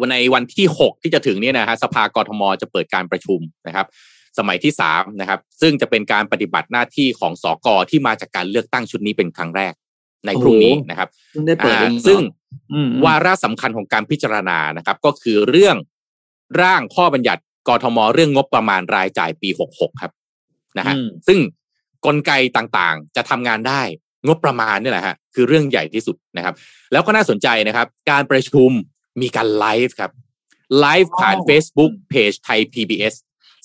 [0.00, 3.86] วันในวันที่หกที่จะถึงเนี่ยนะฮะสภากทมจะเปิดการประชุมนะครับ
[4.38, 9.74] สมัยที่สามนะครับ ซึ่งจะเป็นการปฏิบัติหน้าที่ของสอกอที่มาจากการเลือกตั้งชุดนี้เป็นครั้งแรก
[10.26, 12.20] ในพรุ่งนี้นะครับเพิ่งได้เปิดอ่าเองเหรอซึ่ง
[12.72, 15.76] อืมวาระสำคัญของการพิจารณานะครับ ก็คือเรื่อง
[16.62, 20.12] ร่างข้อบัญญัติกทมเรื่องงบประมาณรายจ่ายปี 66 ครับ
[20.78, 21.38] นะฮะอืมซึ่ง
[22.06, 23.82] กลไกต่างๆ จะทำงานได้
[24.26, 26.54] งบประมาณนี่แหละฮะคือเรื่องใหญ่ที่สุดนะครับ
[26.92, 28.70] แล้วก็น่าสนใจนะครับ การประชุม
[29.20, 30.12] มีการไลฟ์ครับ
[30.80, 33.14] ไลฟ์ผ่านอ๋อ Facebook Page ไทย PBS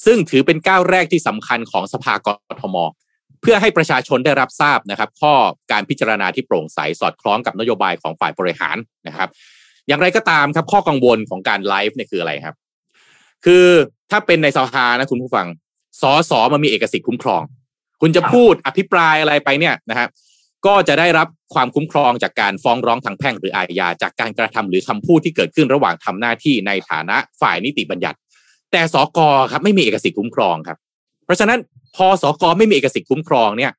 [0.05, 2.27] ซึ่งถือเป็นก้าวแรกที่สำคัญของสภาก
[2.61, 2.75] ทม
[3.41, 5.33] เพื่อให้ประชาชนได้รับทราบนะครับ ข้อ
[5.71, 8.77] การพิจารณาที่โปร่งใสสอดคล้องกับนโยบายของฝ่ายบริหาร
[9.07, 9.29] นะครับ
[9.87, 12.55] อย่างไรก็ตามครับข้อกังวลของการไลฟ์เนี่ยคืออะไรครับ
[13.45, 13.65] คือ
[14.11, 15.47] ถ้าเป็นในสภานะคุณผู้ฟัง
[16.01, 17.41] สอสอมันมีเอกสิทธิ์คุ้มครอง
[18.01, 20.09] คุณจะพูดอภิปรายอะไรไปเนี่ยนะครับ
[20.65, 28.17] ก็จะได้รับความคุ้มครองจากการฟ้องร้องทางแพ่งหรืออาญาจากการกระทำหรือคำพูดที่เกิดขึ้นระหว่างทำหน้าที่ในฐานะฝ่ายนิติบัญญัติ
[28.71, 29.19] แต่สก
[29.51, 30.77] ครับไม่มีเอกสิทธิ์คุ้มครองครับ
[31.25, 31.59] เพราะฉะนั้น
[31.95, 33.71] พอสกไม่มีเอกสิทธิ์คุ้มครองเนี่ย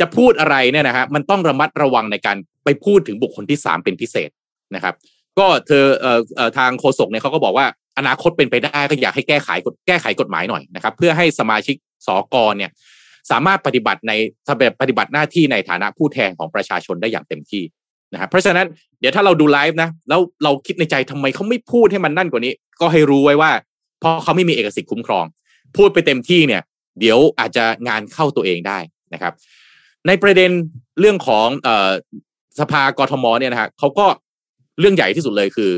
[0.00, 4.30] จะพูดอะไรเนี่ยนะฮะมันต้องระมัดระวังในการไปพูดถึงบุคคลที่สามเป็นพิเศษ
[4.74, 4.94] นะครับ
[5.38, 7.66] ก็เธอเอ่อทางโฆษกเนี่ยเขาก็บอกว่า
[7.98, 11.76] อนาคตเป็นไปได้ก็อยากให้แก้ไขกแก้ไขกฎหมายหน่อยนะครับ เพื่อให้สมาชิก
[12.06, 12.70] สกเนี่ย
[13.30, 14.12] สามารถปฏิบัติใน
[14.80, 17.62] ปฏิบัติหน้าที่ในฐานะผู้แทนของประชาชนได้อย่างเต็มที่
[18.12, 18.66] นะครับเพราะฉะนั้น
[19.00, 23.50] เดี๋ยวถ้าเราดูไลฟ์นะแล้วเราคิดในใจทำไมเขาไม่พูดให้มันนั่นกว่านี้ ก็ให้รู้ไว้ว่า
[24.00, 25.24] เพราะเขาไม่มีเอกสิทธิ์คุ้มครอง
[25.76, 26.62] พูดไปเต็มที่เนี่ย
[26.98, 28.78] เดี๋ยวอาจจะงานเข้าตัวเองได้
[29.14, 29.32] นะครับ
[30.06, 30.50] ในประเด็น
[31.00, 31.92] เรื่องของออ
[32.60, 34.06] สภากรทมเนี่ยนะฮะเขาก็
[34.80, 35.72] เรื่องใหญ่ที่สุดเลยคือ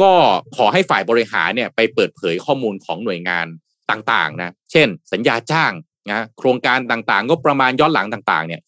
[0.00, 0.10] ก็
[0.56, 3.46] ขอให้ฝ่ายบริหารเนี่ยไปเปิดเผยข้อมูลของหน่วยงาน
[3.90, 5.72] ต่างๆนะเช่น สัญญาจ้าง
[6.10, 8.60] นะโครงการต่างๆงบประมาณย้อนหลังต่าง ๆ เนี่ย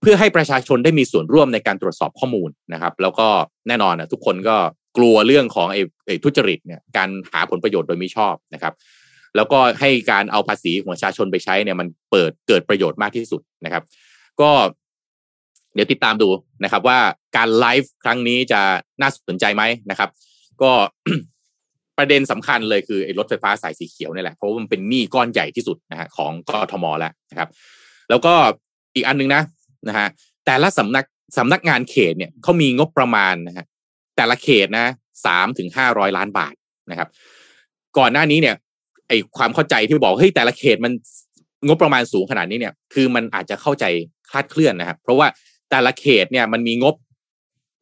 [0.00, 3.28] เพื่อให้ประชาชนได้มีส่วนร่วมในการตรวจสอบข้อมูลนะครับ แล้วก็
[3.68, 4.56] แน่นอนนะทุกคนก็
[4.96, 8.72] กลัวเรื่องของไอ้ทุจริตเนี่ยการหาผลประโยชน์โดยมิชอบนะครับ
[9.36, 13.82] แล้วก็ให้การเอาภาษีของประชาชนไปใช้เนี่ยมันเปิดเกิดประโยชน์มากที่สุดนะครับ
[14.40, 14.50] ก็
[15.74, 16.28] เดี๋ยวติดตามดู
[16.64, 16.98] นะครับ ว่า
[17.36, 18.60] การไลฟ์ครั้งนี้จะ
[19.00, 20.10] น่าสนใจไหมนะครับ
[20.62, 20.70] ก็
[21.98, 27.48] ประเด็นสำคัญเลยคืออรถไฟฟ้าสายสีเขียวนี่แหละเพราะว่ามันเป็นหนี้ก้อนใหญ่ที่สุดนะฮะของกทมแล้วนะครับ
[28.10, 28.34] แล้วก็
[28.94, 29.42] อีกอันหนึงนะ
[29.88, 30.08] นะฮะ
[30.46, 31.04] แต่ละสำนัก
[31.38, 33.66] สำนักงานเขตเนี่ยเขามีงบประมาณนะฮะ
[34.16, 34.86] แต่ละเขตนะ
[35.26, 36.54] สามถึงห้าร้อยล้านบาท
[36.90, 37.08] นะครับ
[37.98, 38.56] ก่อนหน้านี้เนี่ย
[39.08, 40.92] ไอความเข้าใจที่บอกเฮ้ยแต่ละเขตมัน
[41.66, 43.84] งบประมาณสูงขนาดนี้เนี่ย คือมันอาจจะเข้าใจ
[44.30, 45.26] คลาดเคลื่อนนะครับ เพราะว่า
[45.70, 46.94] แต่ละเขตเนี่ยมันมีงบ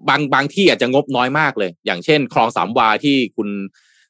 [0.08, 3.48] บางบางที่อาจจะงบน้อยมากเลย อย่างเช่น คลองสามวาที่คุณ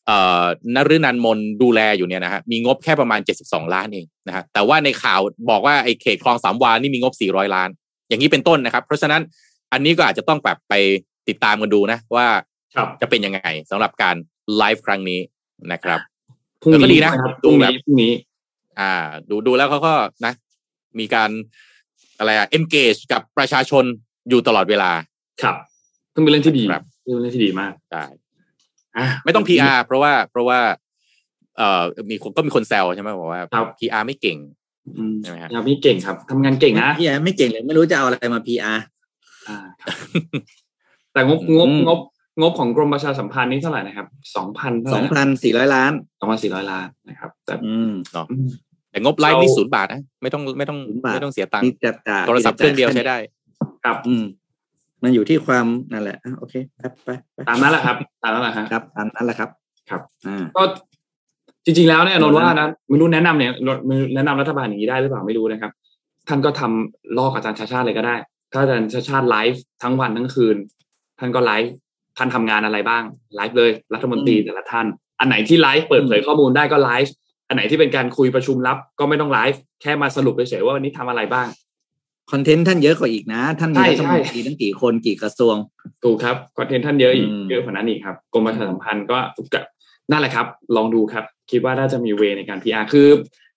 [0.07, 0.45] เอ่อ
[0.75, 7.71] นฤนันมนดูแลอยู่เนี่ยนะฮะมีงบแค่ประมาณ 72 ล้านเองนะฮะแต่ว่าในข่าวบอกว่าไอ้เขตคลองสามวานี่มีงบ 400 ล้าน
[8.09, 9.23] อย่างนี้เป็นต้นนะครับ เพราะฉะนั้น
[9.73, 10.75] อันนี้ก็อาจจะต้องแบบไป
[11.29, 12.27] ติดตามกันดูนะว่า
[12.75, 13.41] ครับจะเป็นยังไง
[13.71, 14.17] สำหรับการ
[14.57, 15.21] ไลฟ์ครั้งนี้
[15.73, 16.01] นะครับ
[16.63, 18.13] พรุ่งแล้วก็ดีนี้นะนะครับพดูรุ่งแบบนี้พรุ่งนี้
[18.81, 18.93] อ่า
[19.31, 19.95] ดูดูแล้วเขาก็
[20.27, 20.33] นะ
[20.99, 21.31] มีการ
[22.19, 23.85] อะไรอะ engage กับประชาชน
[24.29, 24.91] อยู่ตลอดเวลา
[25.43, 25.57] ครับ
[26.15, 28.05] ซึ่งเป็นเรื่องที่ดีครับเป็นเรื่องที่ดีมากได้
[28.99, 30.61] อะไม่ต้อง PR เพราะว่า เพราะว่า
[31.57, 34.39] เอ่อมีคนก็มีคนแซวใช่ไหมบอกว่าครับ PR ไม่เก่ง
[34.99, 38.79] อืมใช่ไหมฮะครับพี่เก่งครับทำงานเก่งนะพี่แอไม่เก่งเลยไม่รู้จะเอาอะไรมา PR
[39.49, 39.95] อ่าครับ
[41.13, 42.01] แต่งบงบอืมงบ
[42.41, 44.07] งบของกรมประชาสัมพันธ์นี่เท่าไหร่นะครับ
[44.37, 47.93] สองพันสองพันสี่ร้อยล้านสองพันสี่ร้อยล้านนะครับ แต่อืม
[48.31, 48.49] อืม
[48.91, 53.17] แต่งบไลฟ์เรานี่ศูนย์บาทนะไม่ต้องไม่ต้องศูนย์บาทไม่ต้องเสียตังค์มีจัดจ่ายโทรศัพท์เครื่องเดียวใช้ได้
[53.85, 54.25] ครับอืม
[55.03, 59.51] มันอยู่ที่ความนั่นแหละอะโอเคไปไปไปตามนั้นแหละครับ ตามนั้นแหละฮะครับตามนั้นแหละครับ
[59.91, 60.63] ครับอ่าก็
[61.65, 63.83] จริง ๆ แล้วเนี่ยนนท์ว่านะไม่รู้แนะนำเนี่ยนนท์
[64.15, 65.73] แนะนำรัฐบาลอย่างนี้ได้หรือเปล่าไม่รู้นะครับ
[66.29, 68.17] ท่านก็ทำลอกอาจารย์ชัชชาติเลยก็ได้
[68.53, 70.57] ถ้าอาจารย์ชัชชาติไลฟ์ทั้งวันทั้งคืน
[71.19, 71.73] ท่านก็ไลฟ์
[72.19, 73.03] ท่านทำงานอะไรบ้าง
[73.37, 74.87] ไลฟ์เลยรัฐมนตรีอืมแต่ละท่าน
[75.21, 77.15] อันไหนที่ไลฟ์เปิดเผยข้อมูลได้ก็ไลฟ์
[77.49, 81.47] อันไหนที่เป็นการคุยประชุมลับ ก็ไม่ต้องไลฟ์แค่มาสรุปเฉยๆว่าวันนี้ทำอะไรบ้าง
[82.33, 85.57] content ท่านเยอะกว่าอีกนะ ท่านมีใช่รัฐใช่มนตรีตั้งกี่คนกี่กระทรวง
[86.05, 89.19] ถูกครับ content ท่านเยอะอีกอืมเยอะกว่านั้นอีกครับกรมประชาสัมพันธ์ก็
[89.53, 89.61] ก็
[90.11, 90.47] นั่นแหละครับ
[90.77, 93.09] ลองดูครับ คิดว่าน่าจะมีเวในการ PR คือ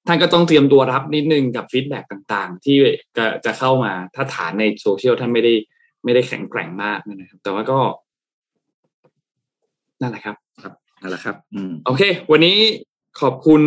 [0.07, 2.77] ท่านก็ต้องเตรียมตัวรับนิดนึงกับ feedback ต่างๆ ที่
[3.17, 5.53] จะจะเข้ามาถ้าฐานในโซเชียลท่านไม่ได้
[6.03, 7.79] ไม่ได้แข็งแกร่งมากนะครับ แต่ว่าก็
[10.01, 10.35] นั่นแหละครับ
[11.01, 12.57] นั่นแหละครับอืมโอเค วันนี้
[13.21, 13.61] ขอบคุณ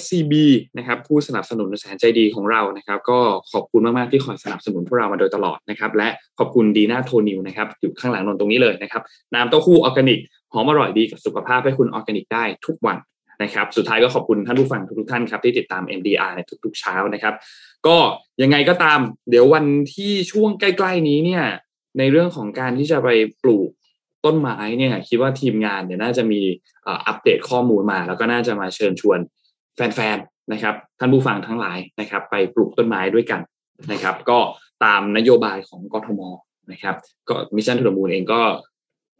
[0.00, 0.34] SCB
[0.78, 3.18] นะครับ ผู้สนับสนุนแสนใจดีของเรานะครับ ก็
[3.52, 6.08] ขอบคุณมาก ๆ ที่คอยสนับสนุนพวกเรามาโดยตลอดนะครับ และ
[6.38, 9.02] ขอบคุณดีน่าโทนิวนะครับ อยู่ข้างหลังนนท์ตรงนี้เลยนะครับ
[9.34, 10.18] น้ำเต้าหู้ออร์แกนิก
[10.52, 12.96] หอมอร่อยดีกับสุขภาพให้คุณออร์แกนิกได้ทุกวัน
[13.42, 17.34] นะครับ สุดท้ายก็ขอบคุณท่านผู้ฟังทุก ๆ ท่านครับ ที่ติดตาม MDR ในทุก ๆ เช้านะครับ
[17.86, 17.96] ก็
[18.42, 18.98] ยังไงก็ตาม
[19.30, 21.44] เดี๋ยววันที่ช่วงใกล้ ๆ นี้เนี่ย
[21.98, 23.08] ในเรื่องของการที่จะไป
[23.42, 23.70] ปลูก
[24.24, 26.40] ต้นไม้เนี่ยคิดว่าทีมงานเนี่ยน่าจะมี
[26.86, 29.18] อัปเดตข้อมูลมา แล้วก็น่าจะมาเชิญชวน
[29.74, 33.40] แฟนๆนะครับท่านผู้ฟังทั้งหลายนะครับ ไปปลูกต้นไม้ด้วยกัน
[33.92, 34.38] นะครับ ก็
[34.84, 36.20] ตามนโยบายของกทม
[36.72, 36.96] นะครับ
[37.28, 38.40] ก็ Mission to the Moon เองก็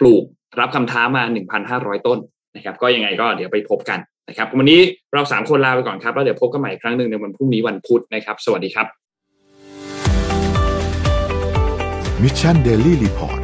[0.00, 0.24] ปลูก
[0.60, 1.22] รับคำท้ามา
[1.64, 2.18] 1,500 ต้น
[2.56, 3.98] นะครับ ก็ยังไงก็เดี๋ยวไปพบกัน
[4.28, 4.80] นะครับวันนี้
[5.14, 8.86] เราสามคนลาไปก่อนครับ แล้วเดี๋ยวพบกันใหม่อีกครั้งหนึ่งในวันพรุ่งนี้วันพุธนะครับ สวัสดีครับ
[12.22, 13.43] Mission Daily Report